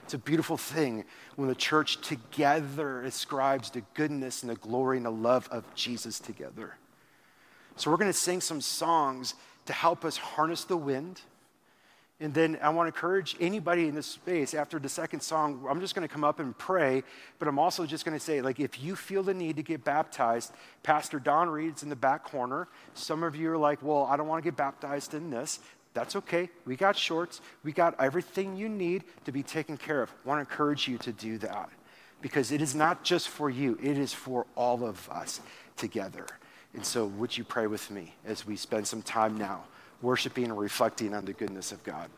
It's 0.04 0.14
a 0.14 0.18
beautiful 0.18 0.56
thing 0.56 1.04
when 1.36 1.48
the 1.48 1.54
church 1.54 2.00
together 2.00 3.02
ascribes 3.02 3.70
the 3.70 3.82
goodness 3.94 4.42
and 4.42 4.50
the 4.50 4.56
glory 4.56 4.98
and 4.98 5.06
the 5.06 5.10
love 5.10 5.48
of 5.50 5.64
Jesus 5.74 6.18
together. 6.18 6.76
So, 7.76 7.90
we're 7.90 7.96
going 7.96 8.12
to 8.12 8.18
sing 8.18 8.40
some 8.40 8.60
songs 8.60 9.34
to 9.66 9.72
help 9.72 10.04
us 10.04 10.16
harness 10.16 10.64
the 10.64 10.76
wind. 10.76 11.22
And 12.20 12.32
then 12.32 12.58
I 12.62 12.68
want 12.68 12.86
to 12.86 12.94
encourage 12.94 13.36
anybody 13.40 13.88
in 13.88 13.94
this 13.94 14.06
space 14.06 14.54
after 14.54 14.78
the 14.78 14.88
second 14.88 15.20
song, 15.20 15.66
I'm 15.68 15.80
just 15.80 15.96
going 15.96 16.06
to 16.06 16.12
come 16.12 16.22
up 16.22 16.38
and 16.38 16.56
pray, 16.56 17.02
but 17.40 17.48
I'm 17.48 17.58
also 17.58 17.86
just 17.86 18.04
going 18.04 18.16
to 18.16 18.24
say, 18.24 18.40
like, 18.40 18.60
if 18.60 18.80
you 18.82 18.94
feel 18.94 19.24
the 19.24 19.34
need 19.34 19.56
to 19.56 19.64
get 19.64 19.82
baptized, 19.82 20.52
Pastor 20.84 21.18
Don 21.18 21.48
Reed's 21.48 21.82
in 21.82 21.88
the 21.88 21.96
back 21.96 22.22
corner. 22.22 22.68
Some 22.94 23.24
of 23.24 23.34
you 23.34 23.50
are 23.50 23.58
like, 23.58 23.82
well, 23.82 24.04
I 24.04 24.16
don't 24.16 24.28
want 24.28 24.42
to 24.42 24.48
get 24.48 24.56
baptized 24.56 25.14
in 25.14 25.30
this. 25.30 25.58
That's 25.92 26.14
okay. 26.16 26.50
We 26.64 26.76
got 26.76 26.96
shorts. 26.96 27.40
We 27.64 27.72
got 27.72 28.00
everything 28.00 28.56
you 28.56 28.68
need 28.68 29.04
to 29.24 29.32
be 29.32 29.42
taken 29.42 29.76
care 29.76 30.00
of. 30.00 30.12
I 30.24 30.28
want 30.28 30.38
to 30.38 30.50
encourage 30.50 30.86
you 30.86 30.98
to 30.98 31.12
do 31.12 31.38
that 31.38 31.68
because 32.20 32.52
it 32.52 32.62
is 32.62 32.74
not 32.76 33.02
just 33.02 33.28
for 33.28 33.50
you, 33.50 33.78
it 33.82 33.98
is 33.98 34.12
for 34.12 34.46
all 34.54 34.84
of 34.84 35.08
us 35.10 35.40
together. 35.76 36.26
And 36.74 36.84
so, 36.84 37.06
would 37.06 37.36
you 37.36 37.44
pray 37.44 37.66
with 37.66 37.90
me 37.90 38.14
as 38.24 38.46
we 38.46 38.56
spend 38.56 38.86
some 38.86 39.02
time 39.02 39.36
now 39.36 39.64
worshiping 40.02 40.44
and 40.44 40.58
reflecting 40.58 41.14
on 41.14 41.24
the 41.24 41.32
goodness 41.32 41.72
of 41.72 41.82
God? 41.84 42.10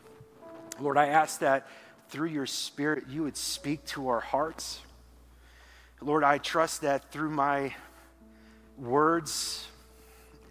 Lord, 0.79 0.97
I 0.97 1.07
ask 1.07 1.39
that 1.39 1.67
through 2.09 2.27
your 2.27 2.45
Spirit 2.45 3.05
you 3.09 3.23
would 3.23 3.37
speak 3.37 3.83
to 3.85 4.09
our 4.09 4.19
hearts. 4.19 4.81
Lord, 6.01 6.23
I 6.23 6.37
trust 6.37 6.81
that 6.81 7.11
through 7.11 7.31
my 7.31 7.73
words, 8.77 9.67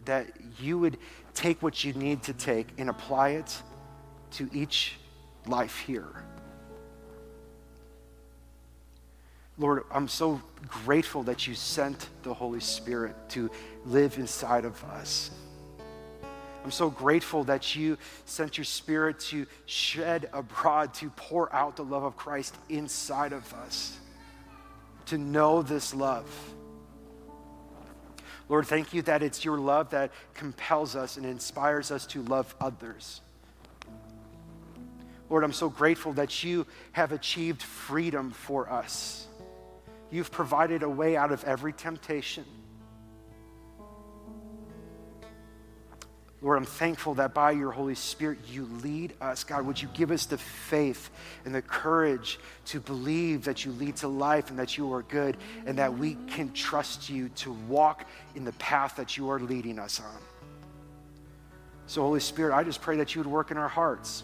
that 0.04 0.26
you 0.60 0.78
would 0.78 0.98
take 1.34 1.62
what 1.62 1.84
you 1.84 1.92
need 1.92 2.22
to 2.24 2.32
take 2.32 2.68
and 2.78 2.90
apply 2.90 3.30
it 3.30 3.62
to 4.32 4.48
each 4.52 4.96
life 5.46 5.78
here. 5.80 6.24
Lord, 9.58 9.84
I'm 9.90 10.08
so 10.08 10.42
grateful 10.68 11.22
that 11.24 11.46
you 11.46 11.54
sent 11.54 12.08
the 12.22 12.34
Holy 12.34 12.60
Spirit 12.60 13.14
to 13.30 13.50
live 13.86 14.18
inside 14.18 14.64
of 14.64 14.82
us. 14.84 15.30
I'm 16.66 16.72
so 16.72 16.90
grateful 16.90 17.44
that 17.44 17.76
you 17.76 17.96
sent 18.24 18.58
your 18.58 18.64
Spirit 18.64 19.20
to 19.20 19.46
shed 19.66 20.28
abroad, 20.32 20.94
to 20.94 21.10
pour 21.10 21.54
out 21.54 21.76
the 21.76 21.84
love 21.84 22.02
of 22.02 22.16
Christ 22.16 22.56
inside 22.68 23.32
of 23.32 23.54
us, 23.54 23.96
to 25.04 25.16
know 25.16 25.62
this 25.62 25.94
love. 25.94 26.28
Lord, 28.48 28.66
thank 28.66 28.92
you 28.92 29.02
that 29.02 29.22
it's 29.22 29.44
your 29.44 29.58
love 29.58 29.90
that 29.90 30.10
compels 30.34 30.96
us 30.96 31.16
and 31.16 31.24
inspires 31.24 31.92
us 31.92 32.04
to 32.06 32.22
love 32.22 32.52
others. 32.60 33.20
Lord, 35.30 35.44
I'm 35.44 35.52
so 35.52 35.68
grateful 35.68 36.14
that 36.14 36.42
you 36.42 36.66
have 36.90 37.12
achieved 37.12 37.62
freedom 37.62 38.32
for 38.32 38.68
us. 38.68 39.28
You've 40.10 40.32
provided 40.32 40.82
a 40.82 40.90
way 40.90 41.16
out 41.16 41.30
of 41.30 41.44
every 41.44 41.72
temptation. 41.72 42.44
Lord, 46.46 46.58
I'm 46.58 46.64
thankful 46.64 47.14
that 47.14 47.34
by 47.34 47.50
your 47.50 47.72
Holy 47.72 47.96
Spirit 47.96 48.38
you 48.48 48.66
lead 48.80 49.14
us. 49.20 49.42
God, 49.42 49.66
would 49.66 49.82
you 49.82 49.88
give 49.94 50.12
us 50.12 50.26
the 50.26 50.38
faith 50.38 51.10
and 51.44 51.52
the 51.52 51.60
courage 51.60 52.38
to 52.66 52.78
believe 52.78 53.44
that 53.46 53.64
you 53.64 53.72
lead 53.72 53.96
to 53.96 54.06
life 54.06 54.50
and 54.50 54.58
that 54.60 54.78
you 54.78 54.92
are 54.92 55.02
good 55.02 55.36
and 55.66 55.76
that 55.78 55.98
we 55.98 56.16
can 56.28 56.52
trust 56.52 57.10
you 57.10 57.30
to 57.30 57.50
walk 57.66 58.06
in 58.36 58.44
the 58.44 58.52
path 58.52 58.94
that 58.94 59.16
you 59.16 59.28
are 59.28 59.40
leading 59.40 59.80
us 59.80 59.98
on. 59.98 60.20
So, 61.88 62.02
Holy 62.02 62.20
Spirit, 62.20 62.54
I 62.54 62.62
just 62.62 62.80
pray 62.80 62.96
that 62.98 63.16
you 63.16 63.22
would 63.22 63.26
work 63.26 63.50
in 63.50 63.56
our 63.56 63.66
hearts. 63.66 64.22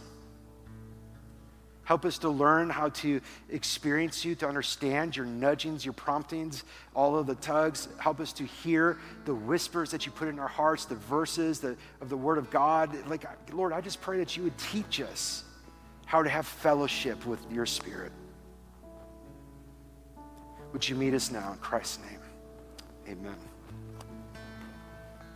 Help 1.85 2.05
us 2.05 2.19
to 2.19 2.29
learn 2.29 2.71
how 2.71 2.91
to 2.91 3.21
experience 3.51 4.25
you, 4.25 4.35
to 4.37 4.47
understand 4.47 5.17
your 5.17 5.27
nudgings, 5.27 5.85
your 5.85 5.93
promptings, 5.93 6.65
all 6.95 7.17
of 7.17 7.27
the 7.27 7.35
tugs. 7.37 7.89
Help 7.99 8.21
us 8.21 8.33
to 8.35 8.45
hear 8.45 8.99
the 9.25 9.35
whispers 9.35 9.91
that 9.91 10.07
you 10.07 10.13
put 10.13 10.29
in 10.29 10.39
our 10.39 10.49
hearts, 10.49 10.85
the 10.85 10.95
verses 10.95 11.59
the, 11.61 11.77
of 12.01 12.09
the 12.09 12.17
Word 12.17 12.39
of 12.39 12.51
God. 12.51 12.97
Like, 13.09 13.25
Lord, 13.53 13.73
I 13.73 13.81
just 13.81 14.01
pray 14.01 14.19
that 14.19 14.37
you 14.37 14.45
would 14.45 14.57
teach 14.59 15.01
us 15.01 15.45
how 16.07 16.23
to 16.23 16.29
have 16.29 16.47
fellowship 16.47 17.27
with 17.27 17.41
your 17.51 17.67
Spirit. 17.67 18.13
Would 20.73 20.89
you 20.89 20.95
meet 20.95 21.15
us 21.15 21.31
now 21.31 21.53
in 21.53 21.59
Christ's 21.59 21.99
name? 21.99 22.21
Amen. 23.09 23.52